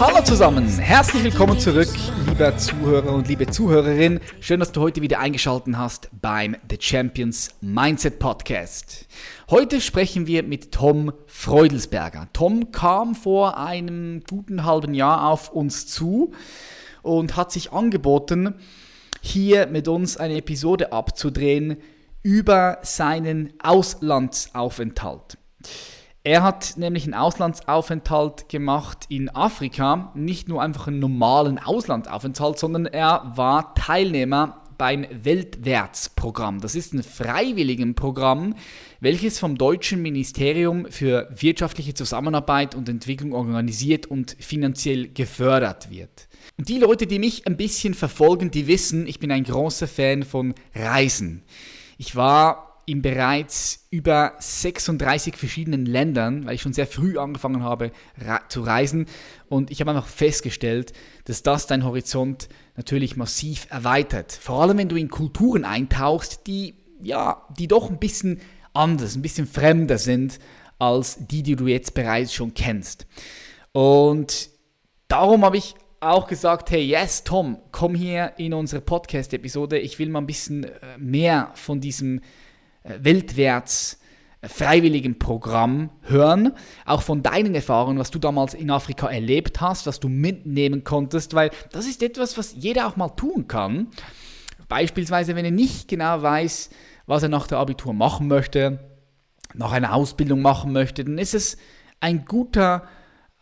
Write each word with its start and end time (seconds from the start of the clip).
Hallo 0.00 0.22
zusammen, 0.24 0.66
herzlich 0.78 1.22
willkommen 1.22 1.58
zurück, 1.58 1.88
lieber 2.26 2.56
Zuhörer 2.56 3.14
und 3.14 3.28
liebe 3.28 3.46
Zuhörerin. 3.46 4.18
Schön, 4.40 4.58
dass 4.58 4.72
du 4.72 4.80
heute 4.80 5.02
wieder 5.02 5.20
eingeschaltet 5.20 5.76
hast 5.76 6.10
beim 6.20 6.56
The 6.68 6.76
Champions 6.80 7.50
Mindset 7.60 8.18
Podcast. 8.18 9.06
Heute 9.48 9.80
sprechen 9.80 10.26
wir 10.26 10.42
mit 10.42 10.72
Tom 10.72 11.12
Freudelsberger. 11.26 12.28
Tom 12.32 12.72
kam 12.72 13.14
vor 13.14 13.56
einem 13.56 14.24
guten 14.28 14.64
halben 14.64 14.94
Jahr 14.94 15.28
auf 15.28 15.50
uns 15.50 15.86
zu 15.86 16.32
und 17.02 17.36
hat 17.36 17.52
sich 17.52 17.72
angeboten, 17.72 18.56
hier 19.20 19.68
mit 19.68 19.86
uns 19.86 20.16
eine 20.16 20.38
Episode 20.38 20.92
abzudrehen 20.92 21.76
über 22.22 22.78
seinen 22.82 23.52
Auslandsaufenthalt. 23.62 25.38
Er 26.26 26.42
hat 26.42 26.78
nämlich 26.78 27.04
einen 27.04 27.12
Auslandsaufenthalt 27.12 28.48
gemacht 28.48 29.04
in 29.10 29.28
Afrika, 29.28 30.10
nicht 30.14 30.48
nur 30.48 30.62
einfach 30.62 30.86
einen 30.86 30.98
normalen 30.98 31.58
Auslandsaufenthalt, 31.58 32.58
sondern 32.58 32.86
er 32.86 33.32
war 33.36 33.74
Teilnehmer 33.74 34.62
beim 34.78 35.06
Weltwärtsprogramm. 35.10 36.62
Das 36.62 36.74
ist 36.74 36.94
ein 36.94 37.02
Freiwilligenprogramm, 37.02 38.54
welches 39.00 39.38
vom 39.38 39.58
deutschen 39.58 40.00
Ministerium 40.00 40.86
für 40.90 41.28
wirtschaftliche 41.30 41.92
Zusammenarbeit 41.92 42.74
und 42.74 42.88
Entwicklung 42.88 43.34
organisiert 43.34 44.06
und 44.06 44.34
finanziell 44.40 45.08
gefördert 45.08 45.90
wird. 45.90 46.28
Und 46.56 46.70
die 46.70 46.78
Leute, 46.78 47.06
die 47.06 47.18
mich 47.18 47.46
ein 47.46 47.58
bisschen 47.58 47.92
verfolgen, 47.92 48.50
die 48.50 48.66
wissen, 48.66 49.06
ich 49.06 49.18
bin 49.18 49.30
ein 49.30 49.44
großer 49.44 49.86
Fan 49.86 50.22
von 50.22 50.54
Reisen. 50.74 51.42
Ich 51.98 52.16
war 52.16 52.73
in 52.86 53.02
bereits 53.02 53.86
über 53.90 54.34
36 54.38 55.36
verschiedenen 55.36 55.86
Ländern, 55.86 56.46
weil 56.46 56.54
ich 56.54 56.62
schon 56.62 56.72
sehr 56.72 56.86
früh 56.86 57.18
angefangen 57.18 57.62
habe 57.62 57.92
zu 58.48 58.62
reisen. 58.62 59.06
Und 59.48 59.70
ich 59.70 59.80
habe 59.80 59.90
einfach 59.90 60.06
festgestellt, 60.06 60.92
dass 61.24 61.42
das 61.42 61.66
dein 61.66 61.84
Horizont 61.84 62.48
natürlich 62.76 63.16
massiv 63.16 63.66
erweitert. 63.70 64.32
Vor 64.32 64.62
allem, 64.62 64.78
wenn 64.78 64.88
du 64.88 64.96
in 64.96 65.08
Kulturen 65.08 65.64
eintauchst, 65.64 66.46
die, 66.46 66.74
ja, 67.02 67.42
die 67.58 67.68
doch 67.68 67.90
ein 67.90 67.98
bisschen 67.98 68.40
anders, 68.72 69.16
ein 69.16 69.22
bisschen 69.22 69.46
fremder 69.46 69.98
sind 69.98 70.38
als 70.78 71.18
die, 71.26 71.42
die 71.42 71.56
du 71.56 71.66
jetzt 71.66 71.94
bereits 71.94 72.34
schon 72.34 72.52
kennst. 72.54 73.06
Und 73.72 74.50
darum 75.08 75.44
habe 75.44 75.56
ich 75.56 75.74
auch 76.00 76.26
gesagt, 76.26 76.70
hey, 76.70 76.82
yes, 76.82 77.24
Tom, 77.24 77.58
komm 77.72 77.94
hier 77.94 78.32
in 78.36 78.52
unsere 78.52 78.82
Podcast-Episode. 78.82 79.78
Ich 79.78 79.98
will 79.98 80.10
mal 80.10 80.20
ein 80.20 80.26
bisschen 80.26 80.64
äh, 80.64 80.98
mehr 80.98 81.50
von 81.54 81.80
diesem 81.80 82.20
weltwärts 82.84 83.98
äh, 84.40 84.48
freiwilligen 84.48 85.18
Programm 85.18 85.90
hören, 86.02 86.52
auch 86.84 87.02
von 87.02 87.22
deinen 87.22 87.54
Erfahrungen, 87.54 87.98
was 87.98 88.10
du 88.10 88.18
damals 88.18 88.54
in 88.54 88.70
Afrika 88.70 89.08
erlebt 89.08 89.60
hast, 89.60 89.86
was 89.86 90.00
du 90.00 90.08
mitnehmen 90.08 90.84
konntest, 90.84 91.34
weil 91.34 91.50
das 91.72 91.86
ist 91.86 92.02
etwas, 92.02 92.38
was 92.38 92.54
jeder 92.54 92.86
auch 92.86 92.96
mal 92.96 93.10
tun 93.10 93.48
kann. 93.48 93.88
Beispielsweise, 94.68 95.36
wenn 95.36 95.44
er 95.44 95.50
nicht 95.50 95.88
genau 95.88 96.22
weiß, 96.22 96.70
was 97.06 97.22
er 97.22 97.28
nach 97.28 97.46
der 97.46 97.58
Abitur 97.58 97.92
machen 97.92 98.28
möchte, 98.28 98.78
nach 99.54 99.72
einer 99.72 99.94
Ausbildung 99.94 100.42
machen 100.42 100.72
möchte, 100.72 101.04
dann 101.04 101.18
ist 101.18 101.34
es 101.34 101.56
ein 102.00 102.24
guter, 102.24 102.88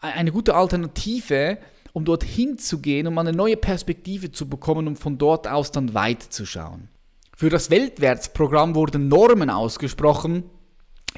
eine 0.01 0.33
gute 0.33 0.55
Alternative, 0.55 1.59
um 1.93 2.05
dorthin 2.05 2.59
zu 2.59 2.81
gehen, 2.81 3.07
um 3.07 3.19
eine 3.19 3.33
neue 3.33 3.57
Perspektive 3.57 4.33
zu 4.33 4.49
bekommen, 4.49 4.89
um 4.89 4.97
von 4.97 5.19
dort 5.19 5.47
aus 5.49 5.73
dann 5.73 5.95
weiterzuschauen. 5.95 6.89
Für 7.43 7.51
das 7.51 7.71
Weltwärtsprogramm 7.71 8.77
wurden 8.77 9.09
Normen 9.09 9.51
ausgesprochen, 9.51 10.45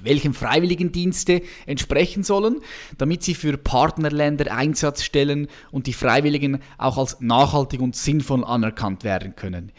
welchen 0.01 0.33
Freiwilligendienste 0.33 1.43
entsprechen 1.67 2.23
sollen, 2.23 2.62
damit 2.97 3.23
sie 3.23 3.35
für 3.35 3.59
Partnerländer 3.59 4.51
Einsatz 4.51 5.03
stellen 5.03 5.49
und 5.71 5.87
die 5.87 5.93
Freiwilligen 5.93 6.61
auch 6.79 6.97
als 6.97 7.21
nachhaltig 7.21 7.83
und 7.83 7.95
sinnvoll 7.95 8.43
anerkannt 8.43 9.05
werden 9.05 9.37
können. 9.37 9.71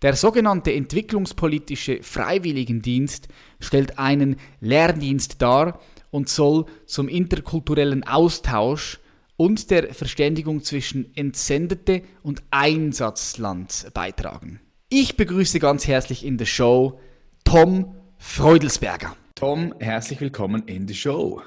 Der 0.00 0.14
sogenannte 0.14 0.72
entwicklungspolitische 0.72 2.00
Freiwilligendienst 2.04 3.26
stellt 3.58 3.98
einen 3.98 4.36
Lehrdienst 4.60 5.42
dar 5.42 5.80
und 6.12 6.28
soll 6.28 6.66
zum 6.86 7.08
interkulturellen 7.08 8.04
Austausch 8.04 9.00
und 9.36 9.68
der 9.72 9.92
Verständigung 9.92 10.62
zwischen 10.62 11.12
Entsendete 11.16 12.02
und 12.22 12.44
Einsatzland 12.52 13.88
beitragen. 13.94 14.60
Ich 14.90 15.18
begrüße 15.18 15.58
ganz 15.58 15.86
herzlich 15.86 16.24
in 16.24 16.38
der 16.38 16.46
Show 16.46 16.98
Tom 17.44 17.94
Freudelsberger. 18.16 19.14
Tom, 19.34 19.74
herzlich 19.78 20.18
willkommen 20.18 20.62
in 20.66 20.86
der 20.86 20.94
Show. 20.94 21.42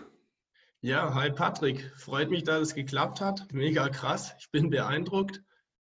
Ja, 0.81 1.15
hi 1.15 1.31
Patrick. 1.31 1.91
Freut 1.97 2.29
mich, 2.29 2.43
dass 2.43 2.61
es 2.61 2.75
geklappt 2.75 3.19
hat. 3.19 3.51
Mega 3.51 3.89
krass. 3.89 4.35
Ich 4.37 4.51
bin 4.51 4.69
beeindruckt 4.69 5.41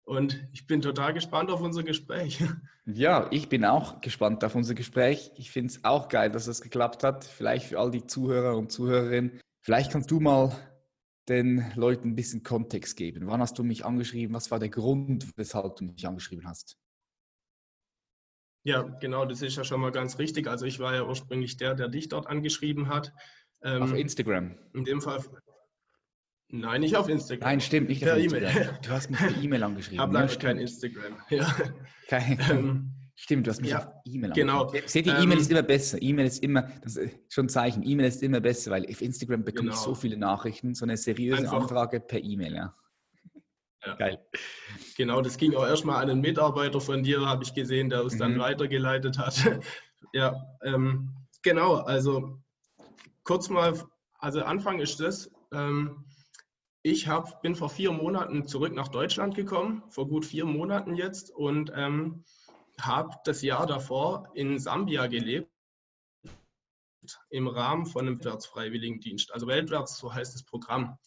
und 0.05 0.47
ich 0.53 0.69
bin 0.69 0.83
total 0.83 1.15
gespannt 1.15 1.51
auf 1.51 1.61
unser 1.61 1.83
Gespräch. 1.83 2.39
Ja, 2.85 3.29
ich 3.31 3.49
bin 3.49 3.65
auch 3.65 4.01
gespannt 4.01 4.45
auf 4.45 4.57
unser 4.57 4.75
Gespräch. 4.75 5.31
Ich 5.37 5.53
finde 5.53 5.73
es 5.73 5.85
auch 5.85 6.09
geil, 6.09 6.31
dass 6.31 6.49
es 6.49 6.63
geklappt 6.63 7.05
hat. 7.05 7.25
Vielleicht 7.25 7.67
für 7.67 7.79
all 7.79 7.93
die 7.93 8.07
Zuhörer 8.07 8.57
und 8.57 8.73
Zuhörerinnen. 8.73 9.41
Vielleicht 9.61 9.93
kannst 9.93 10.11
du 10.11 10.19
mal 10.19 10.53
den 11.29 11.73
Leuten 11.77 12.09
ein 12.11 12.15
bisschen 12.17 12.43
Kontext 12.43 12.97
geben. 12.97 13.29
Wann 13.29 13.41
hast 13.41 13.57
du 13.57 13.63
mich 13.63 13.85
angeschrieben? 13.85 14.35
Was 14.35 14.51
war 14.51 14.59
der 14.59 14.69
Grund, 14.69 15.29
weshalb 15.37 15.77
du 15.77 15.85
mich 15.85 16.07
angeschrieben 16.09 16.49
hast? 16.49 16.77
Ja, 18.65 18.83
genau, 18.83 19.25
das 19.25 19.43
ist 19.43 19.57
ja 19.57 19.65
schon 19.65 19.81
mal 19.81 19.91
ganz 19.91 20.19
richtig. 20.19 20.47
Also 20.47 20.67
ich 20.67 20.79
war 20.79 20.95
ja 20.95 21.05
ursprünglich 21.05 21.57
der, 21.57 21.75
der 21.75 21.89
dich 21.89 22.09
dort 22.09 22.29
angeschrieben 22.29 22.89
hat. 22.89 23.13
Ähm, 23.65 23.83
auf 23.83 23.95
Instagram. 23.95 24.57
In 24.73 24.85
dem 24.85 25.01
Fall. 25.01 25.21
Nein, 26.49 26.83
nicht 26.83 26.97
auf 26.97 27.09
Instagram. 27.09 27.49
Nein, 27.49 27.61
stimmt, 27.61 27.89
nicht 27.89 28.03
per 28.03 28.19
E-Mail. 28.19 28.79
Du 28.83 28.91
hast 28.91 29.11
mich 29.11 29.19
per 29.19 29.43
E-Mail 29.43 29.63
angeschrieben. 29.63 29.95
Ich 29.95 30.01
habe 30.01 30.13
leider 30.13 30.33
ja, 30.33 30.39
kein 30.39 30.59
Instagram. 30.59 31.17
Ja. 31.31 31.57
Kein, 32.09 32.39
ähm, 32.51 32.91
stimmt, 33.15 33.47
du 33.47 33.51
hast 33.51 33.63
mich 33.63 33.71
ja, 33.71 33.79
auf 33.79 33.89
E-Mail 34.05 34.33
genau. 34.33 34.63
angeschrieben. 34.63 34.89
Seht 34.89 35.07
ihr, 35.07 35.19
E-Mail 35.19 35.33
ähm, 35.33 35.41
ist 35.41 35.51
immer 35.51 35.63
besser. 35.63 36.03
E-Mail 36.03 36.27
ist 36.27 36.43
immer, 36.43 36.63
das 36.83 36.97
ist 36.97 37.15
schon 37.33 37.47
ein 37.47 37.49
Zeichen, 37.49 37.83
E-Mail 37.83 38.07
ist 38.07 38.23
immer 38.23 38.41
besser, 38.41 38.71
weil 38.71 38.85
auf 38.85 39.01
Instagram 39.01 39.45
bekomme 39.45 39.71
genau. 39.71 39.81
ich 39.81 39.85
so 39.85 39.95
viele 39.95 40.17
Nachrichten, 40.17 40.75
so 40.75 40.85
eine 40.85 40.97
seriöse 40.97 41.45
Einfach. 41.45 41.63
Anfrage 41.63 42.01
per 42.01 42.23
E-Mail, 42.23 42.55
ja. 42.55 42.75
Ja. 43.85 43.95
Geil. 43.97 44.27
Genau, 44.97 45.23
das 45.23 45.39
ging 45.39 45.55
auch 45.55 45.67
erstmal 45.67 46.03
an 46.03 46.11
einen 46.11 46.21
Mitarbeiter 46.21 46.81
von 46.81 47.03
dir, 47.03 47.27
habe 47.27 47.43
ich 47.43 47.55
gesehen, 47.55 47.91
der 47.91 48.01
es 48.01 48.15
mhm. 48.15 48.19
dann 48.19 48.39
weitergeleitet 48.39 49.19
hat. 49.19 49.35
ja, 50.13 50.41
ähm, 50.63 51.15
genau, 51.43 51.77
also 51.77 52.39
kurz 53.25 53.49
mal, 53.49 53.75
also 54.19 54.43
Anfang 54.43 54.81
ist 54.81 55.01
das. 55.01 55.31
Ähm, 55.53 56.05
ich 56.83 57.09
hab, 57.09 57.43
bin 57.43 57.55
vor 57.55 57.71
vier 57.71 57.93
Monaten 57.93 58.47
zurück 58.47 58.73
nach 58.73 58.89
Deutschland 58.89 59.35
gekommen, 59.35 59.85
vor 59.89 60.09
gut 60.09 60.27
vier 60.27 60.45
Monaten 60.45 60.95
jetzt, 60.95 61.31
und 61.31 61.73
ähm, 61.75 62.25
habe 62.81 63.17
das 63.25 63.43
Jahr 63.43 63.67
davor 63.67 64.31
in 64.35 64.59
Sambia 64.59 65.07
gelebt, 65.07 65.51
im 67.31 67.49
Rahmen 67.49 67.87
von 67.87 68.07
einem 68.07 68.17
Weltwärtsfreiwilligendienst. 68.19 69.33
Also 69.33 69.47
Weltwärts, 69.47 69.99
so 69.99 70.13
heißt 70.13 70.35
das 70.35 70.45
Programm. 70.45 70.99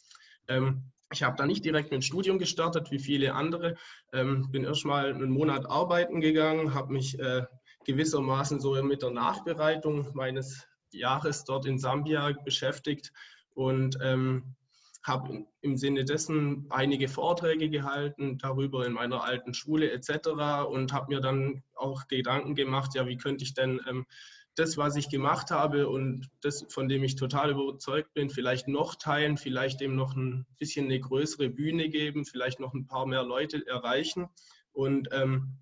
Ähm, 0.48 0.92
ich 1.16 1.24
habe 1.24 1.38
da 1.38 1.46
nicht 1.46 1.64
direkt 1.64 1.92
mit 1.92 2.02
dem 2.02 2.02
Studium 2.02 2.40
gestartet, 2.40 2.92
wie 2.92 3.00
viele 3.00 3.34
andere. 3.34 3.76
Ähm, 4.14 4.52
bin 4.52 4.64
erstmal 4.64 5.14
einen 5.14 5.32
Monat 5.32 5.66
arbeiten 5.66 6.22
gegangen, 6.22 6.74
habe 6.74 6.94
mich 6.94 7.18
äh, 7.20 7.44
gewissermaßen 7.86 8.60
so 8.60 8.82
mit 8.84 9.02
der 9.02 9.12
Nachbereitung 9.12 10.08
meines 10.14 10.68
Jahres 10.92 11.44
dort 11.46 11.66
in 11.66 11.80
Sambia 11.80 12.32
beschäftigt 12.44 13.12
und 13.54 13.98
ähm, 14.02 14.56
habe 15.04 15.46
im 15.62 15.78
Sinne 15.78 16.04
dessen 16.04 16.66
einige 16.70 17.08
Vorträge 17.08 17.70
gehalten 17.70 18.38
darüber 18.40 18.86
in 18.86 18.94
meiner 18.94 19.24
alten 19.24 19.54
Schule 19.54 19.92
etc. 19.92 20.68
und 20.68 20.94
habe 20.94 21.14
mir 21.14 21.22
dann 21.22 21.64
auch 21.76 22.08
Gedanken 22.08 22.56
gemacht, 22.56 22.96
ja, 22.96 23.06
wie 23.08 23.18
könnte 23.18 23.44
ich 23.44 23.54
denn 23.54 23.80
ähm, 23.88 24.06
das, 24.56 24.78
was 24.78 24.96
ich 24.96 25.10
gemacht 25.10 25.52
habe 25.52 25.90
und 25.90 26.30
das, 26.42 26.66
von 26.70 26.88
dem 26.88 27.04
ich 27.04 27.16
total 27.16 27.52
überzeugt 27.52 28.14
bin, 28.14 28.30
vielleicht 28.30 28.68
noch 28.68 28.96
teilen, 28.96 29.38
vielleicht 29.38 29.82
dem 29.82 29.96
noch 29.96 30.16
ein 30.16 30.46
bisschen 30.60 30.86
eine 30.86 31.00
größere 31.00 31.50
Bühne 31.50 31.90
geben, 31.90 32.26
vielleicht 32.26 32.60
noch 32.60 32.74
ein 32.74 32.88
paar 32.88 33.06
mehr 33.06 33.24
Leute 33.24 33.66
erreichen. 33.68 34.28
Und 34.72 35.10
ähm, 35.12 35.58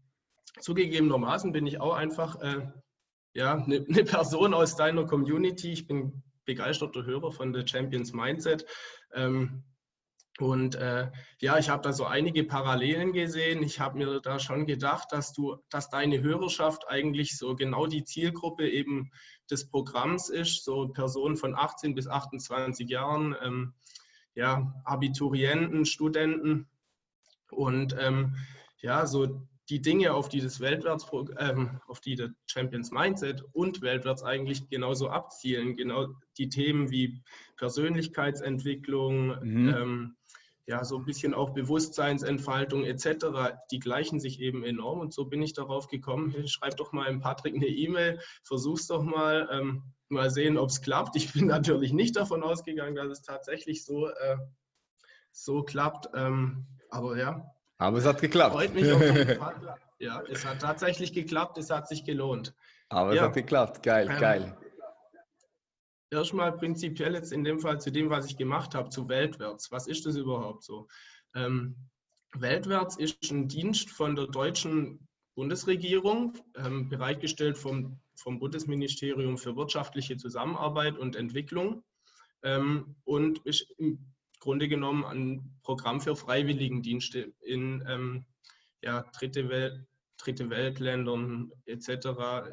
zugegebenermaßen 0.59 1.51
bin 1.51 1.65
ich 1.65 1.79
auch 1.79 1.93
einfach 1.93 2.39
äh, 2.41 2.67
ja, 3.33 3.55
eine, 3.55 3.85
eine 3.87 4.03
Person 4.05 4.53
aus 4.53 4.75
deiner 4.75 5.05
Community. 5.05 5.71
Ich 5.71 5.87
bin 5.87 6.23
begeisterter 6.45 7.05
Hörer 7.05 7.31
von 7.31 7.53
The 7.53 7.65
Champions 7.65 8.13
Mindset. 8.13 8.65
Ähm, 9.13 9.63
Und 10.39 10.75
äh, 10.75 11.11
ja, 11.39 11.59
ich 11.59 11.69
habe 11.69 11.83
da 11.83 11.93
so 11.93 12.05
einige 12.05 12.43
Parallelen 12.43 13.13
gesehen. 13.13 13.61
Ich 13.61 13.79
habe 13.79 13.97
mir 13.97 14.19
da 14.19 14.39
schon 14.39 14.65
gedacht, 14.65 15.11
dass 15.11 15.31
du, 15.31 15.57
dass 15.69 15.89
deine 15.89 16.21
Hörerschaft 16.21 16.87
eigentlich 16.87 17.37
so 17.37 17.55
genau 17.55 17.85
die 17.85 18.03
Zielgruppe 18.03 18.67
eben 18.67 19.11
des 19.51 19.69
Programms 19.69 20.29
ist, 20.29 20.63
so 20.63 20.87
Personen 20.87 21.37
von 21.37 21.55
18 21.55 21.93
bis 21.93 22.07
28 22.07 22.89
Jahren, 22.89 23.35
ähm, 23.43 23.73
ja, 24.33 24.73
Abiturienten, 24.85 25.85
Studenten 25.85 26.67
und 27.51 27.95
ähm, 27.99 28.35
ja, 28.81 29.05
so 29.05 29.47
die 29.69 29.81
Dinge, 29.81 30.13
auf 30.13 30.27
die 30.27 30.41
das 30.41 30.59
Weltwärts, 30.59 31.07
ähm, 31.37 31.79
auf 31.87 32.01
die 32.01 32.15
der 32.15 32.31
Champions 32.47 32.91
Mindset 32.91 33.43
und 33.53 33.81
Weltwärts 33.81 34.23
eigentlich 34.23 34.69
genauso 34.69 35.09
abzielen. 35.09 35.75
Genau 35.77 36.07
die 36.37 36.49
Themen 36.49 36.91
wie 36.91 37.21
Persönlichkeitsentwicklung, 37.55 39.27
mhm. 39.41 39.69
ähm, 39.69 40.15
ja, 40.65 40.83
so 40.85 40.97
ein 40.97 41.05
bisschen 41.05 41.33
auch 41.33 41.49
Bewusstseinsentfaltung 41.49 42.85
etc., 42.85 43.57
die 43.71 43.79
gleichen 43.79 44.19
sich 44.19 44.39
eben 44.39 44.63
enorm. 44.63 44.99
Und 44.99 45.13
so 45.13 45.25
bin 45.25 45.41
ich 45.41 45.53
darauf 45.53 45.87
gekommen, 45.87 46.47
schreib 46.47 46.77
doch 46.77 46.93
mal 46.93 47.09
dem 47.09 47.19
Patrick 47.19 47.55
eine 47.55 47.67
E-Mail, 47.67 48.19
versuch's 48.43 48.87
doch 48.87 49.03
mal, 49.03 49.49
ähm, 49.51 49.83
mal 50.07 50.29
sehen, 50.29 50.57
ob 50.57 50.69
es 50.69 50.81
klappt. 50.81 51.15
Ich 51.15 51.33
bin 51.33 51.47
natürlich 51.47 51.91
nicht 51.91 52.15
davon 52.15 52.43
ausgegangen, 52.43 52.95
dass 52.95 53.09
es 53.09 53.21
tatsächlich 53.23 53.83
so, 53.83 54.07
äh, 54.07 54.37
so 55.31 55.63
klappt. 55.63 56.09
Ähm, 56.15 56.65
aber 56.89 57.17
ja. 57.17 57.45
Aber 57.77 57.97
es 57.97 58.05
hat 58.05 58.21
geklappt. 58.21 58.53
Freut 58.53 58.73
mich 58.73 58.91
auf 58.91 59.01
jeden 59.01 59.37
Fall. 59.37 59.75
Ja, 59.99 60.21
es 60.29 60.45
hat 60.45 60.61
tatsächlich 60.61 61.13
geklappt, 61.13 61.57
es 61.57 61.69
hat 61.69 61.87
sich 61.87 62.05
gelohnt. 62.05 62.53
Aber 62.89 63.13
ja. 63.13 63.21
es 63.21 63.27
hat 63.27 63.33
geklappt, 63.33 63.83
geil, 63.83 64.07
ähm, 64.09 64.19
geil 64.19 64.57
erstmal 66.13 66.55
prinzipiell 66.55 67.13
jetzt 67.13 67.33
in 67.33 67.43
dem 67.43 67.59
Fall 67.59 67.81
zu 67.81 67.91
dem, 67.91 68.09
was 68.09 68.25
ich 68.25 68.37
gemacht 68.37 68.75
habe, 68.75 68.89
zu 68.89 69.09
Weltwärts. 69.09 69.71
Was 69.71 69.87
ist 69.87 70.05
das 70.05 70.15
überhaupt 70.15 70.63
so? 70.63 70.87
Ähm, 71.35 71.75
Weltwärts 72.35 72.97
ist 72.97 73.31
ein 73.31 73.47
Dienst 73.47 73.89
von 73.89 74.15
der 74.15 74.27
deutschen 74.27 75.07
Bundesregierung, 75.35 76.37
ähm, 76.55 76.89
bereitgestellt 76.89 77.57
vom, 77.57 77.99
vom 78.15 78.39
Bundesministerium 78.39 79.37
für 79.37 79.55
wirtschaftliche 79.55 80.17
Zusammenarbeit 80.17 80.97
und 80.97 81.15
Entwicklung 81.15 81.83
ähm, 82.43 82.95
und 83.03 83.39
ist 83.39 83.69
im 83.77 84.13
Grunde 84.39 84.67
genommen 84.67 85.05
ein 85.05 85.59
Programm 85.63 86.01
für 86.01 86.15
Freiwilligendienste 86.15 87.33
in 87.41 87.83
ähm, 87.87 88.25
ja, 88.81 89.03
dritte 89.17 89.49
Welt, 89.49 89.85
Dritte 90.23 90.49
Weltländern 90.49 91.51
etc., 91.65 91.89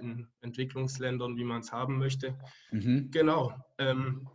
in 0.01 0.27
Entwicklungsländern, 0.41 1.37
wie 1.37 1.45
man 1.45 1.61
es 1.61 1.73
haben 1.73 1.99
möchte. 1.99 2.39
Mhm. 2.73 3.11
Genau. 3.11 3.53
Ähm, 3.79 4.29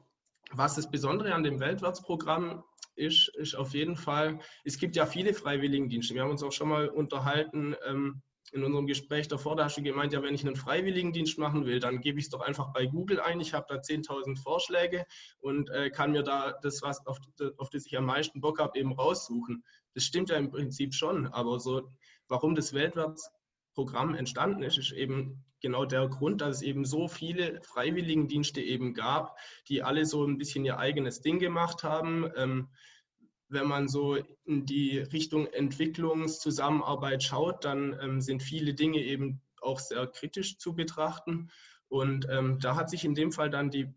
was 0.51 0.75
das 0.75 0.89
Besondere 0.89 1.33
an 1.33 1.43
dem 1.43 1.59
Weltwärtsprogramm 1.59 2.63
ist, 2.95 3.29
ist 3.35 3.55
auf 3.55 3.73
jeden 3.73 3.97
Fall, 3.97 4.39
es 4.63 4.77
gibt 4.77 4.95
ja 4.95 5.05
viele 5.05 5.33
Freiwilligendienste. 5.33 6.13
Wir 6.13 6.21
haben 6.21 6.31
uns 6.31 6.43
auch 6.43 6.51
schon 6.51 6.69
mal 6.69 6.87
unterhalten 6.87 7.75
ähm, 7.85 8.21
in 8.51 8.63
unserem 8.63 8.87
Gespräch 8.87 9.27
davor, 9.27 9.55
da 9.55 9.65
hast 9.65 9.77
du 9.77 9.83
gemeint, 9.83 10.13
ja, 10.13 10.21
wenn 10.21 10.33
ich 10.33 10.45
einen 10.45 10.55
Freiwilligendienst 10.55 11.37
machen 11.37 11.65
will, 11.65 11.79
dann 11.79 11.99
gebe 12.01 12.19
ich 12.19 12.25
es 12.25 12.29
doch 12.29 12.41
einfach 12.41 12.71
bei 12.73 12.85
Google 12.85 13.19
ein. 13.19 13.41
Ich 13.41 13.53
habe 13.53 13.65
da 13.67 13.75
10.000 13.75 14.41
Vorschläge 14.41 15.05
und 15.39 15.69
äh, 15.71 15.89
kann 15.89 16.11
mir 16.11 16.23
da 16.23 16.53
das, 16.61 16.81
was 16.81 17.05
auf, 17.05 17.17
auf 17.57 17.69
das 17.69 17.85
ich 17.85 17.97
am 17.97 18.05
meisten 18.05 18.41
Bock 18.41 18.59
habe, 18.59 18.77
eben 18.79 18.93
raussuchen. 18.93 19.63
Das 19.93 20.03
stimmt 20.03 20.29
ja 20.29 20.37
im 20.37 20.51
Prinzip 20.51 20.93
schon, 20.93 21.27
aber 21.27 21.59
so 21.59 21.89
warum 22.27 22.55
das 22.55 22.73
Weltwärtsprogramm 22.73 24.15
entstanden 24.15 24.63
ist, 24.63 24.77
ist 24.77 24.91
eben 24.91 25.45
genau 25.61 25.85
der 25.85 26.07
Grund, 26.07 26.41
dass 26.41 26.57
es 26.57 26.61
eben 26.61 26.85
so 26.85 27.07
viele 27.07 27.61
Freiwilligendienste 27.63 28.61
eben 28.61 28.93
gab, 28.93 29.37
die 29.67 29.83
alle 29.83 30.05
so 30.05 30.25
ein 30.25 30.37
bisschen 30.37 30.65
ihr 30.65 30.77
eigenes 30.77 31.21
Ding 31.21 31.39
gemacht 31.39 31.83
haben. 31.83 32.29
Ähm, 32.35 32.69
wenn 33.47 33.67
man 33.67 33.87
so 33.87 34.17
in 34.45 34.65
die 34.65 34.99
Richtung 34.99 35.47
Entwicklungszusammenarbeit 35.47 37.23
schaut, 37.23 37.63
dann 37.63 37.97
ähm, 38.01 38.21
sind 38.21 38.41
viele 38.41 38.73
Dinge 38.73 38.99
eben 38.99 39.41
auch 39.61 39.79
sehr 39.79 40.07
kritisch 40.07 40.57
zu 40.57 40.75
betrachten. 40.75 41.49
Und 41.87 42.27
ähm, 42.29 42.59
da 42.59 42.75
hat 42.75 42.89
sich 42.89 43.05
in 43.05 43.15
dem 43.15 43.31
Fall 43.31 43.49
dann 43.49 43.69
die, 43.69 43.93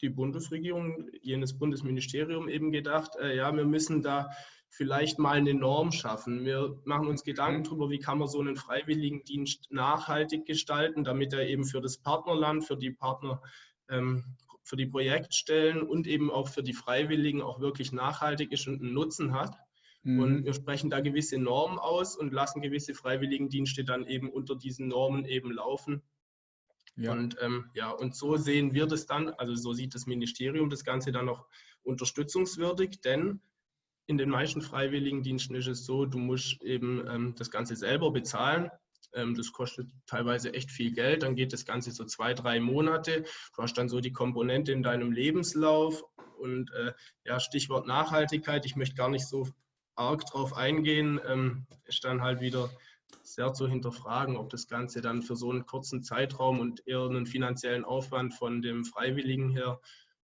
die 0.00 0.08
Bundesregierung, 0.08 1.08
jenes 1.20 1.58
Bundesministerium 1.58 2.48
eben 2.48 2.72
gedacht, 2.72 3.16
äh, 3.16 3.36
ja, 3.36 3.54
wir 3.54 3.64
müssen 3.64 4.02
da 4.02 4.30
vielleicht 4.72 5.18
mal 5.18 5.36
eine 5.36 5.52
Norm 5.52 5.92
schaffen. 5.92 6.46
Wir 6.46 6.80
machen 6.84 7.06
uns 7.06 7.24
Gedanken 7.24 7.60
mhm. 7.60 7.64
darüber, 7.64 7.90
wie 7.90 7.98
kann 7.98 8.16
man 8.18 8.26
so 8.26 8.40
einen 8.40 8.56
Freiwilligendienst 8.56 9.70
nachhaltig 9.70 10.46
gestalten, 10.46 11.04
damit 11.04 11.34
er 11.34 11.46
eben 11.46 11.66
für 11.66 11.82
das 11.82 11.98
Partnerland, 11.98 12.64
für 12.64 12.78
die 12.78 12.90
Partner, 12.90 13.42
ähm, 13.90 14.24
für 14.64 14.76
die 14.76 14.86
Projektstellen 14.86 15.82
und 15.82 16.06
eben 16.06 16.30
auch 16.30 16.48
für 16.48 16.62
die 16.62 16.72
Freiwilligen 16.72 17.42
auch 17.42 17.60
wirklich 17.60 17.92
nachhaltig 17.92 18.50
ist 18.50 18.66
und 18.66 18.80
einen 18.80 18.94
Nutzen 18.94 19.34
hat. 19.34 19.58
Mhm. 20.04 20.20
Und 20.20 20.44
wir 20.46 20.54
sprechen 20.54 20.88
da 20.88 21.00
gewisse 21.00 21.36
Normen 21.36 21.78
aus 21.78 22.16
und 22.16 22.32
lassen 22.32 22.62
gewisse 22.62 22.94
Freiwilligendienste 22.94 23.84
dann 23.84 24.06
eben 24.06 24.30
unter 24.30 24.56
diesen 24.56 24.88
Normen 24.88 25.26
eben 25.26 25.52
laufen. 25.52 26.00
Ja. 26.96 27.12
Und 27.12 27.36
ähm, 27.42 27.66
ja, 27.74 27.90
und 27.90 28.16
so 28.16 28.38
sehen 28.38 28.72
wir 28.72 28.86
das 28.86 29.04
dann, 29.04 29.28
also 29.28 29.54
so 29.54 29.74
sieht 29.74 29.94
das 29.94 30.06
Ministerium 30.06 30.70
das 30.70 30.82
Ganze 30.82 31.12
dann 31.12 31.26
noch 31.26 31.46
unterstützungswürdig, 31.82 33.02
denn 33.02 33.42
in 34.06 34.18
den 34.18 34.30
meisten 34.30 34.62
Freiwilligendiensten 34.62 35.56
ist 35.56 35.68
es 35.68 35.86
so, 35.86 36.06
du 36.06 36.18
musst 36.18 36.62
eben 36.62 37.06
ähm, 37.08 37.34
das 37.36 37.50
Ganze 37.50 37.76
selber 37.76 38.10
bezahlen. 38.10 38.70
Ähm, 39.14 39.34
das 39.34 39.52
kostet 39.52 39.88
teilweise 40.06 40.52
echt 40.54 40.70
viel 40.70 40.92
Geld. 40.92 41.22
Dann 41.22 41.36
geht 41.36 41.52
das 41.52 41.64
Ganze 41.64 41.92
so 41.92 42.04
zwei, 42.04 42.34
drei 42.34 42.60
Monate. 42.60 43.24
Du 43.54 43.62
hast 43.62 43.74
dann 43.74 43.88
so 43.88 44.00
die 44.00 44.12
Komponente 44.12 44.72
in 44.72 44.82
deinem 44.82 45.12
Lebenslauf. 45.12 46.02
Und 46.38 46.72
äh, 46.72 46.92
ja, 47.24 47.38
Stichwort 47.38 47.86
Nachhaltigkeit, 47.86 48.66
ich 48.66 48.76
möchte 48.76 48.96
gar 48.96 49.08
nicht 49.08 49.26
so 49.26 49.48
arg 49.94 50.24
drauf 50.26 50.56
eingehen, 50.56 51.20
ähm, 51.26 51.66
ist 51.84 52.04
dann 52.04 52.22
halt 52.22 52.40
wieder 52.40 52.70
sehr 53.22 53.52
zu 53.52 53.68
hinterfragen, 53.68 54.36
ob 54.36 54.50
das 54.50 54.66
Ganze 54.66 55.00
dann 55.00 55.22
für 55.22 55.36
so 55.36 55.50
einen 55.50 55.66
kurzen 55.66 56.02
Zeitraum 56.02 56.60
und 56.60 56.86
eher 56.86 57.04
einen 57.04 57.26
finanziellen 57.26 57.84
Aufwand 57.84 58.34
von 58.34 58.62
dem 58.62 58.84
Freiwilligen 58.84 59.50
her, 59.50 59.80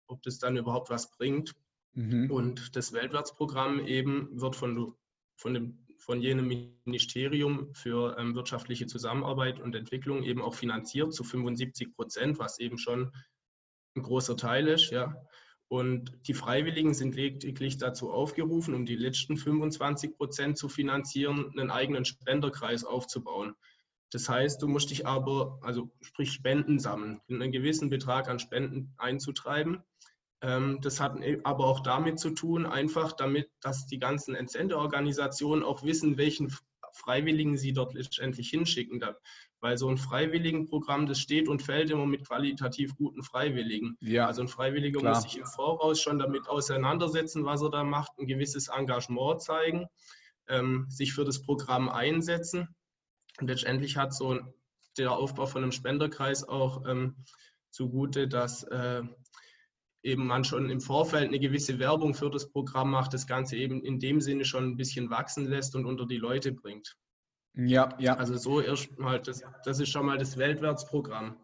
ob 0.07 0.23
das 0.23 0.39
dann 0.39 0.57
überhaupt 0.57 0.91
was 0.91 1.11
bringt. 1.11 1.55
Mhm. 1.95 2.31
Und 2.31 2.77
das 2.77 2.93
Weltwärtsprogramm 2.93 3.87
eben 3.87 4.41
wird 4.41 4.57
von, 4.57 4.95
von, 5.37 5.55
dem, 5.55 5.87
von 5.99 6.21
jenem 6.21 6.49
Ministerium 6.85 7.73
für 7.75 8.17
ähm, 8.19 8.35
wirtschaftliche 8.35 8.87
Zusammenarbeit 8.87 9.61
und 9.61 9.75
Entwicklung 9.75 10.23
eben 10.23 10.43
auch 10.43 10.55
finanziert 10.55 11.15
zu 11.15 11.25
75 11.25 11.95
Prozent, 11.95 12.39
was 12.39 12.59
eben 12.59 12.79
schon 12.79 13.13
ein 13.97 14.03
großer 14.03 14.37
Teil 14.37 14.69
ist. 14.69 14.91
Ja. 14.91 15.17
Und 15.69 16.19
die 16.29 16.35
Freiwilligen 16.35 16.95
sind 16.95 17.15
lediglich 17.15 17.79
dazu 17.79 18.11
aufgerufen, 18.11 18.75
um 18.75 18.87
die 18.87 18.97
letzten 18.97 19.37
25 19.37 20.17
Prozent 20.17 20.59
zu 20.59 20.69
finanzieren, 20.69 21.51
einen 21.57 21.71
eigenen 21.71 22.05
Spenderkreis 22.05 22.85
aufzubauen. 22.85 23.55
Das 24.11 24.29
heißt, 24.29 24.63
du 24.63 24.69
musst 24.69 24.91
dich 24.91 25.07
aber, 25.07 25.59
also 25.63 25.91
sprich 26.01 26.33
Spenden 26.33 26.79
sammeln, 26.79 27.21
einen 27.29 27.51
gewissen 27.51 27.91
Betrag 27.91 28.29
an 28.29 28.39
Spenden 28.39 28.95
einzutreiben. 28.99 29.83
Ähm, 30.45 30.79
das 30.83 31.01
hat 31.01 31.19
e, 31.23 31.41
aber 31.43 31.67
auch 31.67 31.81
damit 31.81 32.19
zu 32.21 32.31
tun, 32.31 32.67
einfach 32.67 33.13
damit, 33.13 33.51
dass 33.63 33.87
die 33.87 33.99
ganzen 33.99 34.35
Entsendeorganisationen 34.35 35.65
auch 35.65 35.83
wissen, 35.83 36.19
welchen 36.19 36.55
Freiwilligen 36.93 37.57
sie 37.57 37.73
dort 37.73 37.95
letztendlich 37.95 38.51
hinschicken. 38.51 39.03
Weil 39.61 39.79
so 39.79 39.89
ein 39.89 39.97
Freiwilligenprogramm, 39.97 41.07
das 41.07 41.19
steht 41.19 41.49
und 41.49 41.63
fällt 41.63 41.91
immer 41.91 42.05
mit 42.05 42.27
qualitativ 42.27 42.95
guten 42.95 43.23
Freiwilligen. 43.23 43.97
Ja, 44.01 44.27
also 44.27 44.43
ein 44.43 44.49
Freiwilliger 44.49 45.01
klar. 45.01 45.15
muss 45.15 45.23
sich 45.23 45.39
im 45.39 45.47
Voraus 45.47 45.99
schon 45.99 46.19
damit 46.19 46.47
auseinandersetzen, 46.47 47.47
was 47.47 47.63
er 47.63 47.71
da 47.71 47.83
macht, 47.83 48.13
ein 48.19 48.27
gewisses 48.27 48.69
Engagement 48.69 49.41
zeigen, 49.41 49.87
ähm, 50.47 50.87
sich 50.91 51.15
für 51.15 51.25
das 51.25 51.41
Programm 51.41 51.89
einsetzen. 51.89 52.69
Und 53.41 53.49
letztendlich 53.49 53.97
hat 53.97 54.13
so 54.13 54.39
der 54.99 55.13
Aufbau 55.13 55.47
von 55.47 55.63
einem 55.63 55.73
Spenderkreis 55.73 56.47
auch 56.47 56.85
ähm, 56.87 57.17
zugute, 57.71 58.29
dass 58.29 58.63
äh, 58.65 59.03
eben 60.05 60.27
man 60.27 60.45
schon 60.45 60.71
im 60.71 60.81
Vorfeld 60.81 61.29
eine 61.29 61.41
gewisse 61.41 61.79
Werbung 61.79 62.15
für 62.15 62.31
das 62.31 62.51
Programm 62.51 62.91
macht, 62.91 63.15
das 63.15 63.27
Ganze 63.27 63.57
eben 63.57 63.83
in 63.83 63.99
dem 63.99 64.21
Sinne 64.21 64.45
schon 64.45 64.65
ein 64.65 64.77
bisschen 64.77 65.11
wachsen 65.11 65.47
lässt 65.47 65.75
und 65.75 65.87
unter 65.87 66.07
die 66.07 66.19
Leute 66.19 66.53
bringt. 66.53 66.97
Ja, 67.57 67.89
ja. 67.99 68.17
Also 68.17 68.37
so 68.37 68.61
erstmal, 68.61 69.21
das, 69.21 69.43
das 69.65 69.81
ist 69.81 69.89
schon 69.89 70.07
mal 70.07 70.19
das 70.19 70.37
Weltwärtsprogramm. 70.37 71.37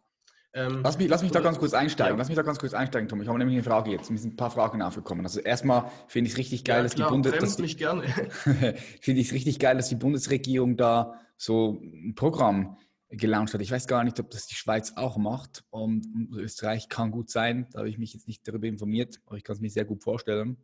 Ähm, 0.53 0.81
lass 0.83 0.99
mich, 0.99 1.09
lass 1.09 1.23
mich 1.23 1.31
da 1.31 1.41
ganz 1.41 1.59
kurz 1.59 1.73
einsteigen. 1.75 2.15
Ja. 2.15 2.19
Lass 2.19 2.29
mich 2.29 2.37
da 2.37 2.43
ganz 2.43 2.59
kurz 2.59 2.75
einsteigen, 2.75 3.09
Tom. 3.09 3.23
Ich 3.23 3.29
habe 3.29 3.39
nämlich 3.39 3.57
eine 3.57 3.63
Frage 3.63 3.93
jetzt. 3.93 4.11
Mir 4.11 4.19
sind 4.19 4.35
ein 4.35 4.37
paar 4.37 4.51
Fragen 4.51 4.83
aufgekommen. 4.83 5.25
Also 5.25 5.41
erstmal 5.41 5.91
finde 6.09 6.27
ich 6.27 6.35
es 6.35 6.39
richtig 6.39 6.65
geil, 6.65 6.79
ja, 6.79 6.83
dass 6.83 6.95
die 6.97 7.03
Bundes 7.03 7.59
mich 7.59 7.79
gerne. 7.79 8.03
finde 9.01 9.21
ich 9.21 9.29
es 9.29 9.33
richtig 9.33 9.61
geil, 9.61 9.77
dass 9.77 9.89
die 9.89 9.95
Bundesregierung 9.95 10.77
da 10.77 11.15
so 11.37 11.81
ein 11.83 12.15
Programm 12.17 12.77
gelauncht 13.11 13.55
hat. 13.55 13.61
Ich 13.61 13.71
weiß 13.71 13.87
gar 13.87 14.05
nicht, 14.05 14.19
ob 14.21 14.31
das 14.31 14.47
die 14.47 14.55
Schweiz 14.55 14.93
auch 14.97 15.17
macht. 15.17 15.65
Und 15.71 16.07
Österreich 16.33 16.89
kann 16.89 17.11
gut 17.11 17.31
sein. 17.31 17.69
Da 17.73 17.81
habe 17.81 17.89
ich 17.89 17.99
mich 17.99 18.15
jetzt 18.15 18.29
nicht 18.29 18.47
darüber 18.47 18.67
informiert, 18.67 19.21
aber 19.27 19.37
ich 19.37 19.45
kann 19.45 19.55
es 19.55 19.61
mir 19.61 19.71
sehr 19.71 19.85
gut 19.85 20.03
vorstellen. 20.03 20.57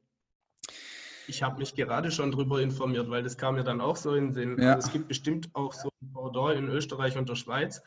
Ich 1.28 1.42
habe 1.42 1.58
mich 1.58 1.74
gerade 1.74 2.10
schon 2.10 2.30
darüber 2.30 2.60
informiert, 2.60 3.10
weil 3.10 3.22
das 3.22 3.36
kam 3.36 3.56
mir 3.56 3.64
dann 3.64 3.80
auch 3.80 3.96
so 3.96 4.14
in 4.14 4.26
den 4.26 4.34
Sinn. 4.34 4.62
Ja. 4.62 4.74
Also 4.74 4.86
es 4.86 4.92
gibt 4.92 5.08
bestimmt 5.08 5.50
auch 5.54 5.72
so 5.72 5.88
ein 6.00 6.12
Pendant 6.12 6.56
in 6.56 6.68
Österreich 6.68 7.18
und 7.18 7.28
der 7.28 7.34
Schweiz, 7.34 7.82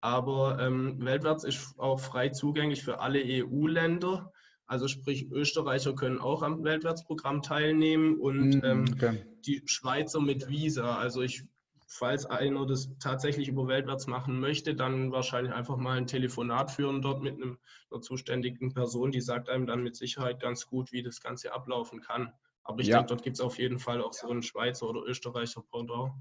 aber 0.00 0.58
ähm, 0.60 1.04
Weltwärts 1.04 1.44
ist 1.44 1.78
auch 1.78 1.98
frei 1.98 2.28
zugänglich 2.28 2.84
für 2.84 3.00
alle 3.00 3.20
EU-Länder. 3.24 4.32
Also 4.66 4.88
sprich, 4.88 5.30
Österreicher 5.30 5.94
können 5.94 6.18
auch 6.18 6.42
am 6.42 6.62
Weltwärtsprogramm 6.64 7.42
teilnehmen 7.42 8.18
und 8.18 8.50
mm, 8.50 8.64
ähm, 8.64 8.84
okay. 8.92 9.26
die 9.44 9.62
Schweizer 9.66 10.20
mit 10.20 10.48
Visa. 10.48 10.96
Also 10.96 11.20
ich, 11.20 11.44
falls 11.86 12.26
einer 12.26 12.66
das 12.66 12.90
tatsächlich 12.98 13.48
über 13.48 13.66
Weltwärts 13.68 14.06
machen 14.06 14.40
möchte, 14.40 14.74
dann 14.74 15.12
wahrscheinlich 15.12 15.52
einfach 15.52 15.76
mal 15.76 15.96
ein 15.96 16.06
Telefonat 16.06 16.70
führen 16.70 17.02
dort 17.02 17.22
mit 17.22 17.34
einem, 17.34 17.58
einer 17.90 18.00
zuständigen 18.00 18.72
Person, 18.72 19.10
die 19.10 19.20
sagt 19.20 19.48
einem 19.48 19.66
dann 19.66 19.82
mit 19.82 19.96
Sicherheit 19.96 20.40
ganz 20.40 20.66
gut, 20.66 20.92
wie 20.92 21.02
das 21.02 21.20
Ganze 21.20 21.52
ablaufen 21.52 22.00
kann. 22.00 22.32
Aber 22.62 22.80
ich 22.80 22.88
ja. 22.88 22.96
denke, 22.96 23.08
dort 23.10 23.22
gibt 23.22 23.36
es 23.36 23.40
auf 23.40 23.58
jeden 23.58 23.78
Fall 23.78 24.02
auch 24.02 24.12
so 24.12 24.28
einen 24.28 24.42
Schweizer 24.42 24.88
oder 24.88 25.02
Österreicher 25.02 25.62
Pendant. 25.70 26.12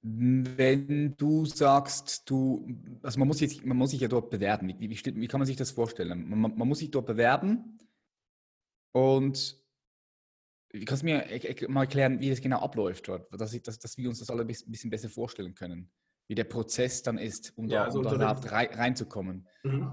Wenn 0.00 1.16
du 1.16 1.44
sagst, 1.44 2.30
du, 2.30 2.66
also 3.02 3.18
man 3.18 3.28
muss, 3.28 3.40
jetzt, 3.40 3.64
man 3.66 3.76
muss 3.76 3.90
sich 3.90 4.00
ja 4.00 4.08
dort 4.08 4.30
bewerben. 4.30 4.68
Wie, 4.68 4.88
wie, 4.88 4.90
wie 4.90 5.28
kann 5.28 5.40
man 5.40 5.46
sich 5.46 5.56
das 5.56 5.72
vorstellen? 5.72 6.28
Man, 6.28 6.56
man, 6.56 6.68
muss 6.68 6.78
sich 6.78 6.90
dort 6.90 7.06
bewerben 7.06 7.78
und 8.92 9.60
kannst 10.84 11.02
du 11.02 11.06
mir 11.06 11.24
mal 11.68 11.82
erklären, 11.82 12.20
wie 12.20 12.30
das 12.30 12.40
genau 12.40 12.58
abläuft 12.58 13.08
dort, 13.08 13.28
dass, 13.32 13.52
ich, 13.54 13.62
dass, 13.62 13.78
dass 13.78 13.96
wir 13.96 14.08
uns 14.08 14.18
das 14.18 14.30
alle 14.30 14.42
ein 14.42 14.46
bisschen 14.46 14.90
besser 14.90 15.08
vorstellen 15.08 15.54
können, 15.54 15.90
wie 16.28 16.34
der 16.34 16.44
Prozess 16.44 17.02
dann 17.02 17.18
ist, 17.18 17.52
um 17.56 17.68
ja, 17.68 17.80
da, 17.80 17.84
also 17.84 18.00
um 18.00 18.14
überhaupt 18.14 18.50
rein, 18.50 18.68
reinzukommen. 18.72 19.48
Mhm. 19.62 19.90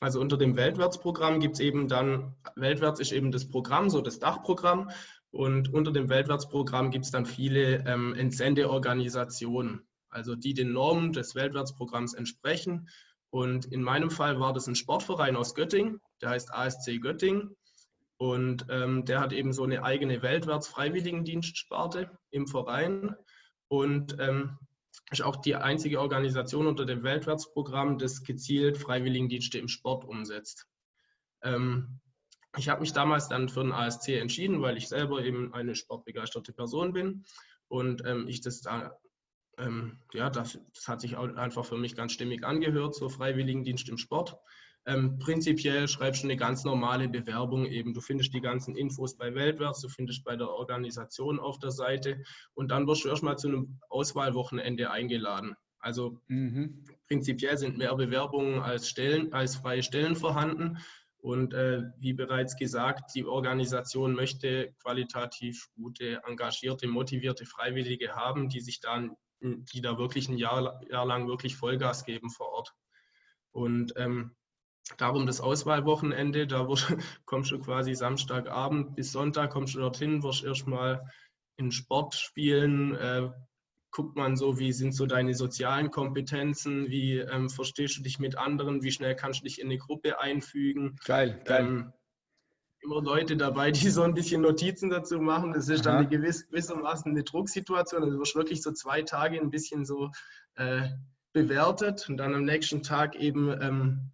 Also 0.00 0.20
unter 0.20 0.36
dem 0.36 0.56
Weltwärtsprogramm 0.56 1.40
gibt 1.40 1.54
es 1.54 1.60
eben 1.60 1.88
dann, 1.88 2.36
Weltwärts 2.54 3.00
ist 3.00 3.12
eben 3.12 3.32
das 3.32 3.48
Programm, 3.48 3.90
so 3.90 4.00
das 4.00 4.20
Dachprogramm. 4.20 4.90
Und 5.30 5.74
unter 5.74 5.92
dem 5.92 6.08
Weltwärtsprogramm 6.08 6.90
gibt 6.90 7.04
es 7.04 7.10
dann 7.10 7.26
viele 7.26 7.84
ähm, 7.86 8.14
Entsendeorganisationen, 8.14 9.86
also 10.08 10.36
die 10.36 10.54
den 10.54 10.72
Normen 10.72 11.12
des 11.12 11.34
Weltwärtsprogramms 11.34 12.14
entsprechen. 12.14 12.88
Und 13.30 13.66
in 13.66 13.82
meinem 13.82 14.10
Fall 14.10 14.40
war 14.40 14.52
das 14.52 14.68
ein 14.68 14.76
Sportverein 14.76 15.36
aus 15.36 15.54
Göttingen, 15.54 16.00
der 16.22 16.30
heißt 16.30 16.54
ASC 16.54 17.00
Göttingen. 17.00 17.56
Und 18.18 18.66
ähm, 18.68 19.04
der 19.04 19.20
hat 19.20 19.32
eben 19.32 19.52
so 19.52 19.64
eine 19.64 19.82
eigene 19.84 20.22
Weltwärts-Freiwilligendienstsparte 20.22 22.10
im 22.30 22.46
Verein. 22.46 23.14
Und 23.68 24.16
ähm, 24.18 24.58
ist 25.10 25.22
auch 25.22 25.36
die 25.36 25.56
einzige 25.56 26.00
Organisation 26.00 26.66
unter 26.66 26.84
dem 26.84 27.02
Weltwärtsprogramm, 27.02 27.98
das 27.98 28.22
gezielt 28.24 28.76
Freiwilligendienste 28.76 29.58
im 29.58 29.68
Sport 29.68 30.04
umsetzt. 30.04 30.66
Ähm, 31.42 32.00
ich 32.56 32.68
habe 32.68 32.80
mich 32.80 32.92
damals 32.92 33.28
dann 33.28 33.48
für 33.48 33.62
den 33.62 33.72
ASC 33.72 34.08
entschieden, 34.08 34.62
weil 34.62 34.76
ich 34.76 34.88
selber 34.88 35.22
eben 35.22 35.54
eine 35.54 35.74
sportbegeisterte 35.74 36.52
Person 36.52 36.92
bin 36.92 37.24
und 37.68 38.04
ähm, 38.04 38.26
ich 38.28 38.40
das 38.40 38.60
da, 38.60 38.98
ähm, 39.58 40.00
ja, 40.12 40.30
das, 40.30 40.58
das, 40.74 40.88
hat 40.88 41.00
sich 41.00 41.16
auch 41.16 41.28
einfach 41.36 41.64
für 41.64 41.76
mich 41.76 41.94
ganz 41.94 42.12
stimmig 42.12 42.44
angehört, 42.44 42.94
so 42.94 43.08
Freiwilligendienst 43.08 43.88
im 43.88 43.98
Sport. 43.98 44.36
Ähm, 44.88 45.18
prinzipiell 45.18 45.86
schreibst 45.86 46.22
du 46.22 46.26
eine 46.26 46.38
ganz 46.38 46.64
normale 46.64 47.10
Bewerbung 47.10 47.66
eben. 47.66 47.92
Du 47.92 48.00
findest 48.00 48.32
die 48.32 48.40
ganzen 48.40 48.74
Infos 48.74 49.18
bei 49.18 49.34
Weltwärts, 49.34 49.82
du 49.82 49.90
findest 49.90 50.24
bei 50.24 50.34
der 50.34 50.48
Organisation 50.48 51.38
auf 51.38 51.58
der 51.58 51.72
Seite 51.72 52.22
und 52.54 52.70
dann 52.70 52.86
wirst 52.86 53.04
du 53.04 53.10
erstmal 53.10 53.36
zu 53.36 53.48
einem 53.48 53.80
Auswahlwochenende 53.90 54.90
eingeladen. 54.90 55.54
Also 55.78 56.22
mhm. 56.28 56.84
prinzipiell 57.06 57.58
sind 57.58 57.76
mehr 57.76 57.94
Bewerbungen 57.96 58.62
als 58.62 58.88
Stellen, 58.88 59.30
als 59.34 59.56
freie 59.56 59.82
Stellen 59.82 60.16
vorhanden. 60.16 60.78
Und 61.18 61.52
äh, 61.52 61.82
wie 61.98 62.14
bereits 62.14 62.56
gesagt, 62.56 63.14
die 63.14 63.26
Organisation 63.26 64.14
möchte 64.14 64.72
qualitativ 64.80 65.68
gute, 65.74 66.22
engagierte, 66.26 66.88
motivierte 66.88 67.44
Freiwillige 67.44 68.16
haben, 68.16 68.48
die 68.48 68.60
sich 68.60 68.80
dann, 68.80 69.16
die 69.42 69.82
da 69.82 69.98
wirklich 69.98 70.30
ein 70.30 70.38
Jahr, 70.38 70.80
Jahr 70.88 71.04
lang 71.04 71.28
wirklich 71.28 71.56
Vollgas 71.56 72.06
geben 72.06 72.30
vor 72.30 72.48
Ort. 72.48 72.72
Und 73.52 73.92
ähm, 73.96 74.34
darum 74.96 75.26
das 75.26 75.40
Auswahlwochenende, 75.40 76.46
da 76.46 76.68
wird, 76.68 76.96
kommst 77.26 77.50
du 77.50 77.58
quasi 77.58 77.94
Samstagabend 77.94 78.96
bis 78.96 79.12
Sonntag, 79.12 79.50
kommst 79.50 79.74
du 79.74 79.80
dorthin, 79.80 80.22
wirst 80.22 80.44
erstmal 80.44 81.08
in 81.56 81.72
Sport 81.72 82.14
spielen, 82.14 82.94
äh, 82.94 83.30
guckt 83.90 84.16
man 84.16 84.36
so, 84.36 84.58
wie 84.58 84.72
sind 84.72 84.92
so 84.92 85.06
deine 85.06 85.34
sozialen 85.34 85.90
Kompetenzen, 85.90 86.88
wie 86.88 87.18
ähm, 87.18 87.50
verstehst 87.50 87.98
du 87.98 88.02
dich 88.02 88.18
mit 88.18 88.36
anderen, 88.36 88.82
wie 88.82 88.92
schnell 88.92 89.16
kannst 89.16 89.40
du 89.40 89.44
dich 89.44 89.60
in 89.60 89.66
eine 89.66 89.78
Gruppe 89.78 90.20
einfügen. 90.20 90.96
Geil, 91.04 91.40
geil. 91.44 91.66
Ähm, 91.66 91.92
immer 92.80 93.02
Leute 93.02 93.36
dabei, 93.36 93.70
die 93.72 93.90
so 93.90 94.02
ein 94.02 94.14
bisschen 94.14 94.42
Notizen 94.42 94.90
dazu 94.90 95.18
machen. 95.18 95.52
Das 95.52 95.68
ist 95.68 95.86
Aha. 95.86 95.96
dann 95.96 96.06
eine 96.06 96.08
gewiss, 96.08 96.46
gewissermaßen 96.48 97.10
eine 97.10 97.24
Drucksituation. 97.24 98.02
Also 98.02 98.14
du 98.14 98.20
wirst 98.20 98.36
wirklich 98.36 98.62
so 98.62 98.72
zwei 98.72 99.02
Tage 99.02 99.40
ein 99.40 99.50
bisschen 99.50 99.84
so 99.84 100.10
äh, 100.54 100.88
bewertet 101.32 102.08
und 102.08 102.16
dann 102.18 102.34
am 102.34 102.44
nächsten 102.44 102.82
Tag 102.82 103.16
eben 103.16 103.50
ähm, 103.60 104.12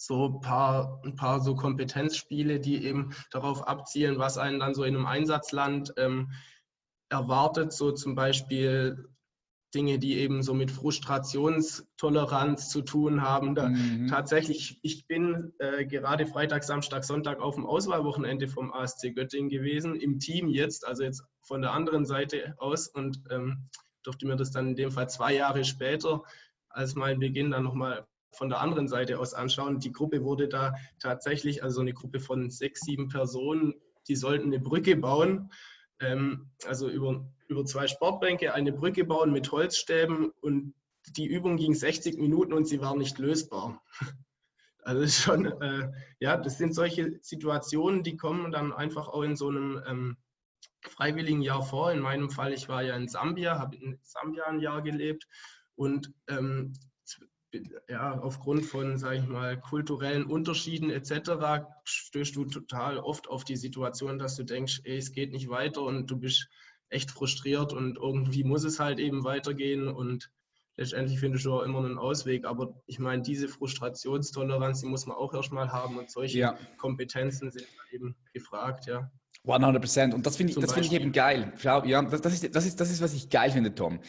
so 0.00 0.28
ein 0.28 0.40
paar, 0.40 1.02
ein 1.04 1.14
paar 1.14 1.40
so 1.40 1.54
Kompetenzspiele, 1.54 2.58
die 2.58 2.86
eben 2.86 3.14
darauf 3.30 3.68
abzielen, 3.68 4.18
was 4.18 4.38
einen 4.38 4.58
dann 4.58 4.74
so 4.74 4.82
in 4.82 4.96
einem 4.96 5.04
Einsatzland 5.04 5.92
ähm, 5.98 6.32
erwartet, 7.10 7.74
so 7.74 7.92
zum 7.92 8.14
Beispiel 8.14 9.10
Dinge, 9.74 9.98
die 9.98 10.16
eben 10.16 10.42
so 10.42 10.54
mit 10.54 10.70
Frustrationstoleranz 10.70 12.70
zu 12.70 12.80
tun 12.80 13.20
haben. 13.20 13.54
Da 13.54 13.68
mhm. 13.68 14.06
Tatsächlich, 14.08 14.80
ich 14.82 15.06
bin 15.06 15.52
äh, 15.58 15.84
gerade 15.84 16.26
Freitag, 16.26 16.64
Samstag, 16.64 17.04
Sonntag 17.04 17.40
auf 17.40 17.56
dem 17.56 17.66
Auswahlwochenende 17.66 18.48
vom 18.48 18.72
ASC 18.72 19.14
Göttingen 19.14 19.50
gewesen, 19.50 19.96
im 19.96 20.18
Team 20.18 20.48
jetzt, 20.48 20.88
also 20.88 21.02
jetzt 21.02 21.24
von 21.42 21.60
der 21.60 21.72
anderen 21.72 22.06
Seite 22.06 22.54
aus 22.56 22.88
und 22.88 23.20
ähm, 23.30 23.68
durfte 24.02 24.26
mir 24.26 24.36
das 24.36 24.50
dann 24.50 24.68
in 24.68 24.76
dem 24.76 24.92
Fall 24.92 25.10
zwei 25.10 25.34
Jahre 25.34 25.62
später 25.62 26.22
als 26.70 26.94
mein 26.94 27.18
Beginn 27.18 27.50
dann 27.50 27.64
nochmal 27.64 28.06
von 28.32 28.48
der 28.48 28.60
anderen 28.60 28.88
Seite 28.88 29.18
aus 29.18 29.34
anschauen. 29.34 29.80
Die 29.80 29.92
Gruppe 29.92 30.24
wurde 30.24 30.48
da 30.48 30.74
tatsächlich, 30.98 31.62
also 31.62 31.80
eine 31.80 31.92
Gruppe 31.92 32.20
von 32.20 32.50
sechs, 32.50 32.80
sieben 32.82 33.08
Personen, 33.08 33.74
die 34.08 34.16
sollten 34.16 34.46
eine 34.46 34.60
Brücke 34.60 34.96
bauen 34.96 35.50
ähm, 36.00 36.50
also 36.66 36.88
über, 36.88 37.26
über 37.48 37.64
zwei 37.64 37.86
Sportbänke 37.86 38.54
eine 38.54 38.72
Brücke 38.72 39.04
bauen 39.04 39.32
mit 39.32 39.52
Holzstäben 39.52 40.30
und 40.40 40.74
die 41.16 41.26
Übung 41.26 41.56
ging 41.56 41.74
60 41.74 42.18
Minuten 42.18 42.52
und 42.52 42.66
sie 42.66 42.80
war 42.80 42.96
nicht 42.96 43.18
lösbar. 43.18 43.82
Also 44.82 45.06
schon, 45.06 45.44
äh, 45.60 45.92
ja, 46.20 46.38
das 46.38 46.56
sind 46.56 46.74
solche 46.74 47.18
Situationen, 47.20 48.02
die 48.02 48.16
kommen 48.16 48.50
dann 48.50 48.72
einfach 48.72 49.08
auch 49.08 49.22
in 49.22 49.36
so 49.36 49.48
einem 49.48 49.80
ähm, 49.86 50.16
freiwilligen 50.80 51.42
Jahr 51.42 51.62
vor. 51.62 51.92
In 51.92 52.00
meinem 52.00 52.30
Fall, 52.30 52.54
ich 52.54 52.66
war 52.70 52.82
ja 52.82 52.96
in 52.96 53.06
Sambia, 53.06 53.58
habe 53.58 53.76
in 53.76 53.98
Sambia 54.02 54.46
ein 54.46 54.58
Jahr 54.58 54.80
gelebt 54.80 55.28
und 55.76 56.14
ähm, 56.28 56.72
ja, 57.88 58.18
aufgrund 58.18 58.64
von, 58.64 58.98
sage 58.98 59.16
ich 59.18 59.26
mal, 59.26 59.58
kulturellen 59.60 60.24
Unterschieden 60.24 60.90
etc. 60.90 61.64
stößt 61.84 62.36
du 62.36 62.44
total 62.44 62.98
oft 62.98 63.28
auf 63.28 63.44
die 63.44 63.56
Situation, 63.56 64.18
dass 64.18 64.36
du 64.36 64.44
denkst, 64.44 64.82
ey, 64.84 64.98
es 64.98 65.12
geht 65.12 65.32
nicht 65.32 65.48
weiter 65.48 65.82
und 65.82 66.10
du 66.10 66.16
bist 66.16 66.48
echt 66.88 67.10
frustriert 67.10 67.72
und 67.72 67.96
irgendwie 67.96 68.44
muss 68.44 68.64
es 68.64 68.80
halt 68.80 68.98
eben 68.98 69.24
weitergehen 69.24 69.88
und 69.88 70.30
letztendlich 70.76 71.20
findest 71.20 71.44
du 71.44 71.54
auch 71.54 71.62
immer 71.62 71.78
einen 71.78 71.98
Ausweg. 71.98 72.44
Aber 72.44 72.82
ich 72.86 72.98
meine, 72.98 73.22
diese 73.22 73.48
Frustrationstoleranz, 73.48 74.80
die 74.80 74.86
muss 74.86 75.06
man 75.06 75.16
auch 75.16 75.34
erstmal 75.34 75.72
haben 75.72 75.98
und 75.98 76.10
solche 76.10 76.38
ja. 76.38 76.58
Kompetenzen 76.78 77.50
sind 77.50 77.66
eben 77.92 78.16
gefragt, 78.32 78.86
ja. 78.86 79.10
100 79.46 79.80
Prozent. 79.80 80.14
Und 80.14 80.26
das 80.26 80.36
finde 80.36 80.52
ich, 80.52 80.72
find 80.72 80.86
ich 80.86 80.92
eben 80.92 81.12
geil. 81.12 81.52
Ja, 81.62 82.02
das, 82.02 82.20
das, 82.20 82.34
ist, 82.34 82.54
das, 82.54 82.66
ist, 82.66 82.78
das 82.78 82.90
ist, 82.90 83.00
was 83.00 83.14
ich 83.14 83.30
geil 83.30 83.50
finde, 83.50 83.74
Tom. 83.74 84.00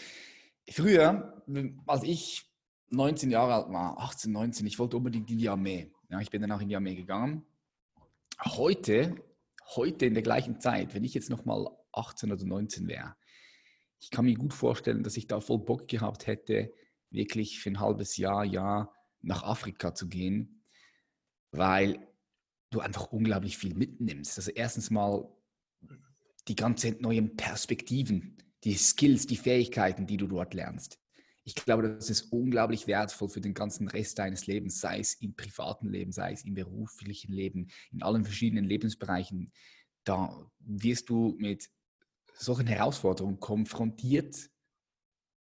Früher, 0.69 1.41
als 1.87 2.03
ich 2.03 2.50
19 2.91 3.31
Jahre 3.31 3.55
alt 3.55 3.73
war, 3.73 3.97
18, 3.99 4.31
19, 4.31 4.67
ich 4.67 4.77
wollte 4.77 4.97
unbedingt 4.97 5.29
in 5.31 5.37
die 5.37 5.49
Armee. 5.49 5.91
Ja, 6.09 6.19
ich 6.19 6.29
bin 6.29 6.41
dann 6.41 6.51
auch 6.51 6.59
in 6.59 6.67
die 6.67 6.75
Armee 6.75 6.95
gegangen. 6.95 7.45
Heute, 8.43 9.15
heute 9.75 10.05
in 10.05 10.13
der 10.13 10.23
gleichen 10.23 10.59
Zeit, 10.59 10.93
wenn 10.93 11.05
ich 11.05 11.13
jetzt 11.13 11.29
nochmal 11.29 11.67
18 11.93 12.31
oder 12.31 12.45
19 12.45 12.87
wäre, 12.87 13.15
ich 13.99 14.09
kann 14.09 14.25
mir 14.25 14.35
gut 14.35 14.53
vorstellen, 14.53 15.03
dass 15.03 15.15
ich 15.15 15.27
da 15.27 15.39
voll 15.39 15.59
Bock 15.59 15.87
gehabt 15.87 16.27
hätte, 16.27 16.73
wirklich 17.11 17.59
für 17.59 17.69
ein 17.69 17.79
halbes 17.79 18.17
Jahr, 18.17 18.43
Jahr 18.43 18.93
nach 19.21 19.43
Afrika 19.43 19.93
zu 19.93 20.09
gehen, 20.09 20.63
weil 21.51 22.07
du 22.71 22.81
einfach 22.81 23.11
unglaublich 23.11 23.57
viel 23.57 23.75
mitnimmst. 23.75 24.37
Also 24.37 24.51
erstens 24.51 24.89
mal 24.89 25.29
die 26.47 26.55
ganzen 26.55 26.99
neuen 26.99 27.37
Perspektiven, 27.37 28.37
die 28.63 28.73
Skills, 28.73 29.27
die 29.27 29.37
Fähigkeiten, 29.37 30.07
die 30.07 30.17
du 30.17 30.27
dort 30.27 30.53
lernst 30.53 31.01
ich 31.43 31.55
glaube, 31.55 31.83
das 31.83 32.09
ist 32.09 32.31
unglaublich 32.31 32.87
wertvoll 32.87 33.29
für 33.29 33.41
den 33.41 33.53
ganzen 33.53 33.87
Rest 33.87 34.19
deines 34.19 34.45
Lebens, 34.47 34.79
sei 34.79 34.99
es 34.99 35.15
im 35.15 35.35
privaten 35.35 35.89
Leben, 35.89 36.11
sei 36.11 36.33
es 36.33 36.45
im 36.45 36.53
beruflichen 36.53 37.33
Leben, 37.33 37.69
in 37.91 38.03
allen 38.03 38.23
verschiedenen 38.23 38.65
Lebensbereichen. 38.65 39.51
Da 40.03 40.49
wirst 40.59 41.09
du 41.09 41.35
mit 41.39 41.69
solchen 42.33 42.67
Herausforderungen 42.67 43.39
konfrontiert, 43.39 44.49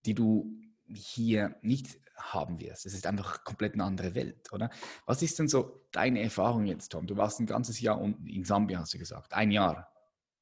die 0.06 0.16
du 0.16 0.60
hier 0.94 1.56
nicht 1.62 2.00
haben 2.16 2.60
wirst. 2.60 2.86
Es 2.86 2.94
ist 2.94 3.08
einfach 3.08 3.44
komplett 3.44 3.74
eine 3.74 3.84
andere 3.84 4.16
Welt, 4.16 4.52
oder? 4.52 4.70
Was 5.06 5.22
ist 5.22 5.38
denn 5.40 5.48
so 5.48 5.86
deine 5.92 6.22
Erfahrung 6.22 6.66
jetzt, 6.66 6.92
Tom? 6.92 7.08
Du 7.08 7.18
warst 7.18 7.40
ein 7.40 7.46
ganzes 7.46 7.80
Jahr 7.80 8.02
in 8.02 8.44
Sambia, 8.44 8.80
hast 8.80 8.94
du 8.94 9.00
gesagt. 9.00 9.34
Ein 9.34 9.52
Jahr. 9.52 9.92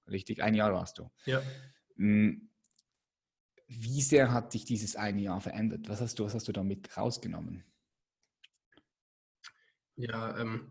Richtig, 0.07 0.41
ein 0.41 0.55
Jahr 0.55 0.73
warst 0.73 0.97
du. 0.97 1.09
Ja. 1.25 1.41
Hm, 1.95 2.50
wie 3.79 4.01
sehr 4.01 4.31
hat 4.31 4.53
dich 4.53 4.65
dieses 4.65 4.95
eine 4.95 5.21
Jahr 5.21 5.39
verändert? 5.39 5.87
Was 5.87 6.01
hast 6.01 6.19
du, 6.19 6.25
was 6.25 6.33
hast 6.33 6.47
du 6.47 6.51
damit 6.51 6.97
rausgenommen? 6.97 7.63
Ja, 9.95 10.37
ähm, 10.37 10.69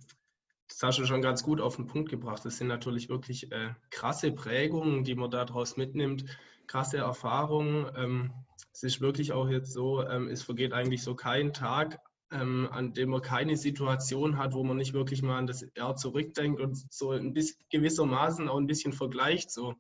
das 0.69 0.83
hast 0.83 0.99
du 0.99 1.07
schon 1.07 1.23
ganz 1.23 1.43
gut 1.43 1.61
auf 1.61 1.77
den 1.77 1.87
Punkt 1.87 2.11
gebracht. 2.11 2.45
Das 2.45 2.59
sind 2.59 2.69
natürlich 2.69 3.09
wirklich 3.09 3.51
äh, 3.53 3.75
krasse 3.91 4.33
Prägungen, 4.33 5.05
die 5.05 5.15
man 5.15 5.31
daraus 5.31 5.77
mitnimmt, 5.77 6.25
krasse 6.67 6.99
Erfahrungen. 6.99 7.91
Ähm, 7.97 8.33
es 8.73 8.83
ist 8.83 9.01
wirklich 9.01 9.33
auch 9.33 9.49
jetzt 9.49 9.73
so, 9.73 10.07
ähm, 10.07 10.29
es 10.29 10.43
vergeht 10.43 10.73
eigentlich 10.73 11.03
so 11.03 11.15
kein 11.15 11.53
Tag, 11.53 11.99
ähm, 12.31 12.69
an 12.71 12.93
dem 12.93 13.11
man 13.11 13.23
keine 13.23 13.57
Situation 13.57 14.37
hat, 14.37 14.53
wo 14.53 14.63
man 14.63 14.77
nicht 14.77 14.93
wirklich 14.93 15.23
mal 15.23 15.39
an 15.39 15.47
das 15.47 15.67
Jahr 15.75 15.97
zurückdenkt 15.97 16.61
und 16.61 16.77
so 16.93 17.13
ein 17.13 17.33
bisschen 17.33 17.65
gewissermaßen 17.71 18.49
auch 18.49 18.59
ein 18.59 18.67
bisschen 18.67 18.93
vergleicht. 18.93 19.51
So. 19.51 19.75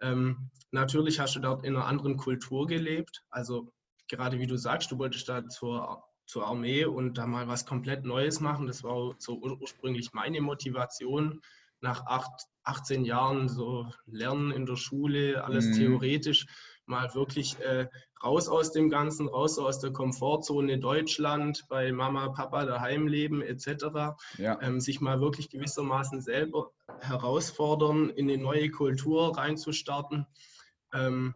Ähm, 0.00 0.50
natürlich 0.70 1.20
hast 1.20 1.36
du 1.36 1.40
dort 1.40 1.64
in 1.64 1.76
einer 1.76 1.86
anderen 1.86 2.16
Kultur 2.16 2.66
gelebt. 2.66 3.22
Also 3.30 3.72
gerade 4.08 4.38
wie 4.38 4.46
du 4.46 4.56
sagst, 4.56 4.90
du 4.90 4.98
wolltest 4.98 5.28
da 5.28 5.46
zur 5.48 6.04
zur 6.26 6.46
Armee 6.46 6.84
und 6.84 7.18
da 7.18 7.26
mal 7.26 7.48
was 7.48 7.66
komplett 7.66 8.04
Neues 8.04 8.40
machen. 8.40 8.66
Das 8.66 8.82
war 8.82 9.14
so 9.18 9.40
ursprünglich 9.40 10.12
meine 10.12 10.40
Motivation. 10.40 11.40
Nach 11.80 12.06
acht, 12.06 12.46
18 12.64 13.04
Jahren 13.04 13.48
so 13.48 13.88
Lernen 14.06 14.50
in 14.50 14.66
der 14.66 14.76
Schule, 14.76 15.44
alles 15.44 15.66
mhm. 15.66 15.72
theoretisch, 15.74 16.46
mal 16.86 17.14
wirklich 17.14 17.58
äh, 17.60 17.88
raus 18.22 18.48
aus 18.48 18.72
dem 18.72 18.88
Ganzen, 18.88 19.28
raus 19.28 19.58
aus 19.58 19.78
der 19.80 19.92
Komfortzone 19.92 20.78
Deutschland, 20.78 21.64
bei 21.68 21.92
Mama, 21.92 22.28
Papa 22.28 22.64
daheim 22.64 23.06
leben 23.06 23.42
etc. 23.42 24.16
Ja. 24.38 24.58
Ähm, 24.62 24.80
sich 24.80 25.00
mal 25.00 25.20
wirklich 25.20 25.50
gewissermaßen 25.50 26.20
selber 26.20 26.70
herausfordern, 27.00 28.10
in 28.10 28.30
eine 28.30 28.40
neue 28.40 28.70
Kultur 28.70 29.36
reinzustarten 29.36 30.26
ähm, 30.94 31.34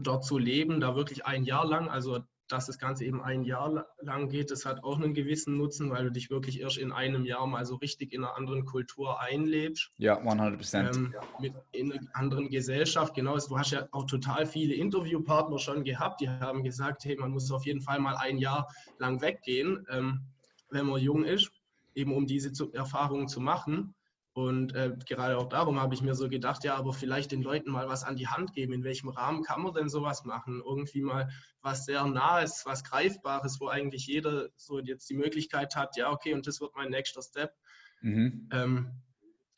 dort 0.00 0.24
zu 0.24 0.38
leben, 0.38 0.80
da 0.80 0.96
wirklich 0.96 1.26
ein 1.26 1.44
Jahr 1.44 1.66
lang. 1.66 1.88
Also 1.88 2.20
dass 2.52 2.66
das 2.66 2.78
Ganze 2.78 3.04
eben 3.04 3.22
ein 3.22 3.44
Jahr 3.44 3.86
lang 4.00 4.28
geht, 4.28 4.50
das 4.50 4.66
hat 4.66 4.84
auch 4.84 5.00
einen 5.00 5.14
gewissen 5.14 5.56
Nutzen, 5.56 5.90
weil 5.90 6.04
du 6.04 6.12
dich 6.12 6.30
wirklich 6.30 6.60
erst 6.60 6.76
in 6.76 6.92
einem 6.92 7.24
Jahr 7.24 7.46
mal 7.46 7.64
so 7.64 7.76
richtig 7.76 8.12
in 8.12 8.24
einer 8.24 8.36
anderen 8.36 8.66
Kultur 8.66 9.20
einlebst. 9.20 9.90
Ja, 9.96 10.18
100 10.18 10.56
Prozent. 10.56 10.96
Ähm, 10.96 11.14
mit 11.40 11.54
in 11.72 11.92
einer 11.92 12.02
anderen 12.12 12.50
Gesellschaft, 12.50 13.14
genau. 13.14 13.38
Du 13.38 13.58
hast 13.58 13.70
ja 13.70 13.88
auch 13.92 14.04
total 14.04 14.44
viele 14.44 14.74
Interviewpartner 14.74 15.58
schon 15.58 15.82
gehabt, 15.82 16.20
die 16.20 16.28
haben 16.28 16.62
gesagt, 16.62 17.04
hey, 17.04 17.16
man 17.16 17.30
muss 17.30 17.50
auf 17.50 17.64
jeden 17.64 17.80
Fall 17.80 18.00
mal 18.00 18.16
ein 18.16 18.36
Jahr 18.36 18.68
lang 18.98 19.22
weggehen, 19.22 19.86
ähm, 19.90 20.26
wenn 20.70 20.86
man 20.86 21.00
jung 21.00 21.24
ist, 21.24 21.50
eben 21.94 22.14
um 22.14 22.26
diese 22.26 22.52
Erfahrungen 22.74 23.28
zu 23.28 23.40
machen. 23.40 23.94
Und 24.34 24.74
äh, 24.74 24.96
gerade 25.06 25.36
auch 25.36 25.48
darum 25.48 25.78
habe 25.78 25.94
ich 25.94 26.00
mir 26.00 26.14
so 26.14 26.30
gedacht, 26.30 26.64
ja, 26.64 26.74
aber 26.76 26.94
vielleicht 26.94 27.32
den 27.32 27.42
Leuten 27.42 27.70
mal 27.70 27.88
was 27.88 28.02
an 28.02 28.16
die 28.16 28.28
Hand 28.28 28.54
geben. 28.54 28.72
In 28.72 28.82
welchem 28.82 29.10
Rahmen 29.10 29.42
kann 29.42 29.60
man 29.60 29.74
denn 29.74 29.90
sowas 29.90 30.24
machen? 30.24 30.62
Irgendwie 30.64 31.02
mal 31.02 31.30
was 31.60 31.84
sehr 31.84 32.06
Nahes, 32.06 32.62
was 32.64 32.82
Greifbares, 32.82 33.60
wo 33.60 33.68
eigentlich 33.68 34.06
jeder 34.06 34.48
so 34.56 34.78
jetzt 34.78 35.10
die 35.10 35.16
Möglichkeit 35.16 35.76
hat, 35.76 35.96
ja, 35.98 36.10
okay, 36.10 36.32
und 36.32 36.46
das 36.46 36.62
wird 36.62 36.74
mein 36.74 36.88
nächster 36.88 37.20
Step. 37.20 37.52
Mhm. 38.00 38.48
Ähm, 38.52 39.02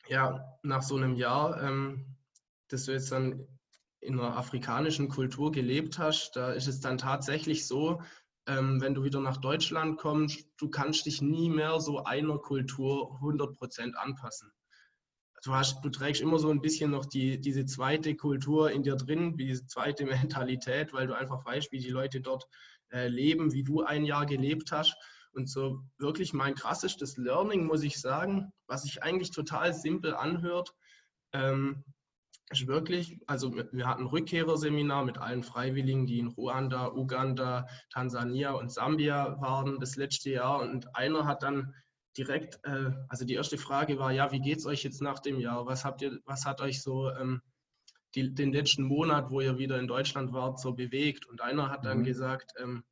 ja, 0.09 0.43
nach 0.61 0.81
so 0.81 0.97
einem 0.97 1.15
Jahr, 1.15 1.63
ähm, 1.63 2.17
dass 2.67 2.83
du 2.83 2.91
jetzt 2.91 3.13
dann 3.13 3.47
in 4.01 4.19
einer 4.19 4.35
afrikanischen 4.35 5.07
Kultur 5.07 5.53
gelebt 5.53 5.99
hast, 5.99 6.35
da 6.35 6.51
ist 6.51 6.67
es 6.67 6.81
dann 6.81 6.97
tatsächlich 6.97 7.65
so, 7.65 8.01
ähm, 8.45 8.81
wenn 8.81 8.93
du 8.93 9.05
wieder 9.05 9.21
nach 9.21 9.37
Deutschland 9.37 9.97
kommst, 9.97 10.49
du 10.57 10.69
kannst 10.69 11.05
dich 11.05 11.21
nie 11.21 11.49
mehr 11.49 11.79
so 11.79 12.03
einer 12.03 12.37
Kultur 12.39 13.17
100% 13.21 13.93
anpassen 13.93 14.51
du, 15.45 15.53
hast, 15.53 15.83
du 15.83 15.89
trägst 15.89 16.21
immer 16.21 16.39
so 16.39 16.49
ein 16.49 16.61
bisschen 16.61 16.91
noch 16.91 17.05
die, 17.05 17.39
diese 17.39 17.65
zweite 17.65 18.15
Kultur 18.15 18.71
in 18.71 18.83
dir 18.83 18.95
drin, 18.95 19.37
diese 19.37 19.65
zweite 19.67 20.05
Mentalität, 20.05 20.93
weil 20.93 21.07
du 21.07 21.15
einfach 21.15 21.45
weißt, 21.45 21.71
wie 21.71 21.79
die 21.79 21.89
Leute 21.89 22.21
dort 22.21 22.47
äh, 22.91 23.07
leben, 23.07 23.53
wie 23.53 23.63
du 23.63 23.83
ein 23.83 24.05
Jahr 24.05 24.25
gelebt 24.25 24.71
hast. 24.71 24.95
Und 25.33 25.49
so 25.49 25.81
wirklich 25.97 26.33
mein 26.33 26.55
krassestes 26.55 27.17
Learning, 27.17 27.65
muss 27.65 27.83
ich 27.83 27.99
sagen, 27.99 28.53
was 28.67 28.83
sich 28.83 29.03
eigentlich 29.03 29.31
total 29.31 29.73
simpel 29.73 30.15
anhört, 30.15 30.73
ähm, 31.33 31.83
ist 32.51 32.67
wirklich, 32.67 33.19
also 33.27 33.53
wir 33.53 33.87
hatten 33.87 34.03
ein 34.03 34.07
Rückkehrerseminar 34.07 35.03
mit 35.03 35.17
allen 35.17 35.43
Freiwilligen, 35.43 36.05
die 36.05 36.19
in 36.19 36.27
Ruanda, 36.27 36.93
Uganda, 36.93 37.67
Tansania 37.91 38.51
und 38.51 38.71
Sambia 38.71 39.41
waren 39.41 39.79
das 39.79 39.95
letzte 39.95 40.29
Jahr. 40.29 40.61
Und 40.61 40.95
einer 40.95 41.25
hat 41.25 41.43
dann 41.43 41.73
direkt, 42.17 42.59
äh, 42.63 42.91
also 43.09 43.25
die 43.25 43.33
erste 43.33 43.57
Frage 43.57 43.99
war, 43.99 44.11
ja, 44.11 44.31
wie 44.31 44.39
geht 44.39 44.59
es 44.59 44.65
euch 44.65 44.83
jetzt 44.83 45.01
nach 45.01 45.19
dem 45.19 45.39
Jahr? 45.39 45.65
Was 45.65 45.85
habt 45.85 46.01
ihr, 46.01 46.19
was 46.25 46.45
hat 46.45 46.61
euch 46.61 46.81
so 46.81 47.09
ähm, 47.11 47.41
die, 48.15 48.33
den 48.33 48.53
letzten 48.53 48.83
Monat, 48.83 49.29
wo 49.29 49.41
ihr 49.41 49.57
wieder 49.57 49.79
in 49.79 49.87
Deutschland 49.87 50.33
wart, 50.33 50.59
so 50.59 50.73
bewegt? 50.73 51.25
Und 51.25 51.41
einer 51.41 51.69
hat 51.69 51.85
dann 51.85 51.99
mhm. 51.99 52.03
gesagt, 52.03 52.53
ähm, 52.61 52.83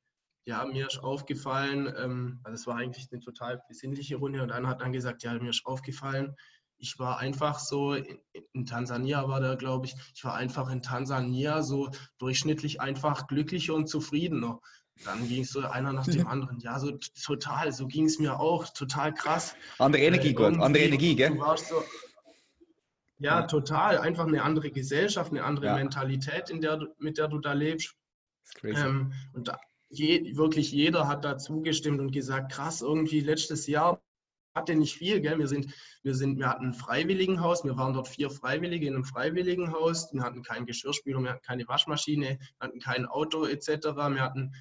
ja, 0.45 0.65
mir 0.65 0.87
ist 0.87 0.99
aufgefallen, 0.99 1.93
ähm, 1.97 2.39
also 2.43 2.55
es 2.55 2.67
war 2.67 2.75
eigentlich 2.75 3.07
eine 3.11 3.21
total 3.21 3.61
besinnliche 3.67 4.17
Runde 4.17 4.43
und 4.43 4.51
einer 4.51 4.67
hat 4.67 4.81
dann 4.81 4.91
gesagt, 4.91 5.23
ja, 5.23 5.33
mir 5.33 5.51
ist 5.51 5.65
aufgefallen, 5.65 6.35
ich 6.77 6.99
war 6.99 7.19
einfach 7.19 7.59
so, 7.59 7.93
in, 7.93 8.19
in 8.51 8.65
Tansania 8.65 9.27
war 9.29 9.39
der, 9.39 9.55
glaube 9.55 9.85
ich, 9.85 9.95
ich 10.13 10.23
war 10.25 10.35
einfach 10.35 10.69
in 10.69 10.81
Tansania 10.81 11.63
so 11.63 11.89
durchschnittlich 12.17 12.81
einfach 12.81 13.27
glücklicher 13.27 13.73
und 13.73 13.87
zufriedener. 13.87 14.59
Dann 15.05 15.27
ging 15.27 15.41
es 15.41 15.51
so 15.51 15.61
einer 15.61 15.91
nach 15.91 16.05
dem 16.05 16.27
anderen. 16.27 16.59
Ja, 16.59 16.79
so 16.79 16.97
total, 17.25 17.73
so 17.73 17.87
ging 17.87 18.05
es 18.05 18.19
mir 18.19 18.39
auch, 18.39 18.69
total 18.69 19.13
krass. 19.13 19.55
Andere 19.79 20.03
Energie, 20.03 20.29
äh, 20.29 20.33
Gott, 20.33 20.59
andere 20.59 20.83
Energie, 20.83 21.15
gell? 21.15 21.31
Du 21.31 21.39
warst 21.39 21.67
so, 21.67 21.83
ja, 23.19 23.39
ja, 23.39 23.47
total. 23.47 23.97
Einfach 23.97 24.27
eine 24.27 24.43
andere 24.43 24.71
Gesellschaft, 24.71 25.31
eine 25.31 25.43
andere 25.43 25.67
ja. 25.67 25.75
Mentalität, 25.75 26.49
in 26.49 26.61
der, 26.61 26.87
mit 26.99 27.17
der 27.17 27.27
du 27.27 27.39
da 27.39 27.53
lebst. 27.53 27.95
Ähm, 28.63 29.13
und 29.33 29.47
da, 29.47 29.59
je, 29.89 30.35
wirklich 30.35 30.71
jeder 30.71 31.07
hat 31.07 31.23
da 31.23 31.37
zugestimmt 31.37 31.99
und 31.99 32.11
gesagt, 32.11 32.51
krass, 32.51 32.81
irgendwie 32.81 33.21
letztes 33.21 33.67
Jahr 33.67 34.01
hatte 34.55 34.75
nicht 34.75 34.95
viel, 34.95 35.19
gell? 35.21 35.39
Wir 35.39 35.47
sind, 35.47 35.73
wir 36.03 36.13
sind, 36.15 36.37
wir 36.37 36.47
hatten 36.47 36.67
ein 36.67 36.73
Freiwilligenhaus, 36.73 37.63
wir 37.63 37.77
waren 37.77 37.93
dort 37.93 38.07
vier 38.07 38.29
Freiwillige 38.29 38.87
in 38.87 38.95
einem 38.95 39.03
Freiwilligenhaus, 39.03 40.13
wir 40.13 40.21
hatten 40.21 40.43
kein 40.43 40.65
Geschirrspüler, 40.65 41.21
wir 41.21 41.31
hatten 41.31 41.41
keine 41.41 41.67
Waschmaschine, 41.67 42.37
wir 42.39 42.67
hatten 42.67 42.79
kein 42.79 43.05
Auto 43.05 43.45
etc. 43.45 43.67
Wir 43.95 44.21
hatten 44.21 44.53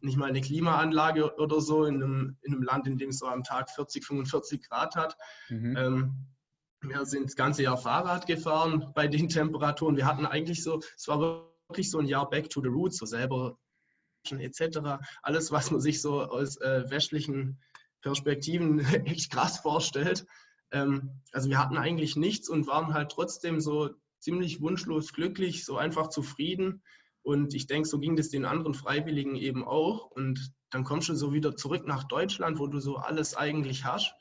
nicht 0.00 0.16
mal 0.16 0.28
eine 0.28 0.40
Klimaanlage 0.40 1.36
oder 1.36 1.60
so 1.60 1.84
in 1.84 1.96
einem, 1.96 2.36
in 2.42 2.54
einem 2.54 2.62
Land, 2.62 2.86
in 2.86 2.98
dem 2.98 3.10
es 3.10 3.18
so 3.18 3.26
am 3.26 3.42
Tag 3.42 3.70
40, 3.70 4.04
45 4.04 4.62
Grad 4.62 4.94
hat. 4.94 5.16
Mhm. 5.48 5.76
Ähm, 5.76 6.26
wir 6.82 7.04
sind 7.04 7.24
das 7.24 7.36
ganze 7.36 7.62
Jahr 7.62 7.76
Fahrrad 7.76 8.26
gefahren 8.26 8.92
bei 8.94 9.06
den 9.06 9.28
Temperaturen. 9.28 9.96
Wir 9.96 10.06
hatten 10.06 10.24
eigentlich 10.24 10.62
so, 10.62 10.80
es 10.96 11.08
war 11.08 11.20
wirklich 11.68 11.90
so 11.90 11.98
ein 11.98 12.06
Jahr 12.06 12.28
Back 12.30 12.48
to 12.48 12.62
the 12.62 12.68
Roots, 12.68 12.98
so 12.98 13.06
selber 13.06 13.58
etc. 14.30 15.00
Alles, 15.22 15.50
was 15.50 15.70
man 15.70 15.80
sich 15.80 16.00
so 16.00 16.22
aus 16.22 16.56
äh, 16.58 16.88
westlichen 16.90 17.58
Perspektiven 18.02 18.78
echt 19.06 19.30
krass 19.30 19.58
vorstellt. 19.58 20.26
Ähm, 20.72 21.20
also 21.32 21.48
wir 21.48 21.58
hatten 21.58 21.76
eigentlich 21.76 22.16
nichts 22.16 22.48
und 22.48 22.66
waren 22.66 22.94
halt 22.94 23.10
trotzdem 23.10 23.60
so 23.60 23.90
ziemlich 24.18 24.60
wunschlos 24.60 25.12
glücklich, 25.12 25.64
so 25.64 25.76
einfach 25.76 26.08
zufrieden. 26.08 26.82
Und 27.22 27.54
ich 27.54 27.66
denke, 27.66 27.88
so 27.88 27.98
ging 27.98 28.16
das 28.16 28.30
den 28.30 28.44
anderen 28.44 28.74
Freiwilligen 28.74 29.36
eben 29.36 29.64
auch. 29.64 30.10
Und 30.10 30.52
dann 30.70 30.84
kommst 30.84 31.08
du 31.08 31.14
so 31.14 31.32
wieder 31.32 31.56
zurück 31.56 31.86
nach 31.86 32.04
Deutschland, 32.04 32.58
wo 32.58 32.66
du 32.66 32.78
so 32.80 32.96
alles 32.96 33.36
eigentlich 33.36 33.84
hast 33.84 34.14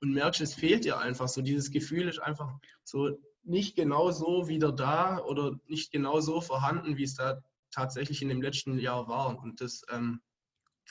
und 0.00 0.12
merkst, 0.12 0.40
es 0.40 0.54
fehlt 0.54 0.84
dir 0.84 0.98
einfach 0.98 1.28
so. 1.28 1.40
Dieses 1.40 1.70
Gefühl 1.70 2.08
ist 2.08 2.20
einfach 2.20 2.52
so 2.84 3.18
nicht 3.42 3.76
genau 3.76 4.10
so 4.10 4.48
wieder 4.48 4.72
da 4.72 5.18
oder 5.18 5.58
nicht 5.66 5.90
genau 5.92 6.20
so 6.20 6.40
vorhanden, 6.40 6.96
wie 6.96 7.04
es 7.04 7.14
da 7.14 7.42
tatsächlich 7.70 8.22
in 8.22 8.28
dem 8.28 8.42
letzten 8.42 8.78
Jahr 8.78 9.08
war. 9.08 9.38
Und 9.38 9.60
das, 9.60 9.82
ähm, 9.90 10.20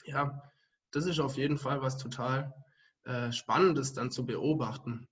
ja, 0.04 0.42
das 0.94 1.06
ist 1.06 1.20
auf 1.20 1.36
jeden 1.36 1.58
Fall 1.58 1.82
was 1.82 1.98
total 1.98 2.54
äh, 3.04 3.32
Spannendes 3.32 3.92
dann 3.92 4.10
zu 4.10 4.24
beobachten. 4.24 5.08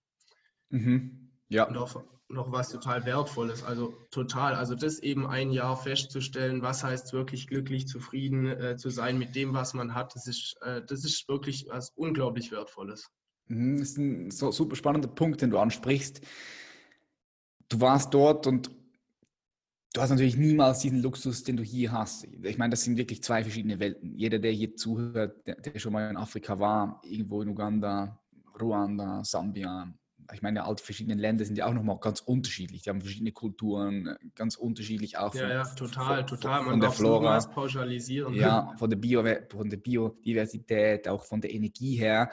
Mhm. 0.70 1.30
Ja. 1.48 1.64
Und 1.64 1.76
auch 1.76 2.02
noch 2.28 2.50
was 2.50 2.70
total 2.70 3.04
Wertvolles, 3.04 3.62
also 3.62 3.94
total. 4.10 4.54
Also 4.54 4.74
das 4.74 4.98
eben 5.00 5.26
ein 5.26 5.50
Jahr 5.50 5.76
festzustellen, 5.76 6.62
was 6.62 6.82
heißt 6.82 7.12
wirklich 7.12 7.46
glücklich, 7.46 7.86
zufrieden 7.86 8.46
äh, 8.46 8.76
zu 8.76 8.88
sein 8.88 9.18
mit 9.18 9.34
dem, 9.36 9.52
was 9.52 9.74
man 9.74 9.94
hat, 9.94 10.14
das 10.14 10.26
ist, 10.26 10.56
äh, 10.62 10.82
das 10.86 11.04
ist 11.04 11.28
wirklich 11.28 11.66
was 11.68 11.90
unglaublich 11.94 12.50
Wertvolles. 12.50 13.10
Mhm, 13.48 13.78
das 13.78 13.90
ist 13.90 13.98
ein 13.98 14.30
so 14.30 14.50
super 14.50 14.76
spannender 14.76 15.08
Punkt, 15.08 15.42
den 15.42 15.50
du 15.50 15.58
ansprichst. 15.58 16.22
Du 17.68 17.80
warst 17.80 18.14
dort 18.14 18.46
und 18.46 18.70
du 19.92 20.00
hast 20.00 20.10
natürlich 20.10 20.36
niemals 20.36 20.80
diesen 20.80 21.02
Luxus, 21.02 21.44
den 21.44 21.56
du 21.56 21.62
hier 21.62 21.92
hast. 21.92 22.26
Ich 22.42 22.58
meine, 22.58 22.70
das 22.70 22.82
sind 22.82 22.96
wirklich 22.96 23.22
zwei 23.22 23.42
verschiedene 23.42 23.78
Welten. 23.78 24.14
Jeder, 24.16 24.38
der 24.38 24.52
hier 24.52 24.74
zuhört, 24.74 25.46
der, 25.46 25.56
der 25.56 25.78
schon 25.78 25.92
mal 25.92 26.10
in 26.10 26.16
Afrika 26.16 26.58
war, 26.58 27.00
irgendwo 27.04 27.42
in 27.42 27.48
Uganda, 27.48 28.20
Ruanda, 28.60 29.24
Sambia, 29.24 29.92
ich 30.32 30.42
meine, 30.42 30.64
all 30.64 30.74
die 30.76 30.82
verschiedenen 30.82 31.18
Länder 31.18 31.44
sind 31.44 31.56
ja 31.56 31.66
auch 31.66 31.72
nochmal 31.72 31.98
ganz 31.98 32.20
unterschiedlich. 32.20 32.82
Die 32.82 32.90
haben 32.90 33.00
verschiedene 33.00 33.32
Kulturen, 33.32 34.16
ganz 34.34 34.56
unterschiedlich 34.56 35.18
auch. 35.18 35.32
Von, 35.32 35.40
ja, 35.40 35.48
ja, 35.48 35.64
total, 35.64 36.18
von, 36.18 36.26
total. 36.26 36.60
Man 36.62 36.70
von 36.70 36.80
der 36.80 36.90
Flora. 36.90 37.38
pauschalisieren. 37.40 38.34
Ja, 38.34 38.74
von 38.78 38.88
der, 38.88 38.96
Bio, 38.96 39.24
von 39.50 39.68
der 39.68 39.76
Biodiversität, 39.76 41.08
auch 41.08 41.24
von 41.24 41.40
der 41.40 41.52
Energie 41.52 41.96
her. 41.96 42.30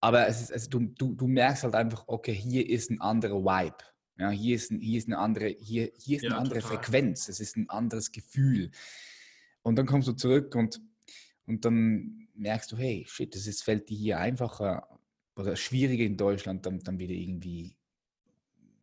Aber 0.00 0.26
es 0.26 0.42
ist, 0.42 0.52
also 0.52 0.68
du, 0.70 0.80
du, 0.98 1.14
du 1.14 1.26
merkst 1.26 1.64
halt 1.64 1.74
einfach, 1.74 2.04
okay, 2.06 2.34
hier 2.34 2.68
ist 2.68 2.90
ein 2.90 3.00
anderer 3.00 3.42
Vibe. 3.42 3.76
Ja, 4.18 4.30
hier 4.30 4.54
ist, 4.56 4.70
hier 4.70 4.98
ist 4.98 5.08
eine 5.08 5.18
andere, 5.18 5.48
hier, 5.48 5.90
hier 5.98 6.16
ist 6.16 6.22
ja, 6.22 6.30
eine 6.30 6.38
andere 6.38 6.60
total. 6.60 6.76
Frequenz, 6.76 7.28
es 7.28 7.40
ist 7.40 7.56
ein 7.56 7.68
anderes 7.68 8.12
Gefühl. 8.12 8.70
Und 9.62 9.76
dann 9.76 9.86
kommst 9.86 10.06
du 10.08 10.12
zurück 10.12 10.54
und, 10.54 10.80
und 11.46 11.64
dann 11.64 12.28
merkst 12.34 12.70
du, 12.70 12.76
hey, 12.76 13.04
shit, 13.08 13.34
es 13.34 13.62
fällt 13.62 13.88
dir 13.88 13.96
hier 13.96 14.18
einfacher, 14.18 14.88
oder 15.36 15.56
Schwierige 15.56 16.04
in 16.04 16.16
Deutschland, 16.16 16.64
dann, 16.66 16.80
dann 16.80 16.98
wieder 16.98 17.14
irgendwie, 17.14 17.76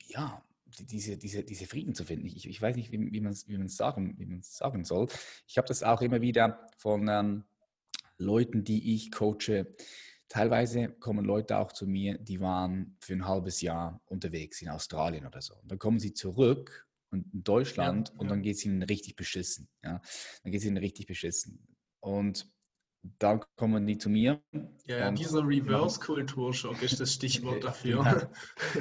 ja, 0.08 0.44
diese, 0.80 1.18
diese, 1.18 1.44
diese 1.44 1.66
Frieden 1.66 1.96
zu 1.96 2.06
finden. 2.06 2.28
Ich, 2.28 2.48
ich 2.48 2.62
weiß 2.62 2.76
nicht, 2.76 2.92
wie, 2.92 3.12
wie 3.12 3.22
man 3.22 3.32
es 3.32 3.48
wie 3.48 3.68
sagen, 3.68 4.16
wie 4.18 4.40
sagen 4.42 4.86
soll. 4.86 5.08
Ich 5.48 5.58
habe 5.58 5.68
das 5.68 5.84
auch 5.84 6.02
immer 6.02 6.22
wieder 6.22 6.68
von 6.78 7.08
ähm, 7.10 7.44
Leuten, 8.18 8.64
die 8.64 8.96
ich 8.96 9.12
coache. 9.12 9.76
Teilweise 10.32 10.88
kommen 10.88 11.26
Leute 11.26 11.58
auch 11.58 11.74
zu 11.74 11.86
mir, 11.86 12.18
die 12.18 12.40
waren 12.40 12.96
für 13.02 13.12
ein 13.12 13.28
halbes 13.28 13.60
Jahr 13.60 14.00
unterwegs 14.06 14.62
in 14.62 14.70
Australien 14.70 15.26
oder 15.26 15.42
so. 15.42 15.56
Und 15.56 15.70
dann 15.70 15.78
kommen 15.78 16.00
sie 16.00 16.14
zurück 16.14 16.88
in 17.12 17.44
Deutschland 17.44 18.12
ja, 18.14 18.16
und 18.18 18.32
dann 18.32 18.42
geht 18.42 18.56
es 18.56 18.64
ihnen 18.64 18.82
richtig 18.82 19.18
beschissen. 19.18 19.68
Ja? 19.84 20.02
Dann 20.44 20.54
geht 20.54 20.62
es 20.62 20.66
ihnen 20.66 20.78
richtig 20.78 21.08
beschissen. 21.08 21.68
Und 22.00 22.50
dann 23.20 23.42
kommen 23.58 23.86
die 23.86 23.98
zu 23.98 24.10
mir. 24.10 24.42
Ja, 24.86 25.00
ja 25.00 25.12
dieser 25.12 25.46
Reverse-Kulturschock 25.46 26.82
ist 26.82 27.02
das 27.02 27.12
Stichwort 27.12 27.62
dafür. 27.66 28.30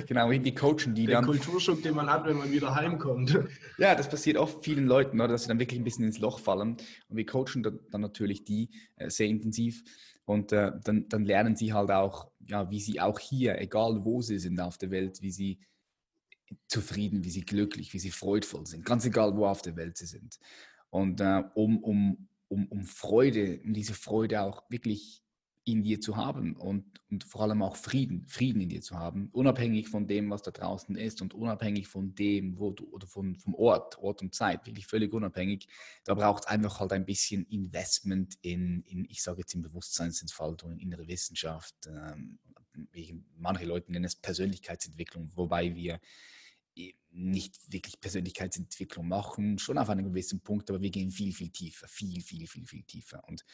genau, 0.06 0.28
genau 0.28 0.42
die 0.44 0.54
coachen 0.54 0.94
die 0.94 1.06
Der 1.06 1.16
dann. 1.16 1.24
Der 1.24 1.36
Kulturschock, 1.36 1.82
den 1.82 1.96
man 1.96 2.08
hat, 2.08 2.26
wenn 2.26 2.36
man 2.36 2.52
wieder 2.52 2.76
heimkommt. 2.76 3.36
Ja, 3.76 3.96
das 3.96 4.08
passiert 4.08 4.36
oft 4.36 4.62
vielen 4.62 4.86
Leuten, 4.86 5.20
oder, 5.20 5.28
dass 5.28 5.42
sie 5.42 5.48
dann 5.48 5.58
wirklich 5.58 5.80
ein 5.80 5.84
bisschen 5.84 6.04
ins 6.04 6.20
Loch 6.20 6.38
fallen. 6.38 6.76
Und 7.08 7.16
wir 7.16 7.26
coachen 7.26 7.64
dann 7.64 8.00
natürlich 8.00 8.44
die 8.44 8.68
äh, 8.94 9.10
sehr 9.10 9.26
intensiv. 9.26 9.82
Und 10.30 10.52
äh, 10.52 10.70
dann, 10.84 11.08
dann 11.08 11.24
lernen 11.24 11.56
sie 11.56 11.72
halt 11.72 11.90
auch, 11.90 12.30
ja, 12.46 12.70
wie 12.70 12.78
sie 12.78 13.00
auch 13.00 13.18
hier, 13.18 13.60
egal 13.60 14.04
wo 14.04 14.22
sie 14.22 14.38
sind 14.38 14.60
auf 14.60 14.78
der 14.78 14.92
Welt, 14.92 15.20
wie 15.22 15.32
sie 15.32 15.58
zufrieden, 16.68 17.24
wie 17.24 17.30
sie 17.30 17.40
glücklich, 17.40 17.92
wie 17.94 17.98
sie 17.98 18.12
freudvoll 18.12 18.64
sind. 18.64 18.84
Ganz 18.84 19.04
egal, 19.04 19.36
wo 19.36 19.46
auf 19.46 19.60
der 19.60 19.74
Welt 19.74 19.96
sie 19.96 20.06
sind. 20.06 20.38
Und 20.88 21.20
äh, 21.20 21.42
um, 21.54 21.82
um, 21.82 22.28
um, 22.46 22.68
um 22.68 22.84
Freude, 22.84 23.60
um 23.64 23.74
diese 23.74 23.94
Freude 23.94 24.42
auch 24.42 24.70
wirklich 24.70 25.24
in 25.72 25.82
dir 25.82 26.00
zu 26.00 26.16
haben 26.16 26.56
und, 26.56 26.84
und 27.10 27.24
vor 27.24 27.42
allem 27.42 27.62
auch 27.62 27.76
Frieden, 27.76 28.26
Frieden 28.26 28.60
in 28.60 28.68
dir 28.68 28.80
zu 28.80 28.98
haben, 28.98 29.28
unabhängig 29.32 29.88
von 29.88 30.06
dem, 30.06 30.30
was 30.30 30.42
da 30.42 30.50
draußen 30.50 30.96
ist 30.96 31.22
und 31.22 31.34
unabhängig 31.34 31.88
von 31.88 32.14
dem, 32.14 32.58
wo 32.58 32.70
du 32.70 32.84
oder 32.90 33.06
von, 33.06 33.36
vom 33.36 33.54
Ort, 33.54 33.98
Ort 33.98 34.22
und 34.22 34.34
Zeit, 34.34 34.66
wirklich 34.66 34.86
völlig 34.86 35.12
unabhängig. 35.12 35.68
Da 36.04 36.14
braucht 36.14 36.44
es 36.44 36.48
einfach 36.48 36.80
halt 36.80 36.92
ein 36.92 37.04
bisschen 37.04 37.44
Investment 37.46 38.34
in, 38.42 38.82
in 38.86 39.04
ich 39.08 39.22
sage 39.22 39.40
jetzt 39.40 39.54
in 39.54 39.62
Bewusstseinsentfaltung, 39.62 40.72
in 40.72 40.78
innere 40.78 41.06
Wissenschaft. 41.08 41.74
Ähm, 41.86 42.38
manche 43.36 43.64
Leute 43.64 43.92
nennen 43.92 44.04
es 44.04 44.16
Persönlichkeitsentwicklung, 44.16 45.30
wobei 45.34 45.74
wir 45.74 46.00
nicht 47.12 47.72
wirklich 47.72 48.00
Persönlichkeitsentwicklung 48.00 49.08
machen, 49.08 49.58
schon 49.58 49.78
auf 49.78 49.88
einem 49.88 50.04
gewissen 50.04 50.40
Punkt, 50.40 50.70
aber 50.70 50.80
wir 50.80 50.90
gehen 50.90 51.10
viel, 51.10 51.32
viel 51.32 51.50
tiefer, 51.50 51.88
viel, 51.88 52.20
viel, 52.22 52.46
viel, 52.46 52.66
viel 52.66 52.82
tiefer. 52.84 53.22
Und, 53.28 53.44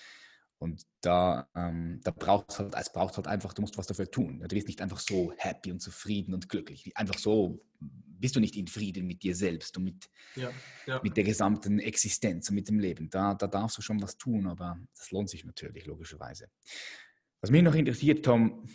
und 0.58 0.86
da, 1.00 1.48
ähm, 1.54 2.00
da 2.02 2.10
braucht 2.10 2.50
es 2.50 2.58
halt, 2.58 2.74
es 2.74 2.92
braucht 2.92 3.16
halt 3.16 3.26
einfach, 3.26 3.52
du 3.52 3.62
musst 3.62 3.76
was 3.76 3.86
dafür 3.86 4.10
tun. 4.10 4.40
Du 4.40 4.48
bist 4.48 4.66
nicht 4.66 4.80
einfach 4.80 4.98
so 4.98 5.32
happy 5.36 5.72
und 5.72 5.80
zufrieden 5.80 6.34
und 6.34 6.48
glücklich. 6.48 6.96
Einfach 6.96 7.18
so 7.18 7.62
bist 7.80 8.36
du 8.36 8.40
nicht 8.40 8.56
in 8.56 8.66
Frieden 8.66 9.06
mit 9.06 9.22
dir 9.22 9.34
selbst 9.34 9.76
und 9.76 9.84
mit, 9.84 10.08
ja, 10.34 10.50
ja. 10.86 11.00
mit 11.02 11.16
der 11.16 11.24
gesamten 11.24 11.78
Existenz 11.78 12.48
und 12.48 12.54
mit 12.54 12.68
dem 12.68 12.78
Leben. 12.78 13.10
Da, 13.10 13.34
da 13.34 13.46
darfst 13.46 13.76
du 13.76 13.82
schon 13.82 14.00
was 14.02 14.16
tun, 14.16 14.46
aber 14.46 14.78
das 14.96 15.10
lohnt 15.10 15.28
sich 15.28 15.44
natürlich, 15.44 15.86
logischerweise. 15.86 16.48
Was 17.40 17.50
mich 17.50 17.62
noch 17.62 17.74
interessiert, 17.74 18.24
Tom. 18.24 18.66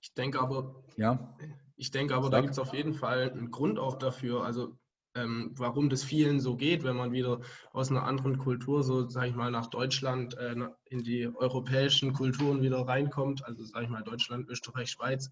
Ich 0.00 0.14
denke 0.14 0.40
aber, 0.40 0.82
ja 0.96 1.36
ich 1.78 1.92
denke 1.92 2.14
aber, 2.14 2.28
da 2.28 2.40
gibt 2.40 2.52
es 2.52 2.58
auf 2.58 2.74
jeden 2.74 2.92
Fall 2.92 3.30
einen 3.30 3.50
Grund 3.50 3.78
auch 3.78 3.98
dafür, 3.98 4.44
also 4.44 4.76
ähm, 5.14 5.52
warum 5.56 5.88
das 5.88 6.04
vielen 6.04 6.40
so 6.40 6.56
geht, 6.56 6.84
wenn 6.84 6.96
man 6.96 7.12
wieder 7.12 7.40
aus 7.72 7.90
einer 7.90 8.04
anderen 8.04 8.38
Kultur, 8.38 8.82
so 8.82 9.08
sage 9.08 9.28
ich 9.28 9.34
mal, 9.34 9.50
nach 9.50 9.66
Deutschland, 9.66 10.36
äh, 10.36 10.54
in 10.86 11.02
die 11.02 11.28
europäischen 11.34 12.12
Kulturen 12.12 12.62
wieder 12.62 12.80
reinkommt, 12.86 13.44
also 13.44 13.64
sage 13.64 13.84
ich 13.84 13.90
mal 13.90 14.02
Deutschland, 14.02 14.48
Österreich, 14.48 14.90
Schweiz 14.90 15.30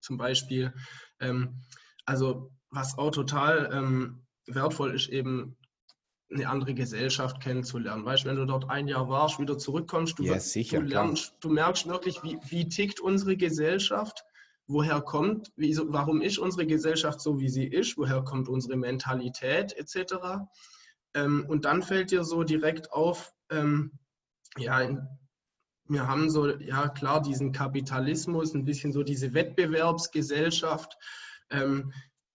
zum 0.00 0.16
Beispiel. 0.16 0.72
Ähm, 1.20 1.60
also 2.06 2.50
was 2.70 2.96
auch 2.98 3.10
total 3.10 3.70
ähm, 3.72 4.26
wertvoll 4.46 4.94
ist, 4.94 5.08
eben 5.08 5.56
eine 6.32 6.48
andere 6.48 6.74
Gesellschaft 6.74 7.40
kennenzulernen. 7.40 8.04
Weißt 8.04 8.24
du, 8.24 8.28
wenn 8.28 8.36
du 8.36 8.46
dort 8.46 8.70
ein 8.70 8.86
Jahr 8.86 9.08
warst, 9.08 9.40
wieder 9.40 9.58
zurückkommst, 9.58 10.18
du, 10.18 10.22
ja, 10.22 10.38
sicher, 10.38 10.80
du 10.80 10.86
lernst, 10.86 11.34
du 11.40 11.50
merkst 11.50 11.88
wirklich, 11.88 12.22
wie, 12.22 12.38
wie 12.48 12.68
tickt 12.68 13.00
unsere 13.00 13.36
Gesellschaft 13.36 14.24
woher 14.70 15.00
kommt, 15.00 15.52
wie, 15.56 15.76
warum 15.76 16.22
ist 16.22 16.38
unsere 16.38 16.66
Gesellschaft 16.66 17.20
so, 17.20 17.40
wie 17.40 17.48
sie 17.48 17.66
ist, 17.66 17.98
woher 17.98 18.22
kommt 18.22 18.48
unsere 18.48 18.76
Mentalität 18.76 19.76
etc. 19.76 20.14
Ähm, 21.14 21.44
und 21.48 21.64
dann 21.64 21.82
fällt 21.82 22.12
dir 22.12 22.24
so 22.24 22.44
direkt 22.44 22.92
auf, 22.92 23.34
ähm, 23.50 23.98
ja, 24.56 24.88
wir 25.88 26.06
haben 26.06 26.30
so, 26.30 26.48
ja 26.58 26.88
klar, 26.88 27.20
diesen 27.20 27.52
Kapitalismus, 27.52 28.54
ein 28.54 28.64
bisschen 28.64 28.92
so 28.92 29.02
diese 29.02 29.34
Wettbewerbsgesellschaft. 29.34 30.96
Ähm, 31.50 31.92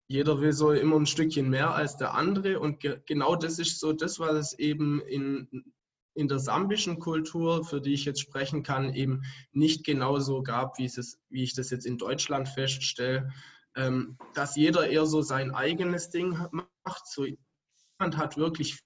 jeder 0.07 0.41
will 0.41 0.51
so 0.51 0.71
immer 0.71 0.97
ein 0.97 1.05
Stückchen 1.05 1.49
mehr 1.49 1.73
als 1.73 1.97
der 1.97 2.13
andere 2.13 2.59
und 2.59 2.79
ge 2.81 2.99
genau 3.07 3.35
das 3.35 3.59
ist 3.59 3.79
so 3.79 3.93
das, 3.93 4.19
was 4.19 4.35
es 4.35 4.59
eben 4.59 5.01
in 5.01 5.73
in 6.15 6.27
der 6.27 6.39
sambischen 6.39 6.99
Kultur, 6.99 7.63
für 7.63 7.81
die 7.81 7.93
ich 7.93 8.05
jetzt 8.05 8.21
sprechen 8.21 8.63
kann, 8.63 8.93
eben 8.93 9.23
nicht 9.51 9.85
genauso 9.85 10.41
gab, 10.41 10.77
wie, 10.77 10.85
es, 10.85 11.19
wie 11.29 11.43
ich 11.43 11.53
das 11.53 11.69
jetzt 11.69 11.85
in 11.85 11.97
Deutschland 11.97 12.47
feststelle, 12.47 13.31
ähm, 13.75 14.17
dass 14.33 14.55
jeder 14.55 14.89
eher 14.89 15.05
so 15.05 15.21
sein 15.21 15.53
eigenes 15.53 16.09
Ding 16.09 16.37
macht. 16.51 17.07
So, 17.07 17.25
jemand 17.25 18.17
hat 18.17 18.37
wirklich, 18.37 18.79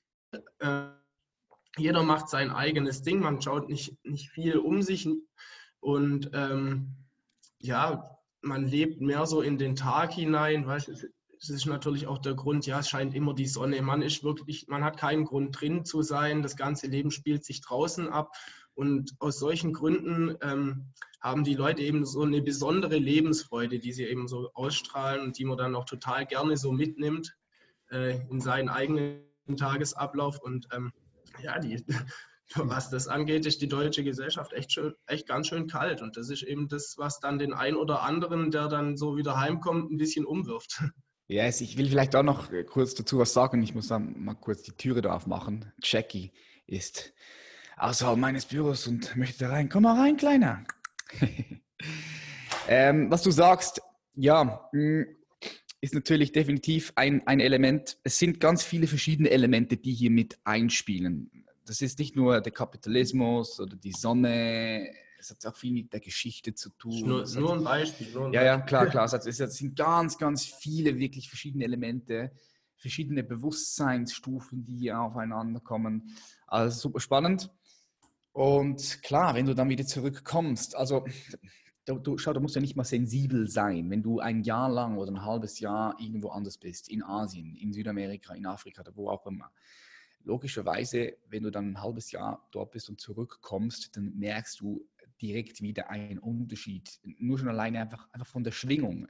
äh, 0.59 0.87
jeder 1.77 2.03
macht 2.03 2.29
sein 2.29 2.49
eigenes 2.49 3.03
Ding, 3.03 3.19
man 3.19 3.41
schaut 3.41 3.69
nicht, 3.69 3.95
nicht 4.03 4.29
viel 4.31 4.57
um 4.57 4.81
sich 4.81 5.07
und 5.79 6.31
ähm, 6.33 6.95
ja, 7.59 8.17
man 8.41 8.65
lebt 8.65 9.01
mehr 9.01 9.25
so 9.25 9.41
in 9.41 9.57
den 9.57 9.75
Tag 9.75 10.13
hinein, 10.13 10.65
weißt, 10.65 11.09
das 11.39 11.49
ist 11.49 11.65
natürlich 11.65 12.05
auch 12.07 12.17
der 12.17 12.33
Grund, 12.33 12.65
ja, 12.65 12.79
es 12.79 12.89
scheint 12.89 13.15
immer 13.15 13.33
die 13.33 13.47
Sonne. 13.47 13.81
Man 13.81 14.01
ist 14.01 14.23
wirklich, 14.23 14.67
man 14.67 14.83
hat 14.83 14.97
keinen 14.97 15.23
Grund 15.23 15.59
drin 15.59 15.85
zu 15.85 16.01
sein. 16.01 16.43
Das 16.43 16.57
ganze 16.57 16.87
Leben 16.87 17.11
spielt 17.11 17.45
sich 17.45 17.61
draußen 17.61 18.09
ab. 18.09 18.35
Und 18.73 19.15
aus 19.19 19.39
solchen 19.39 19.73
Gründen 19.73 20.37
ähm, 20.41 20.93
haben 21.21 21.43
die 21.43 21.53
Leute 21.53 21.81
eben 21.81 22.05
so 22.05 22.23
eine 22.23 22.41
besondere 22.41 22.97
Lebensfreude, 22.97 23.79
die 23.79 23.93
sie 23.93 24.03
eben 24.03 24.27
so 24.27 24.51
ausstrahlen 24.53 25.21
und 25.21 25.37
die 25.37 25.45
man 25.45 25.57
dann 25.57 25.75
auch 25.75 25.85
total 25.85 26.25
gerne 26.25 26.57
so 26.57 26.73
mitnimmt 26.73 27.37
äh, 27.89 28.19
in 28.29 28.41
seinen 28.41 28.69
eigenen 28.69 29.21
Tagesablauf. 29.57 30.39
Und 30.39 30.67
ähm, 30.73 30.91
ja, 31.41 31.57
die, 31.59 31.85
was 32.55 32.89
das 32.89 33.07
angeht, 33.07 33.45
ist 33.45 33.61
die 33.61 33.69
deutsche 33.69 34.03
Gesellschaft 34.03 34.51
echt, 34.51 34.73
schön, 34.73 34.93
echt 35.07 35.25
ganz 35.25 35.47
schön 35.47 35.67
kalt. 35.67 36.01
Und 36.01 36.17
das 36.17 36.29
ist 36.29 36.43
eben 36.43 36.67
das, 36.67 36.95
was 36.97 37.21
dann 37.21 37.39
den 37.39 37.53
einen 37.53 37.77
oder 37.77 38.01
anderen, 38.01 38.51
der 38.51 38.67
dann 38.67 38.97
so 38.97 39.15
wieder 39.15 39.37
heimkommt, 39.39 39.89
ein 39.89 39.97
bisschen 39.97 40.25
umwirft. 40.25 40.83
Ja, 41.31 41.45
yes, 41.45 41.61
ich 41.61 41.77
will 41.77 41.87
vielleicht 41.87 42.15
auch 42.15 42.23
noch 42.23 42.51
äh, 42.51 42.63
kurz 42.63 42.95
dazu 42.95 43.19
was 43.19 43.33
sagen. 43.33 43.61
Ich 43.61 43.75
muss 43.75 43.87
dann 43.87 44.19
mal 44.19 44.33
kurz 44.33 44.63
die 44.63 44.71
Türe 44.71 45.03
da 45.03 45.13
aufmachen. 45.13 45.71
Jackie 45.79 46.31
ist 46.65 47.13
außerhalb 47.77 48.17
meines 48.17 48.45
Büros 48.45 48.87
und 48.87 49.15
möchte 49.15 49.45
da 49.45 49.51
rein. 49.51 49.69
Komm 49.69 49.83
mal 49.83 49.95
rein, 49.95 50.17
Kleiner. 50.17 50.63
ähm, 52.67 53.11
was 53.11 53.21
du 53.21 53.29
sagst, 53.29 53.79
ja, 54.15 54.67
hm, 54.71 55.05
ist 55.81 55.93
natürlich 55.93 56.31
definitiv 56.31 56.93
ein, 56.95 57.21
ein 57.27 57.41
Element. 57.41 57.99
Es 58.03 58.17
sind 58.17 58.39
ganz 58.39 58.63
viele 58.63 58.87
verschiedene 58.87 59.29
Elemente, 59.29 59.77
die 59.77 59.93
hier 59.93 60.09
mit 60.09 60.39
einspielen. 60.45 61.45
Das 61.63 61.83
ist 61.83 61.99
nicht 61.99 62.15
nur 62.15 62.41
der 62.41 62.51
Kapitalismus 62.51 63.59
oder 63.59 63.75
die 63.75 63.91
Sonne, 63.91 64.91
es 65.19 65.29
hat 65.29 65.45
auch 65.45 65.55
viel 65.55 65.73
mit 65.73 65.91
der 65.91 65.99
Geschichte 65.99 66.53
zu 66.53 66.69
tun. 66.71 67.07
Nur, 67.07 67.27
nur 67.35 67.53
ein 67.53 67.63
Beispiel. 67.63 68.11
Nur 68.13 68.27
ein 68.27 68.33
ja, 68.33 68.43
ja, 68.43 68.61
klar, 68.61 68.87
klar. 68.87 69.05
Es, 69.05 69.13
hat, 69.13 69.25
es 69.25 69.37
sind 69.37 69.75
ganz, 69.75 70.17
ganz 70.17 70.45
viele 70.45 70.97
wirklich 70.97 71.29
verschiedene 71.29 71.65
Elemente, 71.65 72.31
verschiedene 72.77 73.23
Bewusstseinsstufen, 73.23 74.65
die 74.65 74.77
hier 74.77 74.99
aufeinander 74.99 75.59
kommen. 75.59 76.15
Also 76.47 76.79
super 76.79 76.99
spannend. 76.99 77.51
Und 78.31 79.03
klar, 79.03 79.35
wenn 79.35 79.45
du 79.45 79.53
dann 79.53 79.69
wieder 79.69 79.85
zurückkommst, 79.85 80.75
also 80.75 81.05
du, 81.85 81.99
du, 81.99 82.17
schau, 82.17 82.33
du 82.33 82.39
musst 82.39 82.55
ja 82.55 82.61
nicht 82.61 82.75
mal 82.75 82.83
sensibel 82.85 83.49
sein, 83.49 83.89
wenn 83.89 84.01
du 84.01 84.19
ein 84.19 84.43
Jahr 84.43 84.69
lang 84.69 84.97
oder 84.97 85.11
ein 85.11 85.25
halbes 85.25 85.59
Jahr 85.59 85.99
irgendwo 85.99 86.29
anders 86.29 86.57
bist, 86.57 86.89
in 86.89 87.03
Asien, 87.03 87.55
in 87.57 87.73
Südamerika, 87.73 88.33
in 88.33 88.45
Afrika 88.45 88.81
oder 88.81 88.95
wo 88.95 89.09
auch 89.09 89.25
immer. 89.25 89.51
Logischerweise, 90.23 91.17
wenn 91.27 91.43
du 91.43 91.49
dann 91.49 91.71
ein 91.71 91.81
halbes 91.81 92.11
Jahr 92.11 92.47
dort 92.51 92.71
bist 92.71 92.89
und 92.89 93.01
zurückkommst, 93.01 93.95
dann 93.95 94.13
merkst 94.15 94.59
du, 94.59 94.85
direkt 95.21 95.61
wieder 95.61 95.89
ein 95.89 96.19
Unterschied. 96.19 96.99
Nur 97.03 97.37
schon 97.37 97.49
alleine 97.49 97.81
einfach, 97.81 98.07
einfach 98.11 98.27
von 98.27 98.43
der 98.43 98.51
Schwingung. 98.51 99.07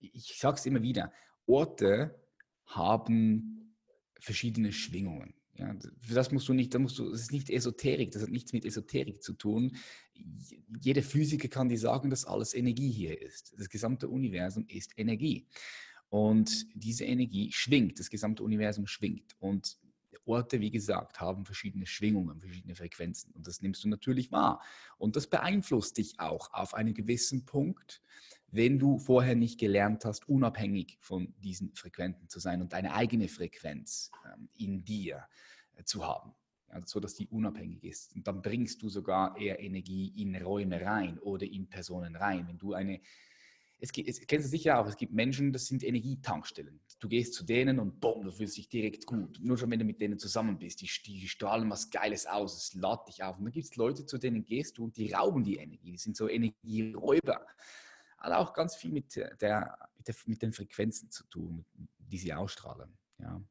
Ich 0.00 0.38
sage 0.38 0.56
es 0.56 0.66
immer 0.66 0.82
wieder, 0.82 1.12
Orte 1.46 2.18
haben 2.66 3.76
verschiedene 4.18 4.72
Schwingungen. 4.72 5.34
Ja, 5.54 5.76
das 6.08 6.32
musst 6.32 6.48
du 6.48 6.54
nicht, 6.54 6.72
da 6.74 6.78
musst 6.78 6.98
du, 6.98 7.10
das 7.10 7.20
ist 7.20 7.32
nicht 7.32 7.50
Esoterik, 7.50 8.12
das 8.12 8.22
hat 8.22 8.30
nichts 8.30 8.52
mit 8.54 8.64
Esoterik 8.64 9.22
zu 9.22 9.34
tun. 9.34 9.76
Jeder 10.80 11.02
Physiker 11.02 11.48
kann 11.48 11.68
dir 11.68 11.78
sagen, 11.78 12.08
dass 12.08 12.24
alles 12.24 12.54
Energie 12.54 12.90
hier 12.90 13.20
ist. 13.20 13.54
Das 13.58 13.68
gesamte 13.68 14.08
Universum 14.08 14.64
ist 14.68 14.92
Energie. 14.96 15.46
Und 16.08 16.66
diese 16.74 17.04
Energie 17.04 17.52
schwingt, 17.52 17.98
das 17.98 18.10
gesamte 18.10 18.42
Universum 18.42 18.86
schwingt. 18.86 19.36
Und 19.38 19.78
Orte, 20.30 20.60
wie 20.60 20.70
gesagt, 20.70 21.20
haben 21.20 21.44
verschiedene 21.44 21.86
Schwingungen, 21.86 22.40
verschiedene 22.40 22.74
Frequenzen 22.74 23.32
und 23.32 23.46
das 23.46 23.60
nimmst 23.62 23.84
du 23.84 23.88
natürlich 23.88 24.32
wahr. 24.32 24.62
Und 24.98 25.16
das 25.16 25.26
beeinflusst 25.26 25.98
dich 25.98 26.18
auch 26.18 26.52
auf 26.52 26.74
einen 26.74 26.94
gewissen 26.94 27.44
Punkt, 27.44 28.02
wenn 28.52 28.78
du 28.78 28.98
vorher 28.98 29.36
nicht 29.36 29.58
gelernt 29.58 30.04
hast, 30.04 30.28
unabhängig 30.28 30.98
von 31.00 31.34
diesen 31.38 31.74
Frequenzen 31.74 32.28
zu 32.28 32.40
sein 32.40 32.60
und 32.62 32.72
deine 32.72 32.94
eigene 32.94 33.28
Frequenz 33.28 34.10
ähm, 34.26 34.48
in 34.56 34.84
dir 34.84 35.24
äh, 35.76 35.84
zu 35.84 36.06
haben. 36.06 36.32
Also 36.68 36.86
so, 36.86 37.00
dass 37.00 37.14
die 37.14 37.26
unabhängig 37.28 37.82
ist. 37.84 38.14
Und 38.14 38.26
dann 38.26 38.42
bringst 38.42 38.82
du 38.82 38.88
sogar 38.88 39.36
eher 39.36 39.60
Energie 39.60 40.12
in 40.16 40.36
Räume 40.36 40.80
rein 40.80 41.18
oder 41.18 41.44
in 41.44 41.68
Personen 41.68 42.14
rein. 42.14 42.46
Wenn 42.46 42.58
du 42.58 42.74
eine 42.74 43.00
es, 43.80 43.92
gibt, 43.92 44.08
es 44.08 44.26
kennst 44.26 44.46
du 44.46 44.50
sicher 44.50 44.78
auch, 44.78 44.86
es 44.86 44.96
gibt 44.96 45.12
Menschen, 45.12 45.52
das 45.52 45.66
sind 45.66 45.82
Energietankstellen. 45.82 46.80
Du 46.98 47.08
gehst 47.08 47.34
zu 47.34 47.44
denen 47.44 47.78
und 47.78 48.00
boom, 48.00 48.24
du 48.24 48.30
fühlst 48.30 48.56
dich 48.56 48.68
direkt 48.68 49.06
gut. 49.06 49.38
Nur 49.40 49.56
schon, 49.56 49.70
wenn 49.70 49.78
du 49.78 49.84
mit 49.86 50.00
denen 50.00 50.18
zusammen 50.18 50.58
bist, 50.58 50.82
die, 50.82 50.90
die 51.06 51.28
strahlen 51.28 51.70
was 51.70 51.90
Geiles 51.90 52.26
aus, 52.26 52.56
es 52.56 52.74
lädt 52.74 53.08
dich 53.08 53.22
auf. 53.22 53.38
Und 53.38 53.44
dann 53.44 53.52
gibt 53.52 53.66
es 53.66 53.76
Leute, 53.76 54.04
zu 54.04 54.18
denen 54.18 54.44
gehst 54.44 54.76
du 54.76 54.84
und 54.84 54.96
die 54.96 55.12
rauben 55.12 55.44
die 55.44 55.56
Energie. 55.56 55.92
Die 55.92 55.98
sind 55.98 56.16
so 56.16 56.28
Energieräuber. 56.28 57.46
Hat 58.18 58.32
auch 58.32 58.52
ganz 58.52 58.76
viel 58.76 58.92
mit, 58.92 59.16
der, 59.16 59.30
mit, 59.96 60.08
der, 60.08 60.14
mit 60.26 60.42
den 60.42 60.52
Frequenzen 60.52 61.10
zu 61.10 61.24
tun, 61.24 61.64
die 61.98 62.18
sie 62.18 62.34
ausstrahlen. 62.34 62.98
Ja. 63.18 63.42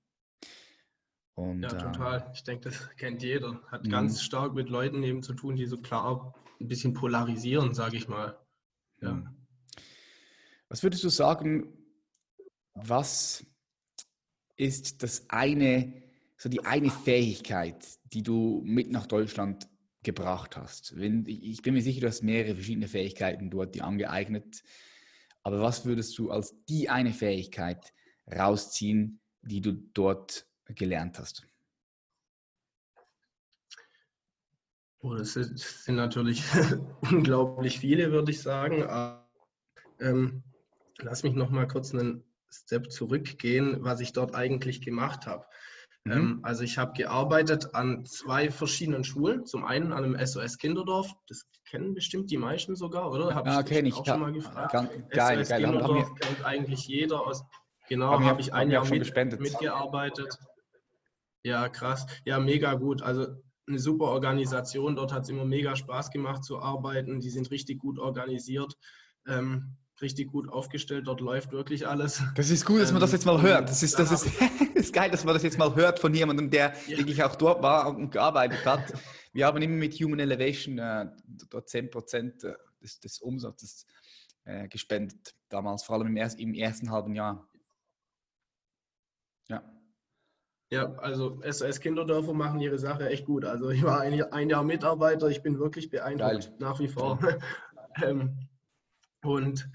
Und, 1.33 1.63
ja, 1.63 1.69
total. 1.69 2.21
Ähm, 2.21 2.31
ich 2.33 2.43
denke, 2.43 2.69
das 2.69 2.89
kennt 2.97 3.23
jeder. 3.23 3.61
Hat 3.67 3.85
mhm. 3.85 3.89
ganz 3.89 4.21
stark 4.21 4.53
mit 4.53 4.69
Leuten 4.69 5.01
eben 5.01 5.23
zu 5.23 5.33
tun, 5.33 5.55
die 5.55 5.65
so 5.65 5.77
klar 5.77 6.35
ein 6.59 6.67
bisschen 6.67 6.93
polarisieren, 6.93 7.73
sage 7.73 7.97
ich 7.97 8.07
mal. 8.07 8.37
Ja. 9.01 9.13
Mhm. 9.13 9.38
Was 10.69 10.83
würdest 10.83 11.03
du 11.03 11.09
sagen, 11.09 11.73
was 12.75 13.43
ist 14.55 15.01
das 15.01 15.27
eine, 15.29 16.03
so 16.37 16.47
die 16.47 16.63
eine 16.63 16.91
Fähigkeit, 16.91 17.87
die 18.13 18.21
du 18.21 18.61
mit 18.63 18.91
nach 18.91 19.07
Deutschland 19.07 19.67
gebracht 20.03 20.55
hast? 20.57 20.95
Wenn, 20.95 21.25
ich 21.25 21.63
bin 21.63 21.73
mir 21.73 21.81
sicher, 21.81 22.01
du 22.01 22.07
hast 22.07 22.21
mehrere 22.21 22.53
verschiedene 22.53 22.87
Fähigkeiten 22.87 23.49
dort 23.49 23.73
die 23.73 23.81
angeeignet. 23.81 24.63
Aber 25.41 25.59
was 25.61 25.85
würdest 25.85 26.17
du 26.19 26.29
als 26.29 26.55
die 26.65 26.87
eine 26.87 27.13
Fähigkeit 27.13 27.91
rausziehen, 28.27 29.21
die 29.41 29.61
du 29.61 29.73
dort 29.73 30.47
gelernt 30.65 31.17
hast? 31.17 31.47
Oh, 35.01 35.15
das 35.15 35.33
sind 35.33 35.95
natürlich 35.95 36.43
unglaublich 37.01 37.79
viele, 37.79 38.11
würde 38.11 38.31
ich 38.31 38.41
sagen. 38.41 38.83
Ähm, 39.99 40.43
lass 41.01 41.23
mich 41.23 41.33
noch 41.33 41.49
mal 41.49 41.67
kurz 41.67 41.93
einen 41.93 42.23
Step 42.51 42.91
zurückgehen, 42.91 43.83
was 43.83 43.99
ich 43.99 44.13
dort 44.13 44.35
eigentlich 44.35 44.81
gemacht 44.81 45.27
habe. 45.27 45.45
Mhm. 46.05 46.11
Ähm, 46.11 46.39
also 46.43 46.63
ich 46.63 46.77
habe 46.77 46.93
gearbeitet 46.93 47.75
an 47.75 48.05
zwei 48.05 48.49
verschiedenen 48.49 49.03
Schulen. 49.03 49.45
Zum 49.45 49.65
einen 49.65 49.93
an 49.93 50.03
einem 50.03 50.25
SOS 50.25 50.57
Kinderdorf. 50.57 51.11
Das 51.27 51.45
kennen 51.69 51.93
bestimmt 51.93 52.31
die 52.31 52.37
meisten 52.37 52.75
sogar, 52.75 53.11
oder? 53.11 53.35
Hab 53.35 53.45
ja, 53.45 53.63
kenne 53.63 53.89
ich. 53.89 53.95
Auch 53.95 54.05
schon 54.05 54.19
mal 54.19 54.31
gefragt. 54.31 54.71
Ganz, 54.71 54.89
geil, 55.09 55.39
SOS 55.39 55.49
geil. 55.49 55.63
Kinderdorf 55.63 56.15
kennt 56.15 56.45
eigentlich 56.45 56.87
jeder 56.87 57.25
aus. 57.25 57.43
Genau, 57.87 58.19
habe 58.19 58.41
ich 58.41 58.53
ein 58.53 58.69
Jahr 58.69 58.87
mit, 58.87 59.39
mitgearbeitet. 59.39 60.37
Ja, 61.43 61.69
krass. 61.69 62.05
Ja, 62.25 62.39
mega 62.39 62.75
gut. 62.75 63.01
Also 63.01 63.27
eine 63.67 63.79
super 63.79 64.05
Organisation. 64.05 64.95
Dort 64.95 65.11
hat 65.11 65.23
es 65.23 65.29
immer 65.29 65.45
mega 65.45 65.75
Spaß 65.75 66.11
gemacht 66.11 66.43
zu 66.43 66.59
arbeiten. 66.59 67.19
Die 67.19 67.29
sind 67.29 67.49
richtig 67.51 67.79
gut 67.79 67.97
organisiert. 67.97 68.75
Ähm, 69.27 69.77
richtig 70.01 70.31
gut 70.31 70.49
aufgestellt. 70.49 71.07
Dort 71.07 71.21
läuft 71.21 71.51
wirklich 71.51 71.87
alles. 71.87 72.21
Das 72.35 72.49
ist 72.49 72.65
gut, 72.65 72.81
dass 72.81 72.91
man 72.91 73.01
das 73.01 73.11
jetzt 73.11 73.25
mal 73.25 73.35
ähm, 73.35 73.41
hört. 73.41 73.69
Das 73.69 73.83
ist, 73.83 73.97
das 73.97 74.11
ist, 74.11 74.27
ist 74.73 74.93
geil, 74.93 75.11
dass 75.11 75.25
man 75.25 75.33
das 75.33 75.43
jetzt 75.43 75.57
mal 75.57 75.73
hört 75.75 75.99
von 75.99 76.13
jemandem, 76.13 76.49
der 76.49 76.73
ja. 76.87 76.97
wirklich 76.97 77.23
auch 77.23 77.35
dort 77.35 77.61
war 77.61 77.87
und 77.87 78.11
gearbeitet 78.11 78.65
hat. 78.65 78.93
Wir 79.33 79.45
haben 79.45 79.61
immer 79.61 79.75
mit 79.75 79.93
Human 79.95 80.19
Elevation 80.19 80.77
äh, 80.79 81.07
dort 81.49 81.69
10 81.69 81.89
Prozent 81.89 82.43
äh, 82.43 82.53
des, 82.81 82.99
des 82.99 83.19
Umsatzes 83.19 83.85
äh, 84.45 84.67
gespendet. 84.67 85.35
Damals, 85.49 85.83
vor 85.83 85.95
allem 85.95 86.07
im, 86.07 86.17
erst, 86.17 86.39
im 86.39 86.53
ersten 86.53 86.91
halben 86.91 87.13
Jahr. 87.15 87.47
Ja. 89.49 89.63
Ja, 90.71 90.93
also 90.95 91.41
SOS 91.41 91.79
Kinderdörfer 91.79 92.33
machen 92.33 92.59
ihre 92.61 92.77
Sache 92.77 93.09
echt 93.09 93.25
gut. 93.25 93.43
Also 93.43 93.69
ich 93.71 93.83
war 93.83 94.01
ein, 94.01 94.21
ein 94.31 94.49
Jahr 94.49 94.63
Mitarbeiter, 94.63 95.27
ich 95.27 95.41
bin 95.41 95.57
wirklich 95.57 95.89
beeindruckt, 95.89 96.45
Geil. 96.49 96.55
nach 96.59 96.79
wie 96.79 96.87
vor. 96.87 97.19
ähm, 98.03 98.47
und 99.23 99.69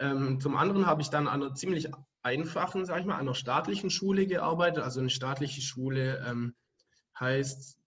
ähm, 0.00 0.40
zum 0.40 0.56
anderen 0.56 0.86
habe 0.86 1.02
ich 1.02 1.08
dann 1.08 1.28
an 1.28 1.42
einer 1.42 1.54
ziemlich 1.54 1.88
einfachen, 2.22 2.84
sage 2.84 3.00
ich 3.00 3.06
mal, 3.06 3.18
einer 3.18 3.34
staatlichen 3.34 3.90
Schule 3.90 4.26
gearbeitet. 4.26 4.82
Also 4.82 5.00
eine 5.00 5.10
staatliche 5.10 5.60
Schule 5.60 6.24
ähm, 6.26 6.54
heißt, 7.18 7.78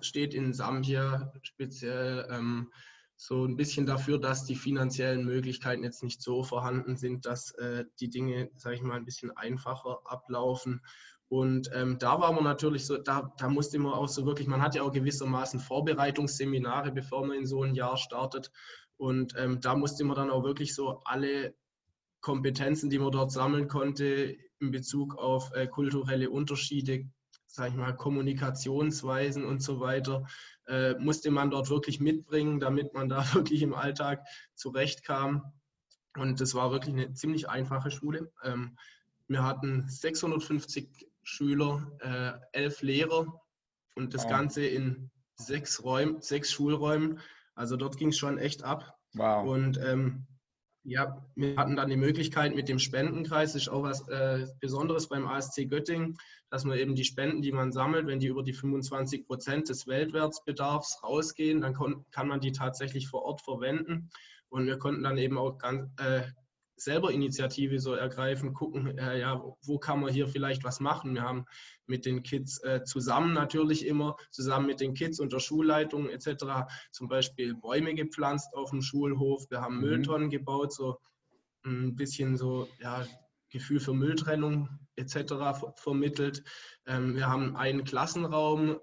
steht 0.00 0.34
in 0.34 0.52
Sambia 0.52 1.32
speziell 1.42 2.26
ähm, 2.30 2.70
so 3.16 3.44
ein 3.44 3.56
bisschen 3.56 3.86
dafür, 3.86 4.18
dass 4.18 4.44
die 4.44 4.56
finanziellen 4.56 5.24
Möglichkeiten 5.24 5.84
jetzt 5.84 6.02
nicht 6.02 6.20
so 6.20 6.42
vorhanden 6.42 6.96
sind, 6.96 7.26
dass 7.26 7.52
äh, 7.52 7.84
die 8.00 8.10
Dinge, 8.10 8.50
sage 8.56 8.76
ich 8.76 8.82
mal, 8.82 8.96
ein 8.96 9.04
bisschen 9.04 9.30
einfacher 9.36 10.00
ablaufen. 10.04 10.80
Und 11.28 11.70
ähm, 11.72 11.98
da 11.98 12.20
war 12.20 12.32
man 12.32 12.44
natürlich 12.44 12.86
so, 12.86 12.98
da, 12.98 13.32
da 13.38 13.48
musste 13.48 13.78
man 13.78 13.92
auch 13.92 14.08
so 14.08 14.26
wirklich, 14.26 14.46
man 14.46 14.62
hat 14.62 14.74
ja 14.74 14.82
auch 14.82 14.92
gewissermaßen 14.92 15.58
Vorbereitungsseminare, 15.58 16.92
bevor 16.92 17.26
man 17.26 17.38
in 17.38 17.46
so 17.46 17.62
ein 17.62 17.74
Jahr 17.74 17.96
startet. 17.96 18.50
Und 18.96 19.34
ähm, 19.36 19.60
da 19.60 19.74
musste 19.74 20.04
man 20.04 20.16
dann 20.16 20.30
auch 20.30 20.44
wirklich 20.44 20.74
so 20.74 21.02
alle 21.04 21.54
Kompetenzen, 22.20 22.90
die 22.90 22.98
man 22.98 23.12
dort 23.12 23.32
sammeln 23.32 23.68
konnte, 23.68 24.36
in 24.60 24.70
Bezug 24.70 25.16
auf 25.16 25.52
äh, 25.52 25.66
kulturelle 25.66 26.30
Unterschiede, 26.30 27.06
sage 27.46 27.70
ich 27.70 27.76
mal, 27.76 27.94
Kommunikationsweisen 27.94 29.44
und 29.44 29.62
so 29.62 29.80
weiter, 29.80 30.26
äh, 30.66 30.94
musste 30.94 31.30
man 31.30 31.50
dort 31.50 31.70
wirklich 31.70 32.00
mitbringen, 32.00 32.60
damit 32.60 32.94
man 32.94 33.08
da 33.08 33.24
wirklich 33.34 33.62
im 33.62 33.74
Alltag 33.74 34.24
zurechtkam. 34.54 35.52
Und 36.16 36.40
das 36.40 36.54
war 36.54 36.70
wirklich 36.70 36.94
eine 36.94 37.12
ziemlich 37.12 37.48
einfache 37.48 37.90
Schule. 37.90 38.32
Ähm, 38.42 38.76
wir 39.26 39.42
hatten 39.42 39.88
650 39.88 41.08
Schüler, 41.22 41.90
äh, 42.00 42.58
elf 42.58 42.82
Lehrer 42.82 43.40
und 43.94 44.14
das 44.14 44.28
Ganze 44.28 44.64
in 44.64 45.10
sechs, 45.36 45.82
Räumen, 45.82 46.20
sechs 46.20 46.52
Schulräumen. 46.52 47.20
Also 47.54 47.76
dort 47.76 47.96
ging 47.96 48.08
es 48.08 48.18
schon 48.18 48.38
echt 48.38 48.64
ab. 48.64 48.96
Wow. 49.14 49.46
Und 49.48 49.78
ähm, 49.78 50.26
ja, 50.84 51.24
wir 51.34 51.56
hatten 51.56 51.76
dann 51.76 51.88
die 51.88 51.96
Möglichkeit 51.96 52.54
mit 52.54 52.68
dem 52.68 52.78
Spendenkreis, 52.78 53.54
das 53.54 53.62
ist 53.62 53.68
auch 53.68 53.82
was 53.82 54.06
äh, 54.08 54.46
Besonderes 54.60 55.08
beim 55.08 55.26
ASC 55.26 55.68
Göttingen, 55.68 56.18
dass 56.50 56.64
man 56.64 56.78
eben 56.78 56.94
die 56.94 57.04
Spenden, 57.04 57.40
die 57.40 57.52
man 57.52 57.72
sammelt, 57.72 58.06
wenn 58.06 58.20
die 58.20 58.26
über 58.26 58.42
die 58.42 58.52
25 58.52 59.26
Prozent 59.26 59.70
des 59.70 59.86
Weltwertsbedarfs 59.86 61.02
rausgehen, 61.02 61.62
dann 61.62 61.74
kann 62.10 62.28
man 62.28 62.40
die 62.40 62.52
tatsächlich 62.52 63.08
vor 63.08 63.22
Ort 63.22 63.40
verwenden. 63.40 64.10
Und 64.50 64.66
wir 64.66 64.78
konnten 64.78 65.02
dann 65.02 65.16
eben 65.16 65.38
auch 65.38 65.56
ganz, 65.56 65.88
äh, 66.00 66.22
selber 66.76 67.12
Initiative 67.12 67.78
so 67.78 67.94
ergreifen, 67.94 68.52
gucken, 68.52 68.98
äh, 68.98 69.20
ja, 69.20 69.42
wo 69.62 69.78
kann 69.78 70.00
man 70.00 70.12
hier 70.12 70.28
vielleicht 70.28 70.64
was 70.64 70.80
machen. 70.80 71.14
Wir 71.14 71.22
haben 71.22 71.44
mit 71.86 72.04
den 72.04 72.22
Kids 72.22 72.62
äh, 72.64 72.82
zusammen 72.84 73.32
natürlich 73.32 73.86
immer, 73.86 74.16
zusammen 74.30 74.66
mit 74.66 74.80
den 74.80 74.94
Kids 74.94 75.20
und 75.20 75.32
der 75.32 75.40
Schulleitung 75.40 76.08
etc. 76.08 76.66
zum 76.90 77.08
Beispiel 77.08 77.54
Bäume 77.54 77.94
gepflanzt 77.94 78.54
auf 78.54 78.70
dem 78.70 78.82
Schulhof. 78.82 79.50
Wir 79.50 79.60
haben 79.60 79.76
mhm. 79.76 79.82
Mülltonnen 79.82 80.30
gebaut, 80.30 80.72
so 80.72 80.98
ein 81.64 81.94
bisschen 81.96 82.36
so, 82.36 82.68
ja, 82.80 83.06
Gefühl 83.50 83.78
für 83.78 83.94
Mülltrennung 83.94 84.68
etc. 84.96 85.34
vermittelt. 85.76 86.42
Ähm, 86.86 87.14
wir 87.14 87.28
haben 87.28 87.56
einen 87.56 87.84
Klassenraum 87.84 88.80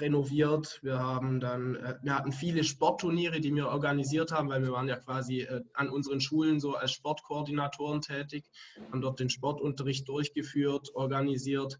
renoviert. 0.00 0.78
Wir 0.82 0.98
haben 0.98 1.40
dann, 1.40 1.76
äh, 1.76 1.94
wir 2.02 2.14
hatten 2.14 2.32
viele 2.32 2.64
Sportturniere, 2.64 3.40
die 3.40 3.54
wir 3.54 3.68
organisiert 3.68 4.32
haben, 4.32 4.48
weil 4.48 4.62
wir 4.62 4.72
waren 4.72 4.88
ja 4.88 4.96
quasi 4.96 5.40
äh, 5.42 5.62
an 5.74 5.88
unseren 5.88 6.20
Schulen 6.20 6.60
so 6.60 6.74
als 6.74 6.92
Sportkoordinatoren 6.92 8.00
tätig, 8.00 8.44
haben 8.90 9.00
dort 9.00 9.20
den 9.20 9.30
Sportunterricht 9.30 10.08
durchgeführt, 10.08 10.94
organisiert. 10.94 11.78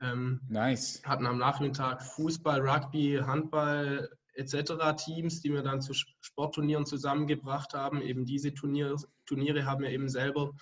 Ähm, 0.00 0.40
nice. 0.48 1.02
Hatten 1.04 1.26
am 1.26 1.38
Nachmittag 1.38 2.02
Fußball, 2.02 2.60
Rugby, 2.60 3.20
Handball 3.24 4.10
etc. 4.34 4.74
Teams, 4.96 5.40
die 5.40 5.52
wir 5.52 5.62
dann 5.62 5.80
zu 5.80 5.94
Sportturnieren 5.94 6.86
zusammengebracht 6.86 7.74
haben. 7.74 8.02
Eben 8.02 8.26
diese 8.26 8.52
Turniere, 8.52 8.96
Turniere 9.24 9.64
haben 9.64 9.82
wir 9.82 9.90
eben 9.90 10.08
selber 10.08 10.52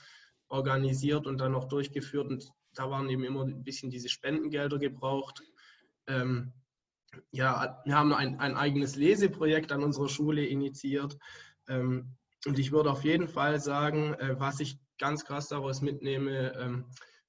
organisiert 0.49 1.27
und 1.27 1.39
dann 1.39 1.53
noch 1.53 1.65
durchgeführt 1.65 2.29
und 2.29 2.49
da 2.75 2.91
waren 2.91 3.09
eben 3.09 3.25
immer 3.25 3.45
ein 3.45 3.63
bisschen 3.63 3.91
diese 3.91 4.09
Spendengelder 4.09 4.79
gebraucht. 4.79 5.43
Ähm, 6.07 6.53
ja, 7.31 7.81
wir 7.85 7.97
haben 7.97 8.13
ein, 8.13 8.39
ein 8.41 8.57
eigenes 8.57 8.97
Leseprojekt 8.97 9.73
an 9.73 9.83
unserer 9.83 10.09
Schule 10.09 10.45
initiiert. 10.45 11.19
Ähm, 11.69 12.17
und 12.47 12.59
ich 12.59 12.73
würde 12.73 12.91
auf 12.91 13.05
jeden 13.05 13.29
Fall 13.29 13.61
sagen, 13.61 14.15
äh, 14.15 14.39
was 14.39 14.61
ich 14.61 14.79
ganz 14.99 15.25
krass 15.25 15.49
daraus 15.49 15.81
mitnehme, 15.81 16.55
ähm, 16.59 16.87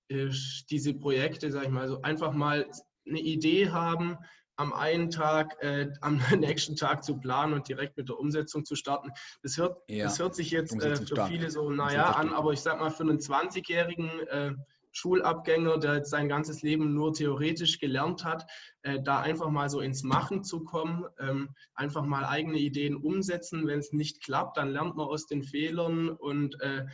ist 0.07 0.65
diese 0.69 0.93
Projekte, 0.93 1.51
sag 1.51 1.63
ich 1.63 1.69
mal, 1.69 1.87
so 1.87 2.01
einfach 2.01 2.33
mal 2.33 2.69
eine 3.07 3.19
Idee 3.19 3.69
haben, 3.69 4.17
am 4.57 4.73
einen 4.73 5.09
Tag, 5.09 5.61
äh, 5.61 5.87
am 6.01 6.19
nächsten 6.39 6.75
Tag 6.75 7.03
zu 7.03 7.17
planen 7.17 7.53
und 7.53 7.67
direkt 7.67 7.97
mit 7.97 8.09
der 8.09 8.19
Umsetzung 8.19 8.65
zu 8.65 8.75
starten. 8.75 9.11
Das 9.41 9.57
hört, 9.57 9.77
ja, 9.89 10.05
das 10.05 10.19
hört 10.19 10.35
sich 10.35 10.51
jetzt 10.51 10.81
äh, 10.81 10.95
für 10.95 11.25
viele 11.27 11.49
so, 11.49 11.69
naja, 11.69 12.11
an, 12.11 12.33
aber 12.33 12.53
ich 12.53 12.61
sag 12.61 12.79
mal, 12.79 12.91
für 12.91 13.03
einen 13.03 13.19
20-Jährigen 13.19 14.09
äh, 14.27 14.53
Schulabgänger, 14.95 15.77
der 15.77 15.95
jetzt 15.95 16.09
sein 16.09 16.29
ganzes 16.29 16.61
Leben 16.61 16.93
nur 16.93 17.13
theoretisch 17.13 17.79
gelernt 17.79 18.23
hat, 18.23 18.49
äh, 18.81 19.01
da 19.01 19.19
einfach 19.19 19.49
mal 19.49 19.69
so 19.69 19.81
ins 19.81 20.03
Machen 20.03 20.43
zu 20.43 20.63
kommen, 20.63 21.05
ähm, 21.19 21.49
einfach 21.73 22.05
mal 22.05 22.23
eigene 22.25 22.57
Ideen 22.57 22.95
umsetzen. 22.95 23.67
Wenn 23.67 23.79
es 23.79 23.91
nicht 23.91 24.23
klappt, 24.23 24.55
dann 24.55 24.69
lernt 24.69 24.95
man 24.95 25.07
aus 25.07 25.27
den 25.27 25.43
Fehlern 25.43 26.09
und 26.09 26.59
äh, 26.61 26.85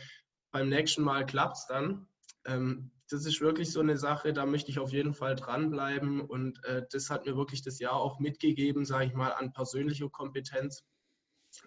beim 0.50 0.68
nächsten 0.68 1.02
Mal 1.02 1.24
klappt 1.24 1.58
es 1.58 1.66
dann. 1.66 2.08
Ähm, 2.44 2.90
das 3.08 3.24
ist 3.24 3.40
wirklich 3.40 3.70
so 3.70 3.78
eine 3.80 3.96
Sache, 3.96 4.32
da 4.32 4.46
möchte 4.46 4.70
ich 4.70 4.80
auf 4.80 4.90
jeden 4.90 5.14
Fall 5.14 5.36
dranbleiben 5.36 6.22
und 6.22 6.64
äh, 6.64 6.84
das 6.90 7.08
hat 7.08 7.24
mir 7.24 7.36
wirklich 7.36 7.62
das 7.62 7.78
Jahr 7.78 7.94
auch 7.94 8.18
mitgegeben, 8.18 8.84
sage 8.84 9.04
ich 9.04 9.14
mal, 9.14 9.30
an 9.30 9.52
persönlicher 9.52 10.08
Kompetenz, 10.08 10.84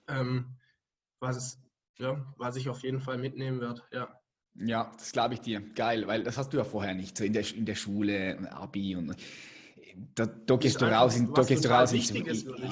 ähm, 0.07 0.57
was, 1.21 1.61
ja, 1.97 2.25
was 2.35 2.57
ich 2.57 2.67
auf 2.67 2.81
jeden 2.81 2.99
Fall 2.99 3.19
mitnehmen 3.19 3.61
werde. 3.61 3.83
Ja. 3.91 4.19
Ja, 4.57 4.91
das 4.97 5.11
glaube 5.11 5.33
ich 5.33 5.41
dir. 5.41 5.61
Geil, 5.75 6.07
weil 6.07 6.23
das 6.23 6.37
hast 6.37 6.53
du 6.53 6.57
ja 6.57 6.63
vorher 6.63 6.93
nicht, 6.93 7.17
so 7.17 7.23
in 7.23 7.33
der, 7.33 7.43
in 7.55 7.65
der 7.65 7.75
Schule 7.75 8.37
und 8.37 8.47
Abi 8.47 8.95
und 8.95 9.15
da, 10.13 10.25
da 10.25 10.55
gehst 10.57 10.81
du 10.81 10.85
raus, 10.85 11.15
in, 11.15 11.33
da 11.33 11.43
gehst 11.43 11.63
du 11.63 11.69
raus 11.69 11.93
ins 11.93 12.11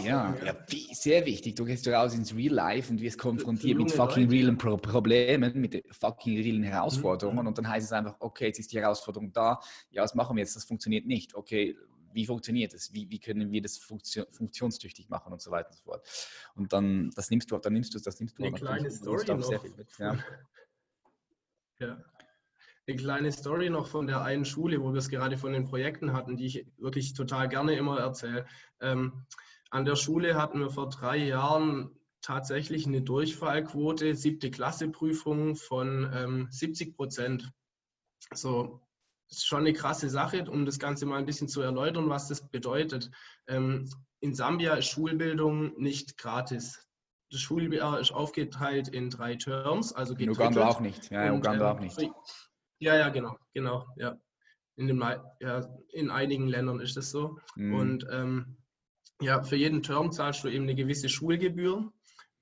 ja, 0.03 0.35
ja, 0.43 0.55
sehr 0.91 1.25
wichtig. 1.25 1.55
Du 1.55 1.65
gehst 1.65 1.87
raus 1.87 2.13
ins 2.13 2.35
Real 2.35 2.53
Life 2.53 2.91
und 2.91 3.01
wirst 3.01 3.17
konfrontiert 3.17 3.77
mit 3.77 3.91
fucking 3.91 4.23
Leute. 4.23 4.33
realen 4.35 4.57
Pro 4.57 4.77
Problemen, 4.77 5.59
mit 5.59 5.83
fucking 5.91 6.35
realen 6.35 6.63
Herausforderungen 6.63 7.41
mhm. 7.41 7.47
und 7.47 7.57
dann 7.57 7.67
heißt 7.69 7.85
es 7.85 7.91
einfach, 7.93 8.15
okay, 8.19 8.47
jetzt 8.47 8.59
ist 8.59 8.73
die 8.73 8.79
Herausforderung 8.79 9.31
da. 9.31 9.59
Ja, 9.91 10.03
was 10.03 10.15
machen 10.15 10.35
wir 10.35 10.41
jetzt? 10.41 10.55
Das 10.55 10.65
funktioniert 10.65 11.05
nicht. 11.05 11.33
Okay, 11.33 11.77
wie 12.13 12.25
funktioniert 12.25 12.73
es? 12.73 12.93
Wie, 12.93 13.09
wie 13.09 13.19
können 13.19 13.51
wir 13.51 13.61
das 13.61 13.77
funktion, 13.77 14.25
funktionstüchtig 14.31 15.09
machen 15.09 15.33
und 15.33 15.41
so 15.41 15.51
weiter 15.51 15.69
und 15.69 15.77
so 15.77 15.83
fort. 15.83 16.05
Und 16.55 16.73
dann, 16.73 17.11
das 17.15 17.29
nimmst 17.29 17.49
du, 17.51 17.57
dann 17.57 17.73
nimmst 17.73 17.93
du, 17.93 17.99
das 17.99 18.19
nimmst 18.19 18.37
du. 18.37 18.43
Eine 18.43 18.53
kleine 18.53 18.91
Story 18.91 19.25
noch. 19.27 19.43
Sehr 19.43 19.59
viel 19.59 19.73
mit, 19.75 19.87
ja. 19.97 20.17
Ja 21.87 22.03
eine 22.87 22.97
kleine 22.97 23.31
Story 23.31 23.69
noch 23.69 23.87
von 23.87 24.07
der 24.07 24.21
einen 24.23 24.45
Schule, 24.45 24.81
wo 24.81 24.91
wir 24.91 24.99
es 24.99 25.09
gerade 25.09 25.37
von 25.37 25.53
den 25.53 25.65
Projekten 25.65 26.13
hatten, 26.13 26.35
die 26.35 26.45
ich 26.45 26.67
wirklich 26.77 27.13
total 27.13 27.47
gerne 27.47 27.75
immer 27.75 27.99
erzähle. 27.99 28.45
Ähm, 28.81 29.25
an 29.69 29.85
der 29.85 29.95
Schule 29.95 30.35
hatten 30.35 30.59
wir 30.59 30.69
vor 30.69 30.89
drei 30.89 31.17
Jahren 31.17 31.91
tatsächlich 32.21 32.85
eine 32.85 33.01
Durchfallquote, 33.01 34.15
siebte 34.15 34.51
Klasse 34.51 34.89
Prüfung 34.89 35.55
von 35.55 36.11
ähm, 36.13 36.47
70 36.51 36.95
Prozent. 36.95 37.51
So, 38.33 38.81
ist 39.29 39.45
schon 39.45 39.59
eine 39.59 39.73
krasse 39.73 40.09
Sache, 40.09 40.49
um 40.49 40.65
das 40.65 40.79
Ganze 40.79 41.05
mal 41.05 41.17
ein 41.17 41.25
bisschen 41.25 41.47
zu 41.47 41.61
erläutern, 41.61 42.09
was 42.09 42.27
das 42.27 42.47
bedeutet. 42.49 43.09
Ähm, 43.47 43.89
in 44.19 44.35
Sambia 44.35 44.75
ist 44.75 44.87
Schulbildung 44.87 45.77
nicht 45.77 46.17
gratis. 46.17 46.87
Das 47.33 47.41
Schuljahr 47.41 47.99
ist 47.99 48.11
aufgeteilt 48.11 48.89
in 48.89 49.09
drei 49.09 49.35
Terms, 49.35 49.91
also 49.91 50.13
In 50.13 50.29
Uganda 50.29 50.67
auch 50.67 50.79
nicht. 50.79 51.09
Ja, 51.09 51.25
in 51.25 51.33
Uganda 51.33 51.71
ähm, 51.71 51.77
auch 51.77 51.79
nicht. 51.79 51.99
Ja, 52.77 52.95
ja, 52.95 53.09
genau, 53.09 53.35
genau, 53.55 53.87
ja. 53.95 54.15
In, 54.75 54.85
dem, 54.85 55.03
ja, 55.39 55.67
in 55.91 56.11
einigen 56.11 56.47
Ländern 56.47 56.79
ist 56.79 56.95
das 56.95 57.09
so. 57.09 57.39
Mhm. 57.55 57.73
Und 57.73 58.07
ähm, 58.11 58.57
ja, 59.19 59.41
für 59.41 59.55
jeden 59.55 59.81
Term 59.81 60.11
zahlst 60.11 60.43
du 60.43 60.47
eben 60.47 60.65
eine 60.65 60.75
gewisse 60.75 61.09
Schulgebühr. 61.09 61.91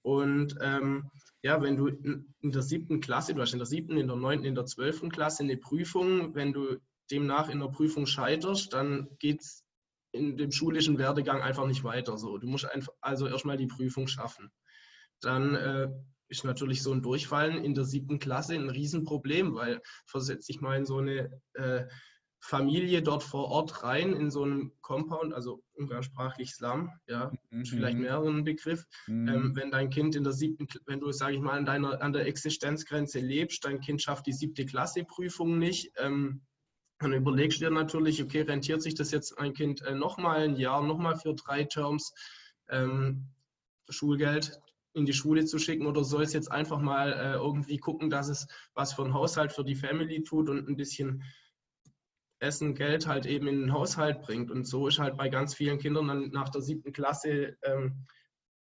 Und 0.02 0.58
ähm, 0.62 1.10
ja, 1.42 1.62
wenn 1.62 1.78
du 1.78 1.88
in, 1.88 2.34
in 2.42 2.52
der 2.52 2.62
siebten 2.62 3.00
Klasse, 3.00 3.34
du 3.34 3.42
hast 3.42 3.54
in 3.54 3.60
der 3.60 3.66
siebten, 3.68 3.96
in 3.98 4.08
der 4.08 4.18
neunten, 4.18 4.46
in 4.46 4.56
der 4.56 4.66
zwölften 4.66 5.10
Klasse 5.10 5.44
eine 5.44 5.56
Prüfung, 5.56 6.36
wenn 6.36 6.52
du 6.52 6.82
demnach 7.10 7.48
in 7.48 7.62
der 7.62 7.68
Prüfung 7.68 8.08
scheiterst, 8.08 8.74
dann 8.74 9.08
geht 9.20 9.40
es 9.40 9.64
in 10.12 10.36
dem 10.36 10.52
schulischen 10.52 10.98
Werdegang 10.98 11.42
einfach 11.42 11.66
nicht 11.66 11.86
weiter. 11.86 12.18
So, 12.18 12.38
du 12.38 12.48
musst 12.48 12.66
einfach 12.66 12.92
also 13.00 13.28
erstmal 13.28 13.56
die 13.56 13.68
Prüfung 13.68 14.08
schaffen. 14.08 14.52
Dann 15.22 15.56
äh, 15.56 15.90
ist 16.28 16.46
natürlich 16.46 16.82
so 16.82 16.92
ein 16.94 17.02
Durchfallen 17.02 17.64
in 17.64 17.74
der 17.74 17.86
siebten 17.86 18.20
Klasse 18.20 18.56
ein 18.56 18.70
Riesenproblem, 18.70 19.54
weil 19.54 19.82
versetze 20.06 20.52
ich 20.52 20.62
mal 20.62 20.78
in 20.78 20.86
so 20.86 20.98
eine 20.98 21.42
äh, 21.54 21.86
Familie 22.44 23.04
dort 23.04 23.22
vor 23.22 23.50
Ort 23.50 23.84
rein, 23.84 24.14
in 24.14 24.32
so 24.32 24.44
einem 24.44 24.72
Compound, 24.82 25.34
also 25.34 25.64
umgangssprachlich 25.74 26.54
Slum, 26.56 26.90
ja, 27.06 27.32
mhm. 27.52 27.66
vielleicht 27.66 27.98
mehreren 28.00 28.44
Begriff. 28.44 28.86
Mhm. 29.08 29.28
Ähm, 29.28 29.56
wenn 29.56 29.72
dein 29.72 29.92
Kind 29.92 30.16
in 30.16 30.24
der 30.24 30.34
siebten, 30.34 30.68
wenn 30.88 31.00
du, 31.00 31.12
sage 31.12 31.36
ich 31.36 31.42
mal, 31.42 31.58
an, 31.58 31.66
deiner, 31.66 32.02
an 32.02 32.14
der 32.14 32.26
Existenzgrenze 32.26 33.20
lebst, 33.20 33.64
dein 33.64 33.80
Kind 33.80 34.02
schafft 34.02 34.26
die 34.26 34.34
siebte 34.34 34.66
Klasse-Prüfung 34.66 35.60
nicht, 35.60 35.92
ähm, 35.98 36.42
dann 36.98 37.14
überlegst 37.14 37.62
du 37.62 37.66
dir 37.66 37.72
natürlich, 37.72 38.24
okay, 38.24 38.42
rentiert 38.42 38.82
sich 38.82 38.96
das 38.96 39.12
jetzt 39.12 39.38
ein 39.38 39.54
Kind 39.54 39.82
äh, 39.84 39.94
nochmal 39.94 40.42
ein 40.42 40.56
Jahr, 40.56 40.82
nochmal 40.84 41.18
für 41.18 41.36
drei 41.36 41.64
Terms 41.64 42.14
ähm, 42.70 43.28
Schulgeld 43.90 44.60
in 44.94 45.06
die 45.06 45.14
Schule 45.14 45.46
zu 45.46 45.58
schicken 45.58 45.88
oder 45.88 46.04
soll 46.04 46.24
es 46.24 46.34
jetzt 46.34 46.52
einfach 46.52 46.80
mal 46.80 47.14
äh, 47.14 47.34
irgendwie 47.34 47.78
gucken, 47.78 48.10
dass 48.10 48.28
es 48.30 48.48
was 48.74 48.94
für 48.94 49.04
einen 49.04 49.14
Haushalt 49.14 49.54
für 49.54 49.64
die 49.64 49.76
Family 49.76 50.24
tut 50.24 50.50
und 50.50 50.68
ein 50.68 50.76
bisschen 50.76 51.24
Essen, 52.40 52.76
Geld 52.76 53.08
halt 53.08 53.26
eben 53.26 53.48
in 53.48 53.62
den 53.62 53.74
Haushalt 53.74 54.22
bringt. 54.22 54.52
Und 54.52 54.66
so 54.66 54.88
ist 54.88 55.00
halt 55.00 55.18
bei 55.18 55.30
ganz 55.30 55.54
vielen 55.54 55.78
Kindern 55.78 56.08
dann 56.08 56.30
nach 56.32 56.50
der 56.50 56.62
siebten 56.62 56.92
Klasse 56.92 57.58
ähm, 57.64 58.06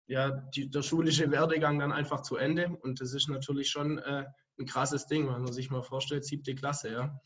ja, 0.09 0.31
die, 0.31 0.69
der 0.69 0.81
schulische 0.81 1.29
Werdegang 1.31 1.79
dann 1.79 1.91
einfach 1.91 2.21
zu 2.21 2.35
Ende. 2.35 2.67
Und 2.81 2.99
das 2.99 3.13
ist 3.13 3.29
natürlich 3.29 3.69
schon 3.69 3.99
äh, 3.99 4.25
ein 4.59 4.65
krasses 4.65 5.05
Ding, 5.05 5.27
wenn 5.27 5.43
man 5.43 5.53
sich 5.53 5.69
mal 5.69 5.83
vorstellt, 5.83 6.25
siebte 6.25 6.55
Klasse, 6.55 6.91
ja. 6.91 7.21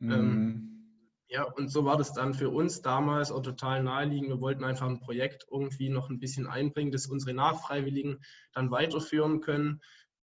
Ähm, 0.00 0.08
mhm. 0.08 0.12
Ähm, 0.12 0.77
ja, 1.28 1.44
und 1.44 1.68
so 1.68 1.84
war 1.84 1.98
das 1.98 2.14
dann 2.14 2.32
für 2.32 2.48
uns 2.48 2.80
damals 2.80 3.30
auch 3.30 3.42
total 3.42 3.82
naheliegend. 3.82 4.30
Wir 4.30 4.40
wollten 4.40 4.64
einfach 4.64 4.86
ein 4.86 5.00
Projekt 5.00 5.46
irgendwie 5.50 5.90
noch 5.90 6.08
ein 6.08 6.20
bisschen 6.20 6.46
einbringen, 6.46 6.90
das 6.90 7.06
unsere 7.06 7.34
Nachfreiwilligen 7.34 8.20
dann 8.52 8.70
weiterführen 8.70 9.40
können, 9.40 9.80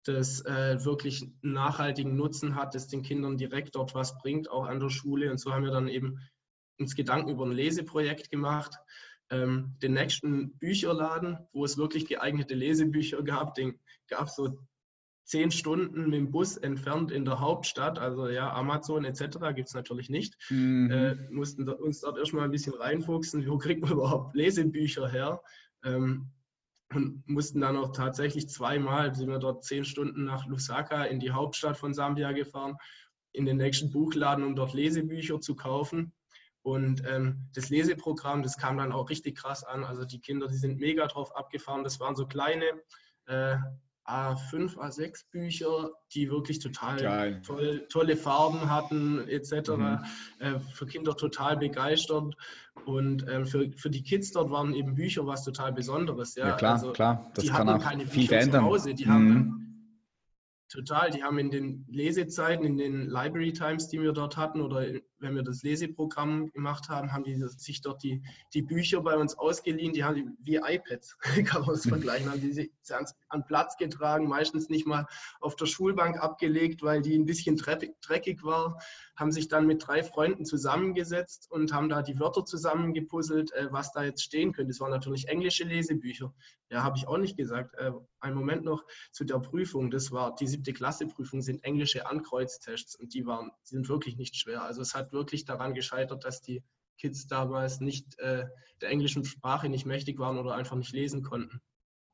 das 0.03 0.43
äh, 0.45 0.83
wirklich 0.83 1.25
nachhaltigen 1.41 2.15
Nutzen 2.17 2.55
hat, 2.55 2.75
das 2.75 2.87
den 2.87 3.03
Kindern 3.03 3.37
direkt 3.37 3.75
dort 3.75 3.95
was 3.95 4.17
bringt, 4.17 4.49
auch 4.49 4.65
an 4.65 4.79
der 4.81 4.89
Schule. 4.89 5.31
Und 5.31 5.37
so 5.37 5.53
haben 5.53 5.63
wir 5.63 5.71
dann 5.71 5.87
eben 5.87 6.19
uns 6.77 6.95
Gedanken 6.95 7.29
über 7.29 7.45
ein 7.45 7.51
Leseprojekt 7.51 8.29
gemacht. 8.29 8.75
Ähm, 9.29 9.77
den 9.81 9.93
nächsten 9.93 10.57
Bücherladen, 10.57 11.37
wo 11.53 11.63
es 11.63 11.77
wirklich 11.77 12.05
geeignete 12.05 12.53
Lesebücher 12.53 13.23
gab, 13.23 13.53
den 13.53 13.79
gab 14.09 14.27
es 14.27 14.35
so 14.35 14.59
zehn 15.31 15.49
Stunden 15.49 16.09
mit 16.09 16.13
dem 16.13 16.29
Bus 16.29 16.57
entfernt 16.57 17.09
in 17.09 17.23
der 17.23 17.39
Hauptstadt, 17.39 17.97
also 17.97 18.27
ja, 18.27 18.51
Amazon 18.51 19.05
etc. 19.05 19.37
gibt 19.55 19.69
es 19.69 19.73
natürlich 19.73 20.09
nicht. 20.09 20.35
Mhm. 20.49 20.91
Äh, 20.91 21.15
mussten 21.29 21.69
uns 21.69 22.01
dort 22.01 22.17
erstmal 22.17 22.43
ein 22.43 22.51
bisschen 22.51 22.73
reinfuchsen, 22.73 23.47
wo 23.47 23.57
kriegt 23.57 23.81
man 23.81 23.93
überhaupt 23.93 24.35
Lesebücher 24.35 25.07
her? 25.07 25.41
Ähm, 25.85 26.31
und 26.93 27.25
mussten 27.29 27.61
dann 27.61 27.77
auch 27.77 27.93
tatsächlich 27.93 28.49
zweimal, 28.49 29.15
sind 29.15 29.29
wir 29.29 29.39
dort 29.39 29.63
zehn 29.63 29.85
Stunden 29.85 30.25
nach 30.25 30.47
Lusaka 30.47 31.05
in 31.05 31.21
die 31.21 31.31
Hauptstadt 31.31 31.77
von 31.77 31.93
Sambia 31.93 32.33
gefahren, 32.33 32.75
in 33.31 33.45
den 33.45 33.55
nächsten 33.55 33.89
Buchladen, 33.89 34.43
um 34.43 34.57
dort 34.57 34.73
Lesebücher 34.73 35.39
zu 35.39 35.55
kaufen. 35.55 36.11
Und 36.61 37.03
ähm, 37.07 37.47
das 37.53 37.69
Leseprogramm, 37.69 38.43
das 38.43 38.57
kam 38.57 38.77
dann 38.77 38.91
auch 38.91 39.09
richtig 39.09 39.37
krass 39.37 39.63
an. 39.63 39.85
Also 39.85 40.03
die 40.03 40.19
Kinder, 40.19 40.49
die 40.49 40.57
sind 40.57 40.81
mega 40.81 41.07
drauf 41.07 41.33
abgefahren. 41.37 41.85
Das 41.85 42.01
waren 42.01 42.17
so 42.17 42.27
kleine 42.27 42.65
äh, 43.27 43.55
A5, 44.11 44.75
A6 44.75 45.25
Bücher, 45.31 45.91
die 46.13 46.29
wirklich 46.29 46.59
total 46.59 47.41
toll, 47.41 47.87
tolle 47.89 48.17
Farben 48.17 48.69
hatten, 48.69 49.27
etc. 49.27 49.69
Mhm. 49.69 49.99
Äh, 50.39 50.59
für 50.59 50.85
Kinder 50.85 51.15
total 51.15 51.57
begeistert. 51.57 52.35
Und 52.85 53.25
ähm, 53.29 53.45
für, 53.45 53.71
für 53.71 53.89
die 53.89 54.03
Kids 54.03 54.31
dort 54.31 54.49
waren 54.49 54.73
eben 54.73 54.95
Bücher 54.95 55.25
was 55.25 55.43
total 55.43 55.71
Besonderes. 55.71 56.35
Ja, 56.35 56.49
ja 56.49 56.55
klar, 56.55 56.73
also, 56.73 56.91
klar. 56.91 57.31
Das 57.35 57.43
die 57.43 57.49
kann 57.49 57.69
hatten 57.69 57.81
auch 57.81 57.83
keine 57.83 58.05
viel 58.05 58.23
Bücher 58.23 58.35
verändern. 58.35 58.61
zu 58.63 58.67
Hause. 58.67 58.93
Die 58.93 59.05
mhm. 59.05 59.11
haben 59.11 59.57
Total, 60.71 61.11
die 61.11 61.21
haben 61.21 61.37
in 61.37 61.51
den 61.51 61.85
Lesezeiten, 61.89 62.65
in 62.65 62.77
den 62.77 63.09
Library 63.09 63.51
Times, 63.51 63.89
die 63.89 64.01
wir 64.01 64.13
dort 64.13 64.37
hatten, 64.37 64.61
oder 64.61 64.85
wenn 65.21 65.35
wir 65.35 65.43
das 65.43 65.63
Leseprogramm 65.63 66.51
gemacht 66.51 66.89
haben, 66.89 67.13
haben 67.13 67.23
die 67.23 67.35
sich 67.35 67.81
dort 67.81 68.03
die, 68.03 68.21
die 68.53 68.61
Bücher 68.61 69.01
bei 69.01 69.15
uns 69.15 69.37
ausgeliehen, 69.37 69.93
die 69.93 70.03
haben 70.03 70.15
die, 70.15 70.25
wie 70.43 70.55
iPads, 70.57 71.17
kann 71.45 71.61
man 71.61 71.75
es 71.75 71.87
vergleichen, 71.87 72.29
haben 72.29 72.41
die 72.41 72.51
sich 72.51 72.71
an, 72.89 73.05
an 73.29 73.45
Platz 73.45 73.77
getragen, 73.77 74.27
meistens 74.27 74.69
nicht 74.69 74.85
mal 74.85 75.05
auf 75.39 75.55
der 75.55 75.65
Schulbank 75.65 76.19
abgelegt, 76.19 76.81
weil 76.83 77.01
die 77.01 77.17
ein 77.17 77.25
bisschen 77.25 77.55
dreckig 77.55 78.43
war, 78.43 78.79
haben 79.15 79.31
sich 79.31 79.47
dann 79.47 79.67
mit 79.67 79.85
drei 79.85 80.03
Freunden 80.03 80.45
zusammengesetzt 80.45 81.49
und 81.51 81.73
haben 81.73 81.89
da 81.89 82.01
die 82.01 82.19
Wörter 82.19 82.43
zusammengepuzzelt, 82.43 83.53
äh, 83.53 83.67
was 83.71 83.91
da 83.91 84.03
jetzt 84.03 84.23
stehen 84.23 84.51
könnte. 84.51 84.71
Das 84.71 84.79
waren 84.79 84.91
natürlich 84.91 85.27
englische 85.27 85.63
Lesebücher. 85.63 86.33
Ja, 86.69 86.83
habe 86.83 86.97
ich 86.97 87.07
auch 87.07 87.17
nicht 87.17 87.37
gesagt. 87.37 87.75
Äh, 87.75 87.91
ein 88.19 88.33
Moment 88.33 88.63
noch 88.63 88.83
zu 89.11 89.23
der 89.23 89.39
Prüfung. 89.39 89.91
Das 89.91 90.11
war 90.11 90.35
die 90.35 90.47
siebte 90.47 90.73
Klasse 90.73 91.05
Prüfung, 91.05 91.41
sind 91.41 91.63
englische 91.63 92.07
Ankreuztests 92.07 92.95
und 92.95 93.13
die 93.13 93.25
waren, 93.25 93.51
die 93.65 93.75
sind 93.75 93.89
wirklich 93.89 94.17
nicht 94.17 94.35
schwer. 94.35 94.63
Also 94.63 94.81
es 94.81 94.95
hat 94.95 95.10
wirklich 95.11 95.45
daran 95.45 95.73
gescheitert, 95.73 96.23
dass 96.25 96.41
die 96.41 96.63
Kids 96.97 97.27
damals 97.27 97.79
nicht 97.79 98.19
äh, 98.19 98.45
der 98.81 98.89
englischen 98.89 99.25
Sprache 99.25 99.69
nicht 99.69 99.85
mächtig 99.85 100.19
waren 100.19 100.37
oder 100.37 100.55
einfach 100.55 100.75
nicht 100.75 100.93
lesen 100.93 101.23
konnten. 101.23 101.61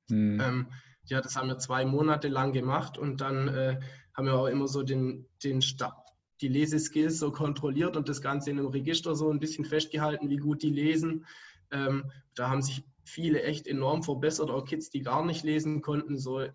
Mhm. 0.10 0.40
Ähm, 0.42 0.68
ja, 1.06 1.22
das 1.22 1.36
haben 1.36 1.48
wir 1.48 1.58
zwei 1.58 1.86
Monate 1.86 2.28
lang 2.28 2.54
gemacht 2.54 2.98
und 2.98 3.22
dann 3.22 3.48
äh, 3.48 3.80
haben 4.14 4.26
wir 4.26 4.36
auch 4.36 4.48
immer 4.48 4.68
so 4.68 4.84
den, 4.84 5.28
den 5.44 5.62
Stab 5.62 6.08
die 6.42 6.48
Leseskills 6.48 7.20
so 7.20 7.32
kontrolliert 7.32 7.98
und 7.98 8.10
das 8.10 8.22
Ganze 8.22 8.52
in 8.52 8.60
einem 8.60 8.68
Register 8.68 9.16
so 9.16 9.32
ein 9.32 9.40
bisschen 9.40 9.66
festgehalten, 9.66 10.30
wie 10.30 10.38
gut 10.38 10.62
die 10.62 10.70
lesen. 10.70 11.26
Ähm, 11.72 12.12
da 12.36 12.50
haben 12.50 12.62
sich 12.62 12.84
viele 13.04 13.42
echt 13.44 13.68
enorm 13.68 14.04
verbessert, 14.04 14.50
auch 14.50 14.66
Kids, 14.66 14.90
die 14.90 15.02
gar 15.02 15.26
nicht 15.26 15.44
lesen 15.44 15.82
konnten. 15.82 16.18
So 16.18 16.48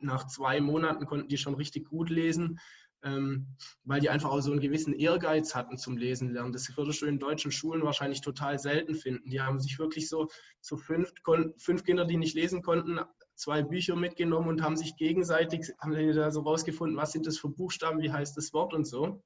nach 0.00 0.26
zwei 0.26 0.60
Monaten 0.60 1.06
konnten 1.06 1.28
die 1.28 1.38
schon 1.38 1.54
richtig 1.54 1.88
gut 1.88 2.10
lesen. 2.10 2.58
Ähm, 3.02 3.56
weil 3.84 4.00
die 4.00 4.10
einfach 4.10 4.30
auch 4.30 4.40
so 4.40 4.50
einen 4.50 4.60
gewissen 4.60 4.92
Ehrgeiz 4.92 5.54
hatten 5.54 5.78
zum 5.78 5.96
Lesen 5.96 6.32
lernen. 6.32 6.52
Das 6.52 6.76
würdest 6.76 7.02
du 7.02 7.06
in 7.06 7.18
deutschen 7.18 7.50
Schulen 7.50 7.82
wahrscheinlich 7.82 8.20
total 8.20 8.58
selten 8.58 8.94
finden. 8.94 9.30
Die 9.30 9.40
haben 9.40 9.60
sich 9.60 9.78
wirklich 9.78 10.08
so 10.08 10.28
zu 10.60 10.76
fünf, 10.76 11.12
fünf 11.56 11.84
Kinder, 11.84 12.04
die 12.04 12.16
nicht 12.16 12.34
lesen 12.34 12.62
konnten, 12.62 13.00
zwei 13.34 13.62
Bücher 13.62 13.96
mitgenommen 13.96 14.48
und 14.48 14.62
haben 14.62 14.76
sich 14.76 14.96
gegenseitig, 14.96 15.72
haben 15.78 15.92
da 16.14 16.30
so 16.30 16.40
rausgefunden, 16.40 16.96
was 16.96 17.12
sind 17.12 17.26
das 17.26 17.38
für 17.38 17.48
Buchstaben, 17.48 18.00
wie 18.00 18.12
heißt 18.12 18.36
das 18.36 18.52
Wort 18.52 18.74
und 18.74 18.86
so. 18.86 19.22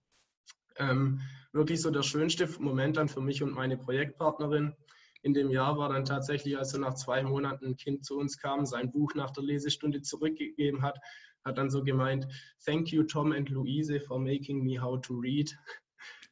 Ähm, 0.76 1.20
wirklich 1.52 1.80
so 1.80 1.90
der 1.90 2.02
schönste 2.02 2.48
Moment 2.60 2.96
dann 2.96 3.08
für 3.08 3.20
mich 3.20 3.42
und 3.42 3.52
meine 3.52 3.76
Projektpartnerin 3.76 4.74
in 5.22 5.32
dem 5.32 5.50
Jahr 5.50 5.78
war 5.78 5.88
dann 5.88 6.04
tatsächlich, 6.04 6.58
als 6.58 6.74
er 6.74 6.80
nach 6.80 6.94
zwei 6.94 7.22
Monaten 7.22 7.66
ein 7.66 7.76
Kind 7.76 8.04
zu 8.04 8.18
uns 8.18 8.38
kam, 8.38 8.66
sein 8.66 8.92
Buch 8.92 9.14
nach 9.14 9.30
der 9.30 9.42
Lesestunde 9.42 10.02
zurückgegeben 10.02 10.82
hat, 10.82 10.98
hat 11.45 11.59
dann 11.59 11.70
so 11.70 11.82
gemeint, 11.82 12.26
Thank 12.64 12.90
you 12.90 13.03
Tom 13.03 13.32
and 13.32 13.49
Louise 13.51 14.01
for 14.01 14.18
making 14.18 14.62
me 14.62 14.80
how 14.80 15.01
to 15.01 15.14
read. 15.14 15.51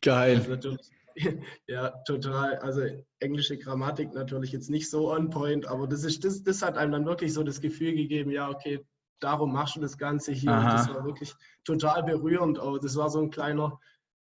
Geil. 0.01 0.45
Also, 0.49 0.77
ja, 1.67 1.91
total. 2.07 2.57
Also 2.57 2.83
englische 3.21 3.59
Grammatik 3.59 4.15
natürlich 4.15 4.53
jetzt 4.53 4.71
nicht 4.71 4.91
so 4.91 5.13
on 5.13 5.31
point, 5.31 5.67
aber 5.67 5.87
das, 5.87 6.05
ist, 6.05 6.25
das, 6.25 6.43
das 6.43 6.63
hat 6.63 6.79
einem 6.79 6.93
dann 6.93 7.07
wirklich 7.07 7.33
so 7.33 7.43
das 7.43 7.61
Gefühl 7.61 7.95
gegeben, 7.95 8.31
ja, 8.31 8.49
okay, 8.49 8.85
darum 9.21 9.53
machst 9.53 9.77
du 9.77 9.81
das 9.81 9.99
Ganze 9.99 10.33
hier. 10.33 10.53
Und 10.53 10.65
das 10.65 10.89
war 10.89 11.05
wirklich 11.05 11.35
total 11.65 12.03
berührend. 12.03 12.59
Auch 12.59 12.79
das 12.79 12.97
war 12.97 13.09
so 13.11 13.21
ein 13.21 13.31
kleiner, 13.31 13.79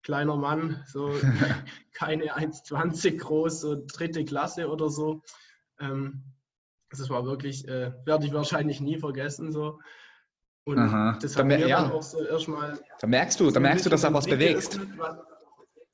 kleiner 0.03 0.35
Mann, 0.35 0.83
so 0.87 1.11
keine 1.93 2.35
1,20 2.35 3.17
groß, 3.17 3.61
so 3.61 3.83
dritte 3.87 4.25
Klasse 4.25 4.69
oder 4.69 4.89
so. 4.89 5.21
Ähm, 5.79 6.23
das 6.89 7.09
war 7.09 7.25
wirklich, 7.25 7.67
äh, 7.67 7.91
werde 8.05 8.27
ich 8.27 8.33
wahrscheinlich 8.33 8.79
nie 8.79 8.99
vergessen. 8.99 9.51
So. 9.51 9.79
Und 10.65 10.79
Aha. 10.79 11.17
das 11.21 11.35
hat 11.35 11.41
da, 11.41 11.43
mir 11.45 11.67
ja. 11.67 11.91
auch 11.91 12.01
so 12.01 12.23
erstmal. 12.25 12.79
Da 12.99 13.07
merkst 13.07 13.39
du, 13.39 13.51
da 13.51 13.59
merkst 13.59 13.85
du, 13.85 13.89
dass 13.89 14.01
da 14.01 14.13
was 14.13 14.25
bewegt. 14.25 14.79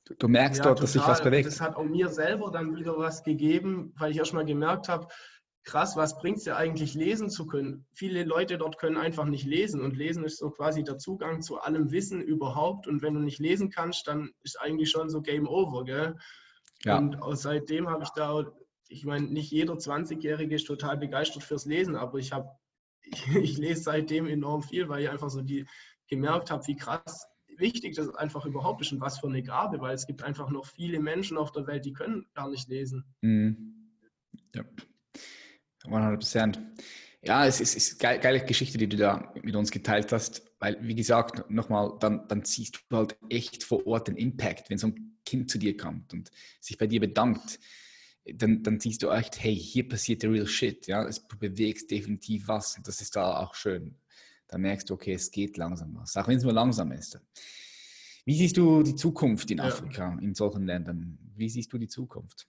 Du, 0.04 0.14
du 0.14 0.28
merkst 0.28 0.58
ja, 0.58 0.64
dort, 0.64 0.78
total. 0.78 0.82
dass 0.82 0.92
sich 0.92 1.06
was 1.06 1.22
bewegt. 1.22 1.46
Das 1.46 1.60
hat 1.60 1.76
auch 1.76 1.84
mir 1.84 2.08
selber 2.08 2.50
dann 2.50 2.76
wieder 2.76 2.96
was 2.96 3.22
gegeben, 3.24 3.92
weil 3.98 4.12
ich 4.12 4.18
erstmal 4.18 4.44
gemerkt 4.44 4.88
habe, 4.88 5.08
krass, 5.64 5.96
was 5.96 6.18
bringt 6.18 6.38
es 6.38 6.44
dir 6.44 6.56
eigentlich, 6.56 6.94
lesen 6.94 7.30
zu 7.30 7.46
können? 7.46 7.86
Viele 7.92 8.24
Leute 8.24 8.58
dort 8.58 8.78
können 8.78 8.96
einfach 8.96 9.24
nicht 9.24 9.44
lesen 9.44 9.80
und 9.82 9.96
lesen 9.96 10.24
ist 10.24 10.38
so 10.38 10.50
quasi 10.50 10.82
der 10.82 10.98
Zugang 10.98 11.42
zu 11.42 11.60
allem 11.60 11.90
Wissen 11.90 12.20
überhaupt. 12.20 12.86
Und 12.86 13.02
wenn 13.02 13.14
du 13.14 13.20
nicht 13.20 13.38
lesen 13.38 13.70
kannst, 13.70 14.06
dann 14.08 14.30
ist 14.42 14.60
eigentlich 14.60 14.90
schon 14.90 15.10
so 15.10 15.20
Game 15.20 15.46
Over, 15.46 15.84
gell? 15.84 16.16
Ja. 16.84 16.98
Und 16.98 17.18
seitdem 17.36 17.88
habe 17.88 18.04
ich 18.04 18.10
da, 18.10 18.44
ich 18.88 19.04
meine, 19.04 19.26
nicht 19.26 19.50
jeder 19.50 19.74
20-Jährige 19.74 20.54
ist 20.54 20.66
total 20.66 20.96
begeistert 20.96 21.42
fürs 21.42 21.66
Lesen, 21.66 21.94
aber 21.94 22.18
ich 22.18 22.32
habe, 22.32 22.48
ich, 23.42 23.58
lese 23.58 23.82
seitdem 23.82 24.26
enorm 24.26 24.62
viel, 24.62 24.88
weil 24.88 25.02
ich 25.02 25.10
einfach 25.10 25.30
so 25.30 25.42
die 25.42 25.66
gemerkt 26.08 26.50
habe, 26.50 26.66
wie 26.66 26.76
krass 26.76 27.26
wichtig 27.56 27.94
das 27.94 28.14
einfach 28.14 28.46
überhaupt 28.46 28.80
ist 28.80 28.92
und 28.92 29.00
was 29.00 29.18
für 29.18 29.28
eine 29.28 29.42
Gabe, 29.42 29.80
weil 29.80 29.94
es 29.94 30.06
gibt 30.06 30.22
einfach 30.22 30.50
noch 30.50 30.66
viele 30.66 30.98
Menschen 30.98 31.36
auf 31.36 31.52
der 31.52 31.66
Welt, 31.66 31.84
die 31.84 31.92
können 31.92 32.26
gar 32.34 32.50
nicht 32.50 32.68
lesen. 32.68 33.04
Mhm. 33.20 33.74
Ja. 34.54 34.64
100% 35.84 36.58
Ja, 37.22 37.46
es 37.46 37.60
ist, 37.60 37.76
ist 37.76 38.04
eine 38.04 38.20
geile 38.20 38.44
Geschichte, 38.44 38.78
die 38.78 38.88
du 38.88 38.96
da 38.96 39.32
mit 39.42 39.54
uns 39.56 39.70
geteilt 39.70 40.12
hast, 40.12 40.42
weil, 40.58 40.78
wie 40.80 40.94
gesagt, 40.94 41.50
nochmal, 41.50 41.96
dann, 42.00 42.26
dann 42.28 42.44
siehst 42.44 42.84
du 42.88 42.96
halt 42.96 43.16
echt 43.28 43.64
vor 43.64 43.86
Ort 43.86 44.08
den 44.08 44.16
Impact, 44.16 44.70
wenn 44.70 44.78
so 44.78 44.88
ein 44.88 45.18
Kind 45.24 45.50
zu 45.50 45.58
dir 45.58 45.76
kommt 45.76 46.12
und 46.12 46.30
sich 46.60 46.76
bei 46.76 46.86
dir 46.86 47.00
bedankt, 47.00 47.58
dann, 48.24 48.62
dann 48.62 48.80
siehst 48.80 49.02
du 49.02 49.10
echt, 49.10 49.42
hey, 49.42 49.56
hier 49.56 49.88
passiert 49.88 50.22
der 50.22 50.32
real 50.32 50.46
shit, 50.46 50.86
ja, 50.86 51.04
es, 51.04 51.26
du 51.26 51.38
bewegst 51.38 51.90
definitiv 51.90 52.48
was 52.48 52.76
und 52.76 52.86
das 52.86 53.00
ist 53.00 53.16
da 53.16 53.38
auch 53.38 53.54
schön. 53.54 53.96
Da 54.48 54.58
merkst 54.58 54.90
du, 54.90 54.94
okay, 54.94 55.14
es 55.14 55.30
geht 55.30 55.56
langsam 55.56 55.94
was, 55.96 56.16
auch 56.16 56.28
wenn 56.28 56.38
es 56.38 56.44
nur 56.44 56.52
langsam 56.52 56.92
ist. 56.92 57.20
Wie 58.24 58.36
siehst 58.36 58.56
du 58.56 58.82
die 58.82 58.94
Zukunft 58.94 59.50
in 59.50 59.60
Afrika, 59.60 60.12
ja. 60.12 60.18
in 60.20 60.34
solchen 60.34 60.66
Ländern? 60.66 61.18
Wie 61.34 61.48
siehst 61.48 61.72
du 61.72 61.78
die 61.78 61.88
Zukunft? 61.88 62.46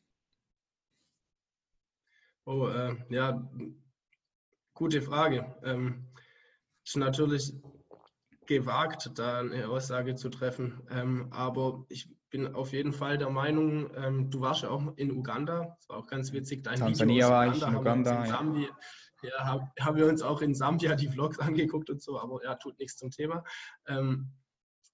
Oh, 2.46 2.68
äh, 2.68 2.96
ja, 3.10 3.50
gute 4.74 5.02
Frage. 5.02 5.56
Ähm, 5.64 6.08
ist 6.84 6.98
natürlich 6.98 7.54
gewagt, 8.48 9.12
da 9.16 9.40
eine 9.40 9.70
Aussage 9.70 10.16
zu 10.16 10.30
treffen. 10.30 10.82
Ähm, 10.90 11.32
aber 11.32 11.86
ich 11.88 12.10
bin 12.32 12.56
auf 12.56 12.72
jeden 12.72 12.94
Fall 12.94 13.18
der 13.18 13.30
Meinung, 13.30 13.92
ähm, 13.96 14.32
du 14.32 14.42
warst 14.42 14.64
ja 14.64 14.70
auch 14.70 14.82
in 14.96 15.12
Uganda. 15.12 15.76
Das 15.78 15.90
war 15.90 15.98
auch 15.98 16.08
ganz 16.08 16.34
witzig. 16.34 16.64
Dein 16.64 16.80
Tansania 16.80 17.30
war 17.30 17.54
ich 17.54 17.62
in 17.62 17.76
Uganda. 17.76 18.24
In 18.24 18.32
Sambia, 18.32 18.70
ja, 19.22 19.46
haben, 19.46 19.72
haben 19.80 19.98
wir 19.98 20.08
uns 20.08 20.22
auch 20.24 20.42
in 20.42 20.56
Sambia 20.56 20.96
die 20.96 21.10
Vlogs 21.10 21.38
angeguckt 21.40 21.90
und 21.90 22.02
so, 22.02 22.20
aber 22.20 22.44
ja, 22.44 22.56
tut 22.56 22.80
nichts 22.80 22.98
zum 22.98 23.12
Thema. 23.12 23.44
Ähm, 23.86 24.32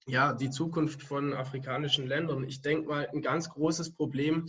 ja, 0.07 0.33
die 0.33 0.49
Zukunft 0.49 1.03
von 1.03 1.33
afrikanischen 1.33 2.07
Ländern. 2.07 2.43
Ich 2.43 2.61
denke 2.61 2.89
mal, 2.89 3.07
ein 3.13 3.21
ganz 3.21 3.49
großes 3.49 3.93
Problem 3.93 4.47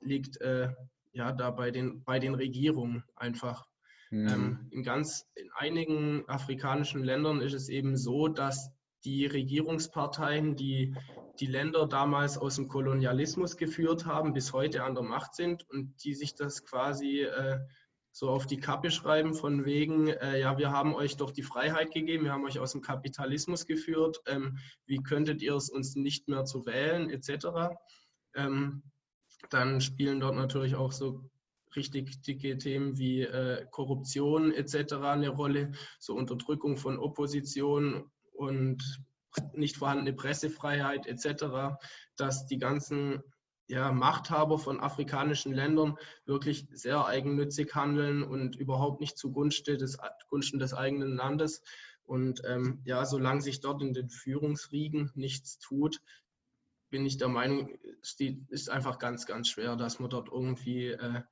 liegt 0.00 0.40
äh, 0.40 0.68
ja, 1.12 1.32
da 1.32 1.50
bei 1.50 1.70
den, 1.70 2.04
bei 2.04 2.18
den 2.18 2.34
Regierungen 2.34 3.02
einfach. 3.14 3.66
Mhm. 4.10 4.28
Ähm, 4.28 4.68
in 4.70 4.82
ganz, 4.82 5.26
in 5.34 5.50
einigen 5.54 6.28
afrikanischen 6.28 7.02
Ländern 7.02 7.40
ist 7.40 7.54
es 7.54 7.68
eben 7.68 7.96
so, 7.96 8.28
dass 8.28 8.70
die 9.04 9.26
Regierungsparteien, 9.26 10.56
die 10.56 10.94
die 11.36 11.46
Länder 11.46 11.86
damals 11.86 12.38
aus 12.38 12.56
dem 12.56 12.68
Kolonialismus 12.68 13.56
geführt 13.56 14.06
haben, 14.06 14.32
bis 14.32 14.52
heute 14.52 14.84
an 14.84 14.94
der 14.94 15.04
Macht 15.04 15.34
sind 15.34 15.68
und 15.70 15.94
die 16.04 16.14
sich 16.14 16.34
das 16.34 16.64
quasi 16.64 17.22
äh, 17.22 17.58
so 18.12 18.30
auf 18.30 18.46
die 18.46 18.58
Kappe 18.58 18.90
schreiben 18.90 19.34
von 19.34 19.66
wegen, 19.66 20.08
äh, 20.08 20.40
ja, 20.40 20.56
wir 20.56 20.70
haben 20.70 20.94
euch 20.94 21.18
doch 21.18 21.30
die 21.30 21.42
Freiheit 21.42 21.92
gegeben, 21.92 22.24
wir 22.24 22.32
haben 22.32 22.46
euch 22.46 22.58
aus 22.58 22.72
dem 22.72 22.80
Kapitalismus 22.80 23.66
geführt, 23.66 24.22
ähm, 24.26 24.56
wie 24.86 25.02
könntet 25.02 25.42
ihr 25.42 25.54
es 25.54 25.68
uns 25.68 25.96
nicht 25.96 26.26
mehr 26.26 26.46
zu 26.46 26.64
wählen, 26.64 27.10
etc. 27.10 27.76
Ähm, 28.34 28.82
dann 29.50 29.82
spielen 29.82 30.20
dort 30.20 30.34
natürlich 30.34 30.76
auch 30.76 30.92
so 30.92 31.28
richtig 31.76 32.22
dicke 32.22 32.56
Themen 32.56 32.96
wie 32.96 33.20
äh, 33.20 33.66
Korruption 33.70 34.50
etc. 34.50 34.94
eine 34.94 35.28
Rolle, 35.28 35.72
so 35.98 36.14
Unterdrückung 36.14 36.78
von 36.78 36.98
Opposition 36.98 38.10
und 38.32 38.82
nicht 39.54 39.76
vorhandene 39.76 40.12
Pressefreiheit 40.12 41.06
etc., 41.06 41.78
dass 42.16 42.46
die 42.46 42.58
ganzen 42.58 43.22
ja, 43.68 43.92
Machthaber 43.92 44.58
von 44.58 44.80
afrikanischen 44.80 45.52
Ländern 45.52 45.96
wirklich 46.24 46.68
sehr 46.72 47.04
eigennützig 47.04 47.74
handeln 47.74 48.22
und 48.22 48.56
überhaupt 48.56 49.00
nicht 49.00 49.18
zugunsten 49.18 49.78
des, 49.78 49.98
Gunsten 50.28 50.58
des 50.58 50.72
eigenen 50.72 51.16
Landes. 51.16 51.62
Und 52.04 52.42
ähm, 52.46 52.80
ja, 52.84 53.04
solange 53.04 53.40
sich 53.40 53.60
dort 53.60 53.82
in 53.82 53.92
den 53.92 54.08
Führungsriegen 54.08 55.10
nichts 55.14 55.58
tut, 55.58 56.00
bin 56.88 57.04
ich 57.04 57.16
der 57.16 57.28
Meinung, 57.28 57.76
es 58.00 58.16
ist 58.48 58.70
einfach 58.70 59.00
ganz, 59.00 59.26
ganz 59.26 59.48
schwer, 59.48 59.74
dass 59.74 59.98
man 59.98 60.10
dort 60.10 60.28
irgendwie 60.30 60.86
äh, 60.88 61.22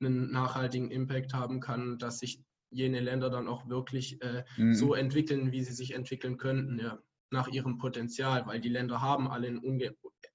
einen 0.00 0.32
nachhaltigen 0.32 0.90
Impact 0.90 1.34
haben 1.34 1.60
kann, 1.60 1.98
dass 1.98 2.18
sich 2.18 2.42
jene 2.70 2.98
Länder 2.98 3.30
dann 3.30 3.46
auch 3.46 3.68
wirklich 3.68 4.20
äh, 4.22 4.44
mhm. 4.56 4.74
so 4.74 4.94
entwickeln, 4.94 5.52
wie 5.52 5.62
sie 5.62 5.72
sich 5.72 5.94
entwickeln 5.94 6.36
könnten, 6.36 6.80
ja, 6.80 6.98
nach 7.34 7.48
ihrem 7.48 7.76
Potenzial, 7.76 8.46
weil 8.46 8.60
die 8.60 8.70
Länder 8.70 9.02
haben 9.02 9.30
alle 9.30 9.48
ein, 9.48 9.82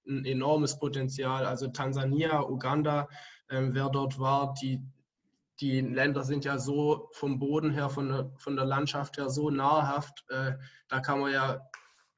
ein 0.08 0.26
enormes 0.26 0.78
Potenzial. 0.78 1.46
Also 1.46 1.68
Tansania, 1.70 2.44
Uganda, 2.44 3.08
äh, 3.48 3.62
wer 3.72 3.90
dort 3.90 4.20
war, 4.20 4.54
die, 4.62 4.84
die 5.60 5.82
Länder 5.82 6.24
sind 6.24 6.46
ja 6.46 6.60
so 6.60 7.10
vom 7.14 7.40
Boden 7.40 7.72
her, 7.72 7.90
von 7.90 8.10
der, 8.10 8.32
von 8.38 8.56
der 8.56 8.66
Landschaft 8.66 9.18
her 9.18 9.30
so 9.30 9.50
nahrhaft, 9.50 10.24
äh, 10.30 10.54
da 10.88 11.00
kann 11.00 11.20
man 11.20 11.34
ja 11.34 11.60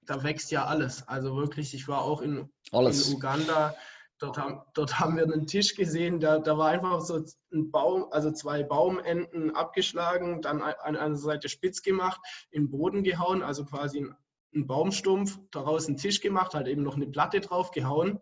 da 0.05 0.23
wächst 0.23 0.51
ja 0.51 0.65
alles. 0.65 1.07
Also 1.07 1.35
wirklich, 1.35 1.73
ich 1.73 1.87
war 1.87 2.01
auch 2.01 2.21
in, 2.21 2.49
in 2.71 3.13
Uganda. 3.13 3.75
Dort 4.19 4.37
haben, 4.37 4.61
dort 4.75 4.99
haben 4.99 5.17
wir 5.17 5.23
einen 5.23 5.47
Tisch 5.47 5.75
gesehen, 5.75 6.19
da, 6.19 6.37
da 6.37 6.55
war 6.55 6.69
einfach 6.69 7.01
so 7.01 7.25
ein 7.51 7.71
Baum, 7.71 8.05
also 8.11 8.29
zwei 8.31 8.61
Baumenden 8.61 9.55
abgeschlagen, 9.55 10.43
dann 10.43 10.61
an 10.61 10.95
einer 10.95 11.15
Seite 11.15 11.49
spitz 11.49 11.81
gemacht, 11.81 12.21
in 12.51 12.65
den 12.65 12.69
Boden 12.69 13.01
gehauen, 13.01 13.41
also 13.41 13.65
quasi 13.65 14.01
ein, 14.01 14.15
ein 14.53 14.67
Baumstumpf, 14.67 15.39
daraus 15.51 15.87
einen 15.87 15.97
Tisch 15.97 16.21
gemacht, 16.21 16.53
halt 16.53 16.67
eben 16.67 16.83
noch 16.83 16.95
eine 16.95 17.07
Platte 17.07 17.39
drauf 17.39 17.71
gehauen. 17.71 18.19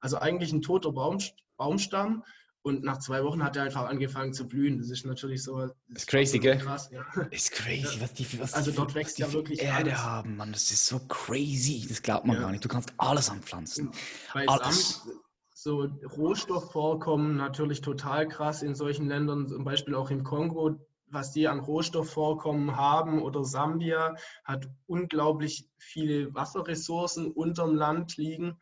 Also 0.00 0.18
eigentlich 0.18 0.52
ein 0.52 0.62
toter 0.62 0.92
Baum, 0.92 1.18
Baumstamm 1.56 2.24
und 2.62 2.84
nach 2.84 2.98
zwei 2.98 3.24
Wochen 3.24 3.42
hat 3.42 3.56
er 3.56 3.64
einfach 3.64 3.88
angefangen 3.88 4.32
zu 4.32 4.46
blühen. 4.46 4.78
Das 4.78 4.90
ist 4.90 5.06
natürlich 5.06 5.42
so. 5.42 5.68
Das 5.88 6.02
ist 6.02 6.06
crazy, 6.06 6.38
gell? 6.38 6.58
Krass, 6.58 6.90
ja. 6.90 7.04
Ist 7.30 7.52
crazy, 7.52 8.00
was 8.00 8.12
die, 8.14 8.40
was 8.40 8.54
also 8.54 8.70
dort 8.70 8.94
wächst 8.94 9.18
ja 9.18 9.32
wirklich 9.32 9.62
Erde 9.62 9.90
alles. 9.90 10.04
haben, 10.04 10.36
Mann. 10.36 10.52
Das 10.52 10.70
ist 10.70 10.86
so 10.86 11.00
crazy. 11.08 11.86
Das 11.88 12.02
glaubt 12.02 12.26
man 12.26 12.36
ja. 12.36 12.42
gar 12.42 12.50
nicht. 12.50 12.64
Du 12.64 12.68
kannst 12.68 12.92
alles 12.98 13.30
anpflanzen. 13.30 13.90
Bei 14.34 14.46
alles. 14.46 15.02
Samt, 15.02 15.16
so 15.54 15.88
Rohstoffvorkommen 16.16 17.36
natürlich 17.36 17.80
total 17.80 18.28
krass 18.28 18.62
in 18.62 18.76
solchen 18.76 19.08
Ländern, 19.08 19.48
zum 19.48 19.64
Beispiel 19.64 19.96
auch 19.96 20.10
im 20.10 20.22
Kongo, 20.22 20.76
was 21.10 21.32
die 21.32 21.48
an 21.48 21.60
Rohstoffvorkommen 21.60 22.76
haben 22.76 23.22
oder 23.22 23.44
Sambia 23.44 24.16
hat 24.44 24.68
unglaublich 24.86 25.68
viele 25.78 26.34
Wasserressourcen 26.34 27.30
unterm 27.30 27.74
Land 27.74 28.16
liegen. 28.16 28.56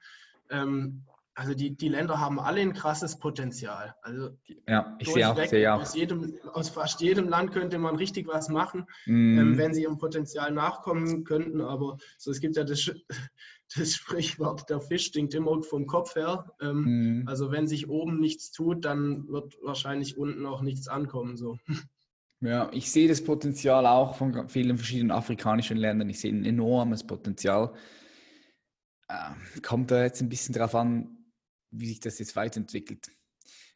Ähm, 0.51 1.05
also 1.37 1.53
die, 1.53 1.77
die 1.77 1.89
Länder 1.89 2.19
haben 2.19 2.41
alle 2.41 2.63
ein 2.63 2.73
krasses 2.73 3.19
Potenzial. 3.19 3.95
Also 4.01 4.31
ja, 4.67 4.97
ich 4.99 5.13
sehe 5.13 5.29
auch, 5.29 5.37
sehe 5.45 5.75
auch. 5.75 5.83
Aus, 5.83 5.95
jedem, 5.95 6.39
aus 6.55 6.71
fast 6.71 7.03
jedem 7.03 7.29
Land 7.29 7.53
könnte 7.53 7.77
man 7.79 7.95
richtig 7.95 8.27
was 8.27 8.49
machen, 8.49 8.87
mm. 9.05 9.39
ähm, 9.39 9.59
wenn 9.59 9.75
sie 9.75 9.83
ihrem 9.83 9.99
Potenzial 9.99 10.51
nachkommen 10.51 11.25
könnten. 11.25 11.61
Aber 11.61 11.99
so, 12.17 12.31
es 12.31 12.41
gibt 12.41 12.57
ja 12.57 12.65
das, 12.65 12.91
das 13.77 13.95
Sprichwort, 13.95 14.71
der 14.71 14.81
Fisch 14.81 15.05
stinkt 15.05 15.35
immer 15.35 15.63
vom 15.63 15.87
Kopf 15.87 16.15
her. 16.15 16.51
Ähm, 16.59 17.21
mm. 17.25 17.29
Also 17.29 17.51
wenn 17.51 17.67
sich 17.67 17.91
oben 17.91 18.19
nichts 18.19 18.51
tut, 18.51 18.87
dann 18.87 19.29
wird 19.29 19.59
wahrscheinlich 19.63 20.17
unten 20.17 20.47
auch 20.47 20.63
nichts 20.63 20.89
ankommen. 20.89 21.37
So. 21.37 21.59
Ja, 22.41 22.71
ich 22.73 22.91
sehe 22.93 23.09
das 23.09 23.25
Potenzial 23.25 23.87
auch 23.87 24.17
von 24.17 24.49
vielen 24.49 24.77
verschiedenen 24.77 25.11
afrikanischen 25.11 25.79
Ländern. 25.79 26.11
Ich 26.11 26.21
sehe 26.21 26.33
ein 26.33 26.45
enormes 26.45 27.05
Potenzial. 27.05 27.73
Ähm, 29.09 29.63
kommt 29.63 29.91
da 29.91 30.03
jetzt 30.03 30.21
ein 30.21 30.29
bisschen 30.29 30.55
darauf 30.55 30.75
an, 30.75 31.17
wie 31.71 31.87
sich 31.87 32.01
das 32.01 32.19
jetzt 32.19 32.37
weiterentwickelt. 32.37 33.11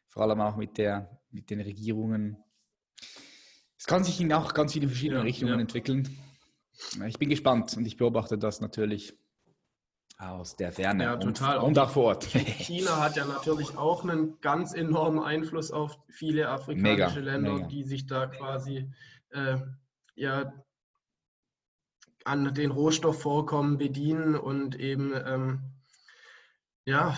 Vor 0.07 0.23
allem 0.23 0.41
auch 0.41 0.57
mit, 0.57 0.77
der, 0.77 1.21
mit 1.31 1.49
den 1.49 1.61
Regierungen. 1.61 2.37
Es 3.77 3.85
kann 3.87 4.03
sich 4.03 4.21
in 4.21 4.31
auch 4.33 4.53
ganz 4.53 4.73
viele 4.73 4.87
verschiedene 4.87 5.19
ja, 5.19 5.23
Richtungen 5.23 5.53
ja. 5.53 5.59
entwickeln. 5.59 6.17
Ich 7.07 7.17
bin 7.17 7.29
gespannt 7.29 7.75
und 7.77 7.85
ich 7.85 7.97
beobachte 7.97 8.37
das 8.37 8.61
natürlich 8.61 9.17
aus 10.21 10.55
der 10.55 10.71
Ferne 10.71 11.03
ja, 11.05 11.17
total. 11.17 11.57
Und, 11.57 11.65
und 11.65 11.79
auch 11.79 11.89
vor 11.89 12.03
Ort. 12.05 12.25
China 12.25 13.01
hat 13.01 13.15
ja 13.15 13.25
natürlich 13.25 13.77
auch 13.77 14.03
einen 14.03 14.39
ganz 14.41 14.73
enormen 14.73 15.19
Einfluss 15.19 15.71
auf 15.71 15.97
viele 16.09 16.49
afrikanische 16.49 17.19
mega, 17.19 17.31
Länder, 17.31 17.53
mega. 17.53 17.67
die 17.67 17.83
sich 17.83 18.05
da 18.05 18.27
quasi 18.27 18.91
äh, 19.31 19.57
ja, 20.15 20.53
an 22.23 22.53
den 22.53 22.71
Rohstoffvorkommen 22.71 23.77
bedienen 23.77 24.35
und 24.35 24.79
eben 24.79 25.13
ähm, 25.25 25.61
ja, 26.85 27.17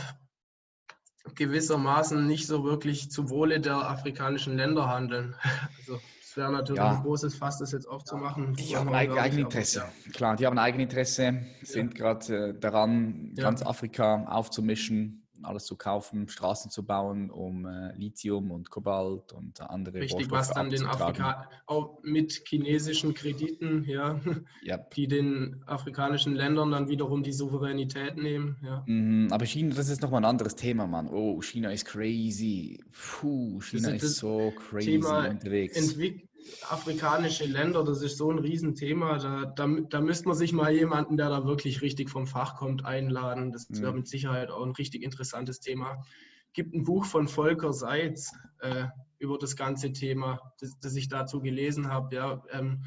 gewissermaßen 1.35 2.25
nicht 2.25 2.47
so 2.47 2.63
wirklich 2.63 3.11
zu 3.11 3.29
Wohle 3.29 3.59
der 3.59 3.89
afrikanischen 3.89 4.57
Länder 4.57 4.87
handeln. 4.87 5.35
Also 5.77 5.99
es 6.33 6.37
wäre 6.37 6.51
natürlich 6.51 6.81
ja. 6.81 6.93
ein 6.93 7.03
großes 7.03 7.35
Fass, 7.35 7.59
das 7.59 7.73
jetzt 7.73 7.85
aufzumachen. 7.85 8.55
Die 8.55 8.75
haben 8.75 8.91
ein 8.91 9.11
Eigeninteresse. 9.11 9.81
Ja. 9.81 10.11
Klar, 10.13 10.35
die 10.35 10.47
haben 10.47 10.57
ein 10.57 10.65
Eigeninteresse, 10.65 11.43
sind 11.61 11.93
gerade 11.93 12.49
äh, 12.49 12.59
daran, 12.59 13.35
ganz 13.35 13.61
Afrika 13.61 14.25
aufzumischen 14.25 15.22
alles 15.45 15.65
zu 15.65 15.75
kaufen, 15.75 16.27
Straßen 16.27 16.71
zu 16.71 16.85
bauen, 16.85 17.29
um 17.29 17.65
äh, 17.65 17.93
Lithium 17.95 18.51
und 18.51 18.69
Kobalt 18.69 19.33
und 19.33 19.61
andere 19.61 19.99
Richtig, 19.99 20.31
was 20.31 20.51
dann 20.51 20.69
den 20.69 20.85
Afrika 20.85 21.49
auch 21.65 21.99
mit 22.03 22.43
chinesischen 22.45 23.13
Krediten, 23.13 23.83
ja, 23.85 24.19
yep. 24.63 24.91
die 24.95 25.07
den 25.07 25.63
afrikanischen 25.65 26.35
Ländern 26.35 26.71
dann 26.71 26.87
wiederum 26.87 27.23
die 27.23 27.33
Souveränität 27.33 28.17
nehmen. 28.17 28.57
Ja. 28.63 28.83
Mm, 28.87 29.27
aber 29.31 29.45
China, 29.45 29.75
das 29.75 29.89
ist 29.89 30.01
nochmal 30.01 30.21
ein 30.21 30.25
anderes 30.25 30.55
Thema, 30.55 30.87
Mann. 30.87 31.07
Oh, 31.07 31.41
China 31.41 31.71
ist 31.71 31.85
crazy. 31.85 32.83
Puh, 32.91 33.59
China 33.61 33.89
ist, 33.89 34.03
ist 34.03 34.17
so 34.17 34.51
crazy 34.69 34.91
Thema 34.91 35.27
unterwegs. 35.29 35.77
Entwick 35.77 36.27
afrikanische 36.69 37.45
Länder, 37.45 37.83
das 37.83 38.01
ist 38.01 38.17
so 38.17 38.31
ein 38.31 38.39
Riesenthema. 38.39 39.17
Da, 39.17 39.45
da, 39.45 39.67
da 39.89 40.01
müsste 40.01 40.27
man 40.27 40.37
sich 40.37 40.53
mal 40.53 40.73
jemanden, 40.73 41.17
der 41.17 41.29
da 41.29 41.45
wirklich 41.45 41.81
richtig 41.81 42.09
vom 42.09 42.27
Fach 42.27 42.55
kommt, 42.55 42.85
einladen. 42.85 43.51
Das 43.51 43.67
wäre 43.69 43.91
mhm. 43.91 43.99
mit 43.99 44.07
Sicherheit 44.07 44.51
auch 44.51 44.65
ein 44.65 44.71
richtig 44.71 45.03
interessantes 45.03 45.59
Thema. 45.59 46.03
Es 46.47 46.53
gibt 46.53 46.73
ein 46.73 46.83
Buch 46.83 47.05
von 47.05 47.27
Volker 47.27 47.73
Seitz 47.73 48.31
äh, 48.59 48.85
über 49.17 49.37
das 49.37 49.55
ganze 49.55 49.91
Thema, 49.91 50.53
das, 50.59 50.77
das 50.79 50.95
ich 50.95 51.07
dazu 51.07 51.41
gelesen 51.41 51.87
habe, 51.87 52.15
ja, 52.15 52.43
ähm, 52.51 52.83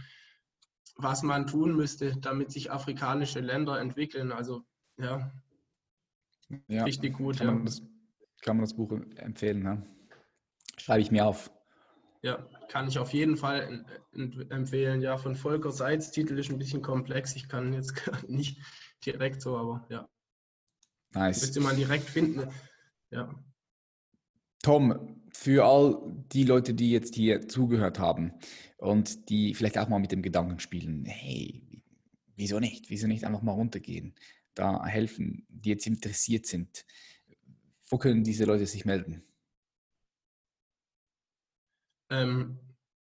was 0.96 1.22
man 1.22 1.46
tun 1.46 1.76
müsste, 1.76 2.16
damit 2.18 2.50
sich 2.50 2.70
afrikanische 2.70 3.40
Länder 3.40 3.80
entwickeln. 3.80 4.32
Also 4.32 4.62
ja, 4.98 5.30
ja 6.68 6.84
richtig 6.84 7.14
gut. 7.14 7.38
Kann, 7.38 7.46
ja. 7.48 7.52
man 7.54 7.64
das, 7.64 7.82
kann 8.40 8.56
man 8.56 8.64
das 8.64 8.74
Buch 8.74 8.92
empfehlen? 9.16 9.62
Ne? 9.62 9.82
Schreibe 10.78 11.00
ich 11.00 11.10
mir 11.10 11.26
auf. 11.26 11.50
Ja, 12.22 12.46
kann 12.68 12.88
ich 12.88 12.98
auf 12.98 13.12
jeden 13.12 13.36
Fall 13.36 13.84
empfehlen. 14.12 15.00
Ja, 15.00 15.16
von 15.18 15.36
Volker 15.36 15.72
Seitz. 15.72 16.10
Titel 16.10 16.38
ist 16.38 16.50
ein 16.50 16.58
bisschen 16.58 16.82
komplex. 16.82 17.36
Ich 17.36 17.48
kann 17.48 17.72
jetzt 17.72 17.94
nicht 18.28 18.60
direkt 19.04 19.40
so, 19.42 19.56
aber 19.56 19.86
ja. 19.88 20.08
Nice. 21.12 21.40
Müsste 21.40 21.60
man 21.60 21.76
direkt 21.76 22.08
finden. 22.08 22.50
Ja. 23.10 23.34
Tom, 24.62 25.22
für 25.32 25.64
all 25.64 26.24
die 26.32 26.44
Leute, 26.44 26.74
die 26.74 26.90
jetzt 26.90 27.14
hier 27.14 27.46
zugehört 27.46 27.98
haben 27.98 28.32
und 28.78 29.28
die 29.28 29.54
vielleicht 29.54 29.78
auch 29.78 29.88
mal 29.88 30.00
mit 30.00 30.12
dem 30.12 30.22
Gedanken 30.22 30.58
spielen, 30.58 31.04
hey, 31.04 31.62
wieso 32.34 32.58
nicht? 32.58 32.90
Wieso 32.90 33.06
nicht 33.06 33.24
einfach 33.24 33.42
mal 33.42 33.52
runtergehen? 33.52 34.14
Da 34.54 34.84
helfen, 34.84 35.46
die 35.48 35.70
jetzt 35.70 35.86
interessiert 35.86 36.46
sind. 36.46 36.84
Wo 37.88 37.98
können 37.98 38.24
diese 38.24 38.44
Leute 38.44 38.66
sich 38.66 38.84
melden? 38.84 39.22
Ähm, 42.10 42.58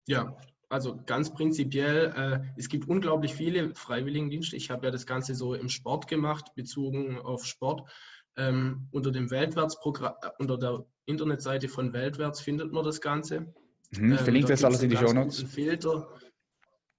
ja, 0.07 0.37
also 0.69 0.99
ganz 1.05 1.33
prinzipiell, 1.33 2.13
äh, 2.15 2.39
es 2.57 2.67
gibt 2.69 2.87
unglaublich 2.87 3.33
viele 3.33 3.73
Freiwilligendienste. 3.73 4.55
Ich 4.55 4.69
habe 4.69 4.87
ja 4.87 4.91
das 4.91 5.05
Ganze 5.05 5.33
so 5.35 5.53
im 5.53 5.69
Sport 5.69 6.07
gemacht, 6.07 6.55
bezogen 6.55 7.19
auf 7.19 7.45
Sport. 7.45 7.89
Ähm, 8.35 8.87
unter 8.91 9.11
dem 9.11 9.31
Weltwärtsprogramm, 9.31 10.13
äh, 10.21 10.29
unter 10.39 10.57
der 10.57 10.85
Internetseite 11.05 11.67
von 11.69 11.93
Weltwärts 11.93 12.41
findet 12.41 12.71
man 12.71 12.83
das 12.83 13.01
Ganze. 13.01 13.53
Mhm, 13.91 14.11
ähm, 14.11 14.17
verlinkt 14.17 14.49
das 14.49 14.63
alles 14.63 14.83
in 14.83 14.89
die 14.89 14.97
Show 14.97 15.13
Notes. 15.13 15.41
Filter. 15.43 16.09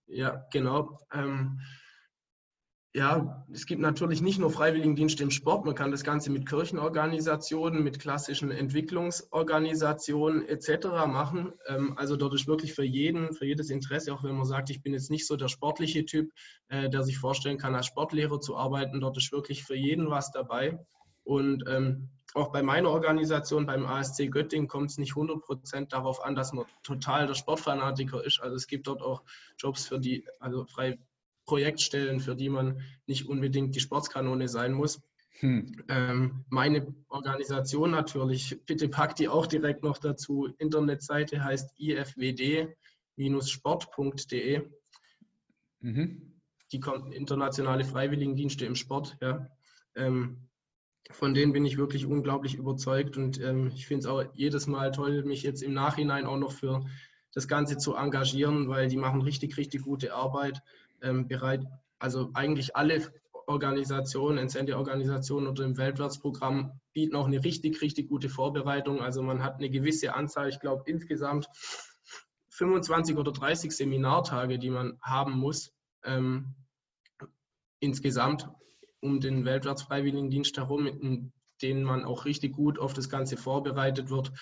Ja, 0.06 0.46
genau. 0.50 0.98
Ähm, 1.12 1.60
ja, 2.94 3.46
es 3.52 3.66
gibt 3.66 3.82
natürlich 3.82 4.22
nicht 4.22 4.38
nur 4.38 4.50
Freiwilligendienste 4.50 5.22
im 5.22 5.30
Sport, 5.30 5.66
man 5.66 5.74
kann 5.74 5.90
das 5.90 6.04
Ganze 6.04 6.30
mit 6.30 6.48
Kirchenorganisationen, 6.48 7.84
mit 7.84 8.00
klassischen 8.00 8.50
Entwicklungsorganisationen 8.50 10.48
etc. 10.48 10.86
machen. 11.06 11.52
Ähm, 11.66 11.98
also 11.98 12.16
dort 12.16 12.34
ist 12.34 12.46
wirklich 12.46 12.72
für 12.72 12.84
jeden, 12.84 13.34
für 13.34 13.44
jedes 13.44 13.68
Interesse, 13.68 14.12
auch 14.14 14.24
wenn 14.24 14.36
man 14.36 14.46
sagt, 14.46 14.70
ich 14.70 14.82
bin 14.82 14.94
jetzt 14.94 15.10
nicht 15.10 15.26
so 15.26 15.36
der 15.36 15.48
sportliche 15.48 16.06
Typ, 16.06 16.32
äh, 16.68 16.88
der 16.88 17.02
sich 17.02 17.18
vorstellen 17.18 17.58
kann, 17.58 17.74
als 17.74 17.86
Sportlehrer 17.86 18.40
zu 18.40 18.56
arbeiten, 18.56 19.00
dort 19.00 19.18
ist 19.18 19.32
wirklich 19.32 19.64
für 19.64 19.76
jeden 19.76 20.08
was 20.08 20.32
dabei. 20.32 20.78
Und 21.24 21.64
ähm, 21.68 22.08
auch 22.32 22.52
bei 22.52 22.62
meiner 22.62 22.88
Organisation, 22.88 23.66
beim 23.66 23.84
ASC 23.84 24.30
Göttingen, 24.30 24.66
kommt 24.66 24.90
es 24.90 24.98
nicht 24.98 25.12
100 25.12 25.42
Prozent 25.42 25.92
darauf 25.92 26.24
an, 26.24 26.34
dass 26.34 26.54
man 26.54 26.64
total 26.82 27.26
der 27.26 27.34
Sportfanatiker 27.34 28.24
ist. 28.24 28.40
Also 28.40 28.56
es 28.56 28.66
gibt 28.66 28.86
dort 28.86 29.02
auch 29.02 29.22
Jobs 29.58 29.86
für 29.86 30.00
die, 30.00 30.26
also 30.40 30.64
frei 30.64 30.98
Projektstellen, 31.48 32.20
für 32.20 32.36
die 32.36 32.50
man 32.50 32.82
nicht 33.06 33.26
unbedingt 33.26 33.74
die 33.74 33.80
Sportskanone 33.80 34.46
sein 34.48 34.74
muss. 34.74 35.00
Hm. 35.40 35.82
Ähm, 35.88 36.44
meine 36.50 36.94
Organisation 37.08 37.90
natürlich, 37.90 38.60
bitte 38.66 38.88
pack 38.88 39.16
die 39.16 39.28
auch 39.28 39.46
direkt 39.46 39.82
noch 39.82 39.98
dazu. 39.98 40.54
Internetseite 40.58 41.42
heißt 41.42 41.74
ifwd-sport.de. 41.78 44.68
Mhm. 45.80 46.34
Die 46.70 46.80
kommt 46.80 47.14
internationale 47.14 47.84
Freiwilligendienste 47.84 48.66
im 48.66 48.74
Sport. 48.74 49.16
Ja. 49.22 49.48
Ähm, 49.94 50.48
von 51.10 51.32
denen 51.32 51.54
bin 51.54 51.64
ich 51.64 51.78
wirklich 51.78 52.04
unglaublich 52.04 52.56
überzeugt 52.56 53.16
und 53.16 53.40
ähm, 53.40 53.72
ich 53.74 53.86
finde 53.86 54.00
es 54.00 54.06
auch 54.06 54.22
jedes 54.34 54.66
Mal 54.66 54.90
toll, 54.90 55.22
mich 55.22 55.44
jetzt 55.44 55.62
im 55.62 55.72
Nachhinein 55.72 56.26
auch 56.26 56.36
noch 56.36 56.52
für 56.52 56.84
das 57.32 57.48
Ganze 57.48 57.78
zu 57.78 57.94
engagieren, 57.94 58.68
weil 58.68 58.88
die 58.88 58.98
machen 58.98 59.22
richtig, 59.22 59.56
richtig 59.56 59.80
gute 59.82 60.12
Arbeit 60.12 60.62
ähm, 61.02 61.28
bereit, 61.28 61.64
also 61.98 62.30
eigentlich 62.34 62.76
alle 62.76 63.12
Organisationen, 63.46 64.38
Incentive-Organisationen 64.38 65.46
oder 65.46 65.64
im 65.64 65.78
Weltwärtsprogramm 65.78 66.80
bieten 66.92 67.16
auch 67.16 67.26
eine 67.26 67.42
richtig, 67.42 67.80
richtig 67.80 68.08
gute 68.08 68.28
Vorbereitung. 68.28 69.00
Also 69.00 69.22
man 69.22 69.42
hat 69.42 69.54
eine 69.54 69.70
gewisse 69.70 70.14
Anzahl, 70.14 70.48
ich 70.50 70.60
glaube 70.60 70.82
insgesamt 70.86 71.48
25 72.50 73.16
oder 73.16 73.32
30 73.32 73.72
Seminartage, 73.72 74.58
die 74.58 74.70
man 74.70 74.98
haben 75.00 75.32
muss, 75.32 75.72
ähm, 76.04 76.54
insgesamt 77.80 78.48
um 79.00 79.20
den 79.20 79.44
Weltwärtsfreiwilligendienst 79.44 80.56
herum, 80.58 80.86
in 80.86 81.32
denen 81.62 81.84
man 81.84 82.04
auch 82.04 82.24
richtig 82.24 82.52
gut 82.52 82.78
auf 82.78 82.92
das 82.92 83.08
Ganze 83.08 83.36
vorbereitet 83.36 84.10
wird. 84.10 84.32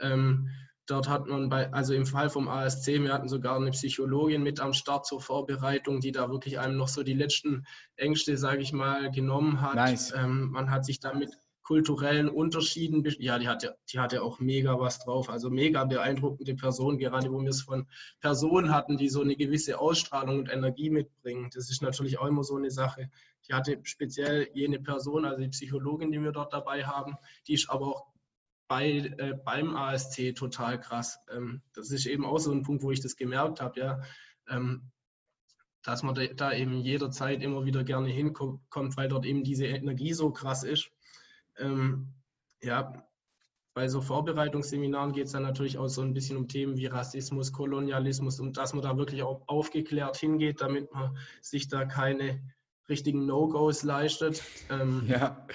Ähm, 0.00 0.48
Dort 0.86 1.08
hat 1.08 1.26
man 1.26 1.48
bei, 1.48 1.72
also 1.72 1.94
im 1.94 2.04
Fall 2.04 2.28
vom 2.28 2.48
ASC, 2.48 2.86
wir 2.88 3.12
hatten 3.12 3.28
sogar 3.28 3.56
eine 3.56 3.70
Psychologin 3.70 4.42
mit 4.42 4.60
am 4.60 4.74
Start 4.74 5.06
zur 5.06 5.20
Vorbereitung, 5.20 6.00
die 6.00 6.12
da 6.12 6.30
wirklich 6.30 6.58
einem 6.58 6.76
noch 6.76 6.88
so 6.88 7.02
die 7.02 7.14
letzten 7.14 7.66
Ängste, 7.96 8.36
sage 8.36 8.60
ich 8.60 8.72
mal, 8.72 9.10
genommen 9.10 9.62
hat. 9.62 9.76
Nice. 9.76 10.12
Ähm, 10.14 10.50
man 10.50 10.70
hat 10.70 10.84
sich 10.84 11.00
da 11.00 11.14
mit 11.14 11.30
kulturellen 11.64 12.28
Unterschieden, 12.28 13.02
ja, 13.18 13.38
die 13.38 13.48
hatte, 13.48 13.76
die 13.90 13.98
hatte 13.98 14.22
auch 14.22 14.38
mega 14.38 14.78
was 14.78 14.98
drauf, 14.98 15.30
also 15.30 15.48
mega 15.48 15.84
beeindruckende 15.84 16.54
Person, 16.54 16.98
gerade 16.98 17.32
wo 17.32 17.40
wir 17.40 17.48
es 17.48 17.62
von 17.62 17.88
Personen 18.20 18.70
hatten, 18.70 18.98
die 18.98 19.08
so 19.08 19.22
eine 19.22 19.34
gewisse 19.34 19.78
Ausstrahlung 19.78 20.40
und 20.40 20.50
Energie 20.50 20.90
mitbringen. 20.90 21.48
Das 21.54 21.70
ist 21.70 21.80
natürlich 21.80 22.18
auch 22.18 22.26
immer 22.26 22.44
so 22.44 22.56
eine 22.56 22.70
Sache. 22.70 23.10
Die 23.48 23.54
hatte 23.54 23.80
speziell 23.82 24.48
jene 24.52 24.78
Person, 24.78 25.24
also 25.24 25.40
die 25.40 25.48
Psychologin, 25.48 26.12
die 26.12 26.20
wir 26.20 26.32
dort 26.32 26.52
dabei 26.52 26.84
haben, 26.84 27.14
die 27.48 27.54
ist 27.54 27.70
aber 27.70 27.86
auch 27.86 28.13
bei, 28.68 28.90
äh, 28.90 29.34
beim 29.44 29.76
ASC 29.76 30.34
total 30.34 30.80
krass. 30.80 31.18
Ähm, 31.30 31.62
das 31.74 31.90
ist 31.90 32.06
eben 32.06 32.24
auch 32.24 32.38
so 32.38 32.52
ein 32.52 32.62
Punkt, 32.62 32.82
wo 32.82 32.90
ich 32.90 33.00
das 33.00 33.16
gemerkt 33.16 33.60
habe, 33.60 33.80
ja, 33.80 34.02
ähm, 34.48 34.90
dass 35.82 36.02
man 36.02 36.14
da 36.36 36.52
eben 36.52 36.80
jederzeit 36.80 37.42
immer 37.42 37.64
wieder 37.66 37.84
gerne 37.84 38.08
hinkommt, 38.08 38.96
weil 38.96 39.08
dort 39.08 39.26
eben 39.26 39.44
diese 39.44 39.66
Energie 39.66 40.14
so 40.14 40.30
krass 40.30 40.64
ist. 40.64 40.90
Ähm, 41.58 42.14
ja, 42.62 43.06
bei 43.74 43.88
so 43.88 44.00
Vorbereitungsseminaren 44.00 45.12
geht 45.12 45.26
es 45.26 45.32
dann 45.32 45.42
natürlich 45.42 45.76
auch 45.78 45.88
so 45.88 46.00
ein 46.00 46.14
bisschen 46.14 46.36
um 46.38 46.48
Themen 46.48 46.76
wie 46.76 46.86
Rassismus, 46.86 47.52
Kolonialismus 47.52 48.40
und 48.40 48.56
dass 48.56 48.72
man 48.72 48.82
da 48.82 48.96
wirklich 48.96 49.22
auch 49.22 49.42
aufgeklärt 49.46 50.16
hingeht, 50.16 50.60
damit 50.60 50.92
man 50.94 51.18
sich 51.42 51.68
da 51.68 51.84
keine 51.84 52.40
richtigen 52.88 53.26
No-Gos 53.26 53.82
leistet. 53.82 54.42
Ähm, 54.70 55.04
ja, 55.08 55.46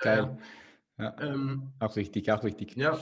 geil. 0.00 0.38
Äh, 0.38 0.57
ja. 0.98 1.16
Ähm, 1.20 1.72
auch 1.80 1.96
richtig, 1.96 2.30
auch 2.30 2.44
richtig. 2.44 2.76
Ja, 2.76 3.00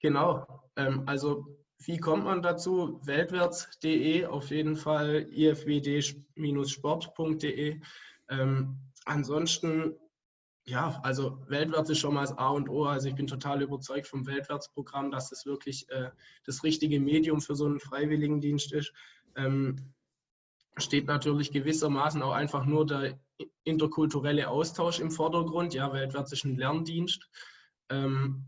genau. 0.00 0.46
Ähm, 0.76 1.02
also 1.06 1.58
wie 1.84 1.98
kommt 1.98 2.24
man 2.24 2.40
dazu? 2.42 3.00
Weltwärts.de 3.04 4.24
auf 4.26 4.50
jeden 4.50 4.76
Fall, 4.76 5.26
ifwd-sport.de. 5.30 7.80
Ähm, 8.28 8.78
ansonsten 9.04 9.94
ja, 10.68 10.98
also 11.04 11.38
Weltwärts 11.46 11.90
ist 11.90 11.98
schon 11.98 12.14
mal 12.14 12.22
das 12.22 12.36
A 12.36 12.48
und 12.48 12.68
O. 12.68 12.86
Also 12.86 13.08
ich 13.08 13.14
bin 13.14 13.28
total 13.28 13.62
überzeugt 13.62 14.08
vom 14.08 14.26
Weltwärtsprogramm, 14.26 15.12
dass 15.12 15.30
es 15.30 15.46
wirklich 15.46 15.88
äh, 15.90 16.10
das 16.44 16.64
richtige 16.64 16.98
Medium 16.98 17.40
für 17.40 17.54
so 17.54 17.66
einen 17.66 17.78
Freiwilligendienst 17.78 18.72
ist. 18.72 18.92
Ähm, 19.36 19.94
steht 20.76 21.06
natürlich 21.06 21.52
gewissermaßen 21.52 22.22
auch 22.22 22.32
einfach 22.32 22.64
nur 22.66 22.86
der 22.86 23.18
interkulturelle 23.64 24.48
Austausch 24.48 25.00
im 25.00 25.10
Vordergrund. 25.10 25.74
Ja, 25.74 25.92
Weltwärts 25.92 26.32
ist 26.32 26.44
ein 26.44 26.56
Lerndienst. 26.56 27.28
Ähm, 27.88 28.44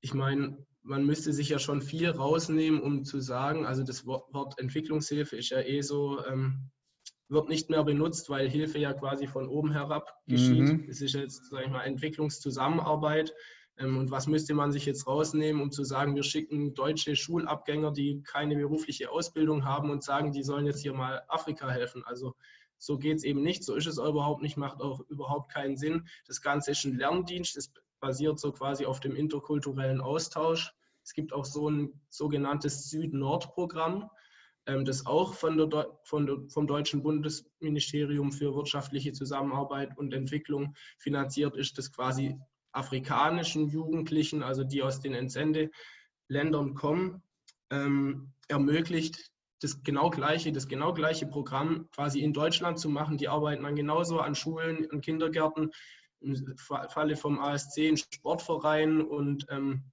ich 0.00 0.14
meine, 0.14 0.64
man 0.82 1.04
müsste 1.04 1.32
sich 1.32 1.48
ja 1.48 1.58
schon 1.58 1.82
viel 1.82 2.10
rausnehmen, 2.10 2.80
um 2.80 3.04
zu 3.04 3.20
sagen, 3.20 3.66
also 3.66 3.82
das 3.82 4.06
Wort 4.06 4.58
Entwicklungshilfe 4.58 5.36
ist 5.36 5.50
ja 5.50 5.60
eh 5.60 5.80
so, 5.80 6.24
ähm, 6.26 6.70
wird 7.28 7.48
nicht 7.48 7.70
mehr 7.70 7.82
benutzt, 7.82 8.30
weil 8.30 8.48
Hilfe 8.48 8.78
ja 8.78 8.92
quasi 8.92 9.26
von 9.26 9.48
oben 9.48 9.72
herab 9.72 10.14
geschieht. 10.26 10.62
Mhm. 10.62 10.86
Es 10.88 11.00
ist 11.00 11.14
jetzt, 11.14 11.50
sage 11.50 11.64
ich 11.64 11.70
mal, 11.70 11.82
Entwicklungszusammenarbeit. 11.82 13.34
Ähm, 13.78 13.98
und 13.98 14.10
was 14.10 14.26
müsste 14.26 14.54
man 14.54 14.72
sich 14.72 14.86
jetzt 14.86 15.06
rausnehmen, 15.06 15.62
um 15.62 15.70
zu 15.70 15.84
sagen, 15.84 16.14
wir 16.14 16.22
schicken 16.22 16.74
deutsche 16.74 17.16
Schulabgänger, 17.16 17.92
die 17.92 18.22
keine 18.22 18.56
berufliche 18.56 19.10
Ausbildung 19.10 19.64
haben 19.64 19.90
und 19.90 20.02
sagen, 20.02 20.32
die 20.32 20.42
sollen 20.42 20.66
jetzt 20.66 20.82
hier 20.82 20.94
mal 20.94 21.22
Afrika 21.28 21.68
helfen. 21.68 22.02
Also 22.04 22.34
so 22.78 22.98
geht 22.98 23.16
es 23.16 23.24
eben 23.24 23.42
nicht, 23.42 23.64
so 23.64 23.74
ist 23.74 23.86
es 23.86 23.98
überhaupt 23.98 24.42
nicht, 24.42 24.56
macht 24.56 24.80
auch 24.80 25.00
überhaupt 25.08 25.52
keinen 25.52 25.76
Sinn. 25.76 26.08
Das 26.26 26.42
Ganze 26.42 26.72
ist 26.72 26.84
ein 26.84 26.98
Lerndienst, 26.98 27.56
es 27.56 27.72
basiert 28.00 28.38
so 28.38 28.52
quasi 28.52 28.84
auf 28.86 29.00
dem 29.00 29.16
interkulturellen 29.16 30.00
Austausch. 30.00 30.74
Es 31.02 31.14
gibt 31.14 31.32
auch 31.32 31.44
so 31.44 31.70
ein 31.70 32.00
sogenanntes 32.10 32.90
Süd-Nord-Programm. 32.90 34.10
Ähm, 34.66 34.84
das 34.84 35.06
auch 35.06 35.34
von 35.34 35.56
der, 35.56 35.98
von 36.02 36.26
der, 36.26 36.38
vom 36.48 36.66
Deutschen 36.66 37.02
Bundesministerium 37.02 38.32
für 38.32 38.54
wirtschaftliche 38.54 39.12
Zusammenarbeit 39.12 39.96
und 39.96 40.12
Entwicklung 40.12 40.74
finanziert 40.98 41.56
ist, 41.56 41.78
das 41.78 41.92
quasi 41.92 42.38
afrikanischen 42.76 43.68
Jugendlichen, 43.68 44.42
also 44.42 44.64
die 44.64 44.82
aus 44.82 45.00
den 45.00 45.14
Entsendeländern 45.14 46.74
kommen, 46.74 47.22
ähm, 47.70 48.32
ermöglicht, 48.48 49.30
das 49.60 49.82
genau 49.82 50.10
gleiche, 50.10 50.52
das 50.52 50.68
genau 50.68 50.92
gleiche 50.92 51.26
Programm 51.26 51.88
quasi 51.90 52.20
in 52.20 52.32
Deutschland 52.32 52.78
zu 52.78 52.88
machen. 52.88 53.16
Die 53.16 53.28
arbeiten 53.28 53.64
dann 53.64 53.74
genauso 53.74 54.20
an 54.20 54.34
Schulen, 54.34 54.86
an 54.90 55.00
Kindergärten, 55.00 55.70
im 56.20 56.56
Falle 56.56 57.16
vom 57.16 57.38
ASC 57.38 57.78
in 57.78 57.96
Sportvereinen 57.96 59.02
und 59.02 59.46
ähm, 59.50 59.84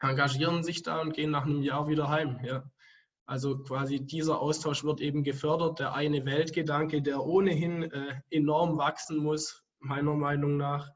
engagieren 0.00 0.62
sich 0.62 0.82
da 0.82 1.00
und 1.00 1.14
gehen 1.14 1.30
nach 1.30 1.44
einem 1.44 1.62
Jahr 1.62 1.88
wieder 1.88 2.08
heim. 2.08 2.40
Ja. 2.44 2.64
Also 3.26 3.58
quasi 3.62 4.00
dieser 4.00 4.40
Austausch 4.40 4.84
wird 4.84 5.00
eben 5.00 5.22
gefördert. 5.22 5.78
Der 5.78 5.94
eine 5.94 6.24
Weltgedanke, 6.24 7.02
der 7.02 7.24
ohnehin 7.24 7.84
äh, 7.84 8.20
enorm 8.30 8.78
wachsen 8.78 9.18
muss, 9.18 9.62
meiner 9.78 10.14
Meinung 10.14 10.56
nach. 10.56 10.90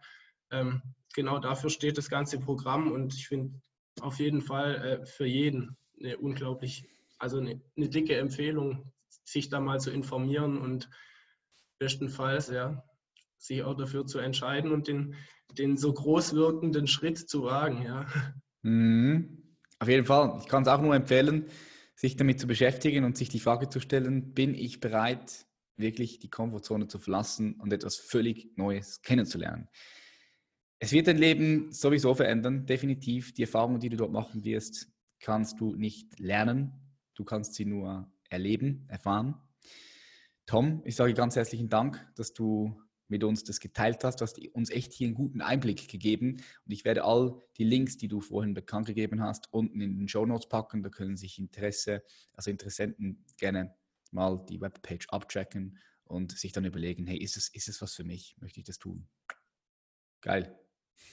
Ähm, 0.51 0.83
genau 1.17 1.41
dafür 1.41 1.71
steht 1.71 1.99
das 1.99 2.09
ganze 2.09 2.39
Programm 2.39 2.93
und 2.93 3.15
ich 3.15 3.27
finde 3.27 3.61
auf 4.01 4.21
jeden 4.21 4.41
Fall 4.41 4.75
äh, 4.77 5.07
für 5.07 5.27
jeden 5.27 5.77
eine 5.99 6.17
unglaublich, 6.19 6.89
also 7.19 7.39
eine, 7.39 7.61
eine, 7.77 7.89
dicke 7.89 8.17
Empfehlung, 8.17 8.93
sich 9.25 9.49
da 9.49 9.59
mal 9.59 9.81
zu 9.81 9.91
informieren 9.91 10.59
und 10.59 10.89
bestenfalls 11.79 12.49
ja, 12.49 12.85
sich 13.39 13.65
auch 13.65 13.75
dafür 13.75 14.07
zu 14.07 14.21
entscheiden 14.21 14.71
und 14.71 14.87
den, 14.87 15.17
den 15.59 15.77
so 15.77 15.93
groß 15.93 16.35
wirkenden 16.35 16.87
Schritt 16.87 17.19
zu 17.19 17.43
wagen. 17.43 17.83
Ja. 17.83 18.07
Mhm. 18.63 19.43
Auf 19.79 19.89
jeden 19.89 20.07
Fall. 20.07 20.39
Ich 20.41 20.49
kann 20.49 20.63
es 20.63 20.69
auch 20.69 20.81
nur 20.81 20.95
empfehlen 20.95 21.47
sich 21.97 22.17
damit 22.17 22.39
zu 22.39 22.47
beschäftigen 22.47 23.05
und 23.05 23.17
sich 23.17 23.31
die 23.31 23.41
Frage 23.41 23.69
zu 23.69 23.81
stellen, 23.81 24.35
bin 24.35 24.55
ich 24.55 24.81
bereit, 24.81 25.47
wirklich 25.77 26.19
die 26.19 26.31
Komfortzone 26.31 26.89
zu 26.89 26.99
verlassen 26.99 27.55
und 27.55 27.73
etwas 27.73 27.97
völlig 27.97 28.57
Neues 28.57 29.03
kennenzulernen. 29.03 29.69
Es 30.79 30.93
wird 30.93 31.07
dein 31.07 31.17
Leben 31.17 31.73
sowieso 31.73 32.15
verändern, 32.15 32.67
definitiv. 32.67 33.33
Die 33.33 33.43
Erfahrungen, 33.43 33.81
die 33.81 33.89
du 33.89 33.97
dort 33.97 34.13
machen 34.13 34.45
wirst, 34.45 34.93
kannst 35.21 35.59
du 35.59 35.75
nicht 35.75 36.19
lernen. 36.19 36.73
Du 37.15 37.25
kannst 37.25 37.55
sie 37.55 37.65
nur 37.65 38.13
erleben, 38.29 38.85
erfahren. 38.89 39.37
Tom, 40.45 40.83
ich 40.85 40.95
sage 40.95 41.15
ganz 41.15 41.35
herzlichen 41.35 41.71
Dank, 41.71 42.07
dass 42.15 42.35
du 42.35 42.81
mit 43.09 43.25
uns 43.25 43.45
das 43.45 43.61
geteilt 43.61 44.05
hast. 44.05 44.21
Du 44.21 44.25
hast 44.25 44.39
uns 44.53 44.71
echt 44.71 44.93
hier 44.93 45.07
einen 45.07 45.15
guten 45.15 45.41
Einblick 45.41 45.89
gegeben. 45.89 46.43
Und 46.65 46.73
ich 46.73 46.85
werde 46.85 47.05
all 47.05 47.41
die 47.57 47.65
Links, 47.65 47.97
die 47.97 48.09
du 48.09 48.21
vorhin 48.21 48.53
bekannt 48.53 48.87
gegeben 48.87 49.23
hast, 49.23 49.53
unten 49.53 49.81
in 49.81 49.99
den 49.99 50.09
Show 50.09 50.27
Notes 50.27 50.49
packen. 50.49 50.83
Da 50.83 50.91
können 50.91 51.17
sich 51.17 51.39
Interesse, 51.39 52.03
also 52.35 52.51
Interessenten 52.51 53.25
gerne 53.39 53.75
mal 54.11 54.45
die 54.49 54.61
Webpage 54.61 55.09
abchecken 55.09 55.79
und 56.05 56.33
sich 56.33 56.53
dann 56.53 56.65
überlegen, 56.65 57.07
hey, 57.07 57.17
ist 57.17 57.37
es, 57.37 57.49
ist 57.49 57.69
es 57.69 57.81
was 57.81 57.95
für 57.95 58.05
mich? 58.05 58.37
Möchte 58.41 58.61
ich 58.61 58.67
das 58.67 58.79
tun? 58.79 59.09
Geil. 60.21 60.59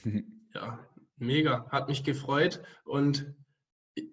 ja, 0.54 0.80
mega. 1.18 1.70
Hat 1.70 1.88
mich 1.88 2.04
gefreut. 2.04 2.62
Und 2.86 3.34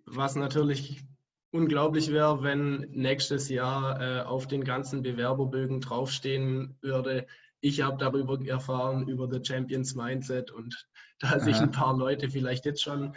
was 0.05 0.37
natürlich 0.37 1.03
unglaublich 1.51 2.13
wäre, 2.13 2.43
wenn 2.43 2.87
nächstes 2.91 3.49
Jahr 3.49 4.01
äh, 4.01 4.23
auf 4.23 4.47
den 4.47 4.65
ganzen 4.65 5.03
Bewerberbögen 5.03 5.81
draufstehen 5.81 6.77
würde, 6.81 7.27
ich 7.61 7.83
habe 7.83 7.99
darüber 7.99 8.41
erfahren, 8.47 9.07
über 9.09 9.29
The 9.31 9.45
Champions 9.45 9.95
Mindset 9.95 10.51
und 10.51 10.87
da 11.21 11.39
sich 11.39 11.57
ein 11.57 11.71
paar 11.71 11.97
Leute 11.97 12.31
vielleicht 12.31 12.65
jetzt 12.65 12.83
schon 12.83 13.15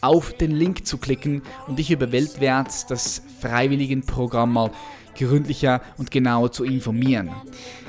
auf 0.00 0.32
den 0.32 0.52
Link 0.52 0.86
zu 0.86 0.96
klicken 0.96 1.42
und 1.66 1.78
dich 1.78 1.90
über 1.90 2.12
Weltwärts, 2.12 2.86
das 2.86 3.22
Freiwilligenprogramm 3.40 4.54
mal 4.54 4.70
gründlicher 5.18 5.82
und 5.96 6.10
genauer 6.10 6.52
zu 6.52 6.64
informieren. 6.64 7.30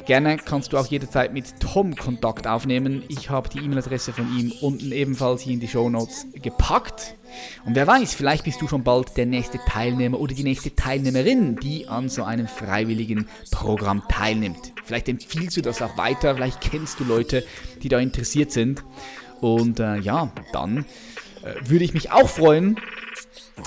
Gerne 0.05 0.37
kannst 0.37 0.73
du 0.73 0.77
auch 0.77 0.87
jederzeit 0.87 1.33
mit 1.33 1.59
Tom 1.59 1.95
Kontakt 1.95 2.47
aufnehmen. 2.47 3.03
Ich 3.09 3.29
habe 3.29 3.47
die 3.47 3.59
E-Mail-Adresse 3.59 4.11
von 4.11 4.25
ihm 4.35 4.51
unten 4.59 4.91
ebenfalls 4.91 5.43
hier 5.43 5.53
in 5.53 5.59
die 5.59 5.67
Show 5.67 5.87
Notes 5.87 6.25
gepackt. 6.33 7.13
Und 7.63 7.75
wer 7.75 7.85
weiß, 7.85 8.15
vielleicht 8.15 8.43
bist 8.43 8.59
du 8.59 8.67
schon 8.67 8.83
bald 8.83 9.15
der 9.17 9.27
nächste 9.27 9.59
Teilnehmer 9.67 10.19
oder 10.19 10.33
die 10.33 10.43
nächste 10.43 10.75
Teilnehmerin, 10.75 11.57
die 11.57 11.87
an 11.87 12.09
so 12.09 12.23
einem 12.23 12.47
freiwilligen 12.47 13.27
Programm 13.51 14.01
teilnimmt. 14.09 14.73
Vielleicht 14.83 15.09
empfiehlst 15.09 15.57
du 15.57 15.61
das 15.61 15.79
auch 15.83 15.95
weiter, 15.95 16.33
vielleicht 16.33 16.61
kennst 16.61 16.99
du 16.99 17.03
Leute, 17.03 17.45
die 17.83 17.89
da 17.89 17.99
interessiert 17.99 18.51
sind. 18.51 18.83
Und 19.41 19.79
äh, 19.79 19.97
ja, 19.97 20.31
dann 20.51 20.85
äh, 21.43 21.69
würde 21.69 21.85
ich 21.85 21.93
mich 21.93 22.11
auch 22.11 22.27
freuen, 22.27 22.79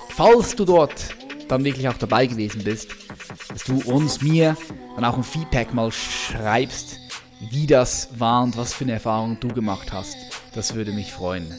falls 0.09 0.57
du 0.57 0.65
dort 0.65 1.15
dann 1.47 1.65
wirklich 1.65 1.89
auch 1.89 1.99
dabei 1.99 2.27
gewesen 2.27 2.65
bist, 2.65 2.89
dass 3.49 3.65
du 3.65 3.81
uns, 3.83 4.23
mir, 4.23 4.57
dann 4.95 5.05
auch 5.05 5.17
ein 5.17 5.25
Feedback 5.25 5.75
mal 5.75 5.91
schreibst, 5.93 6.99
wie 7.51 7.67
das 7.67 8.09
war 8.19 8.43
und 8.43 8.57
was 8.57 8.73
für 8.73 8.85
eine 8.85 8.93
Erfahrung 8.93 9.39
du 9.41 9.49
gemacht 9.49 9.93
hast. 9.93 10.17
Das 10.55 10.75
würde 10.75 10.93
mich 10.93 11.13
freuen. 11.13 11.53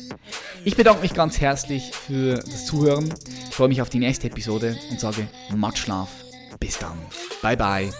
Ich 0.63 0.75
bedanke 0.75 1.01
mich 1.01 1.13
ganz 1.13 1.41
herzlich 1.41 1.91
für 1.91 2.35
das 2.35 2.65
Zuhören. 2.65 3.13
Ich 3.49 3.55
freue 3.55 3.67
mich 3.67 3.81
auf 3.81 3.89
die 3.89 3.99
nächste 3.99 4.27
Episode 4.27 4.77
und 4.91 4.99
sage 4.99 5.27
Matschlaf. 5.55 6.09
Bis 6.59 6.77
dann. 6.77 6.97
Bye 7.41 7.57
bye. 7.57 7.91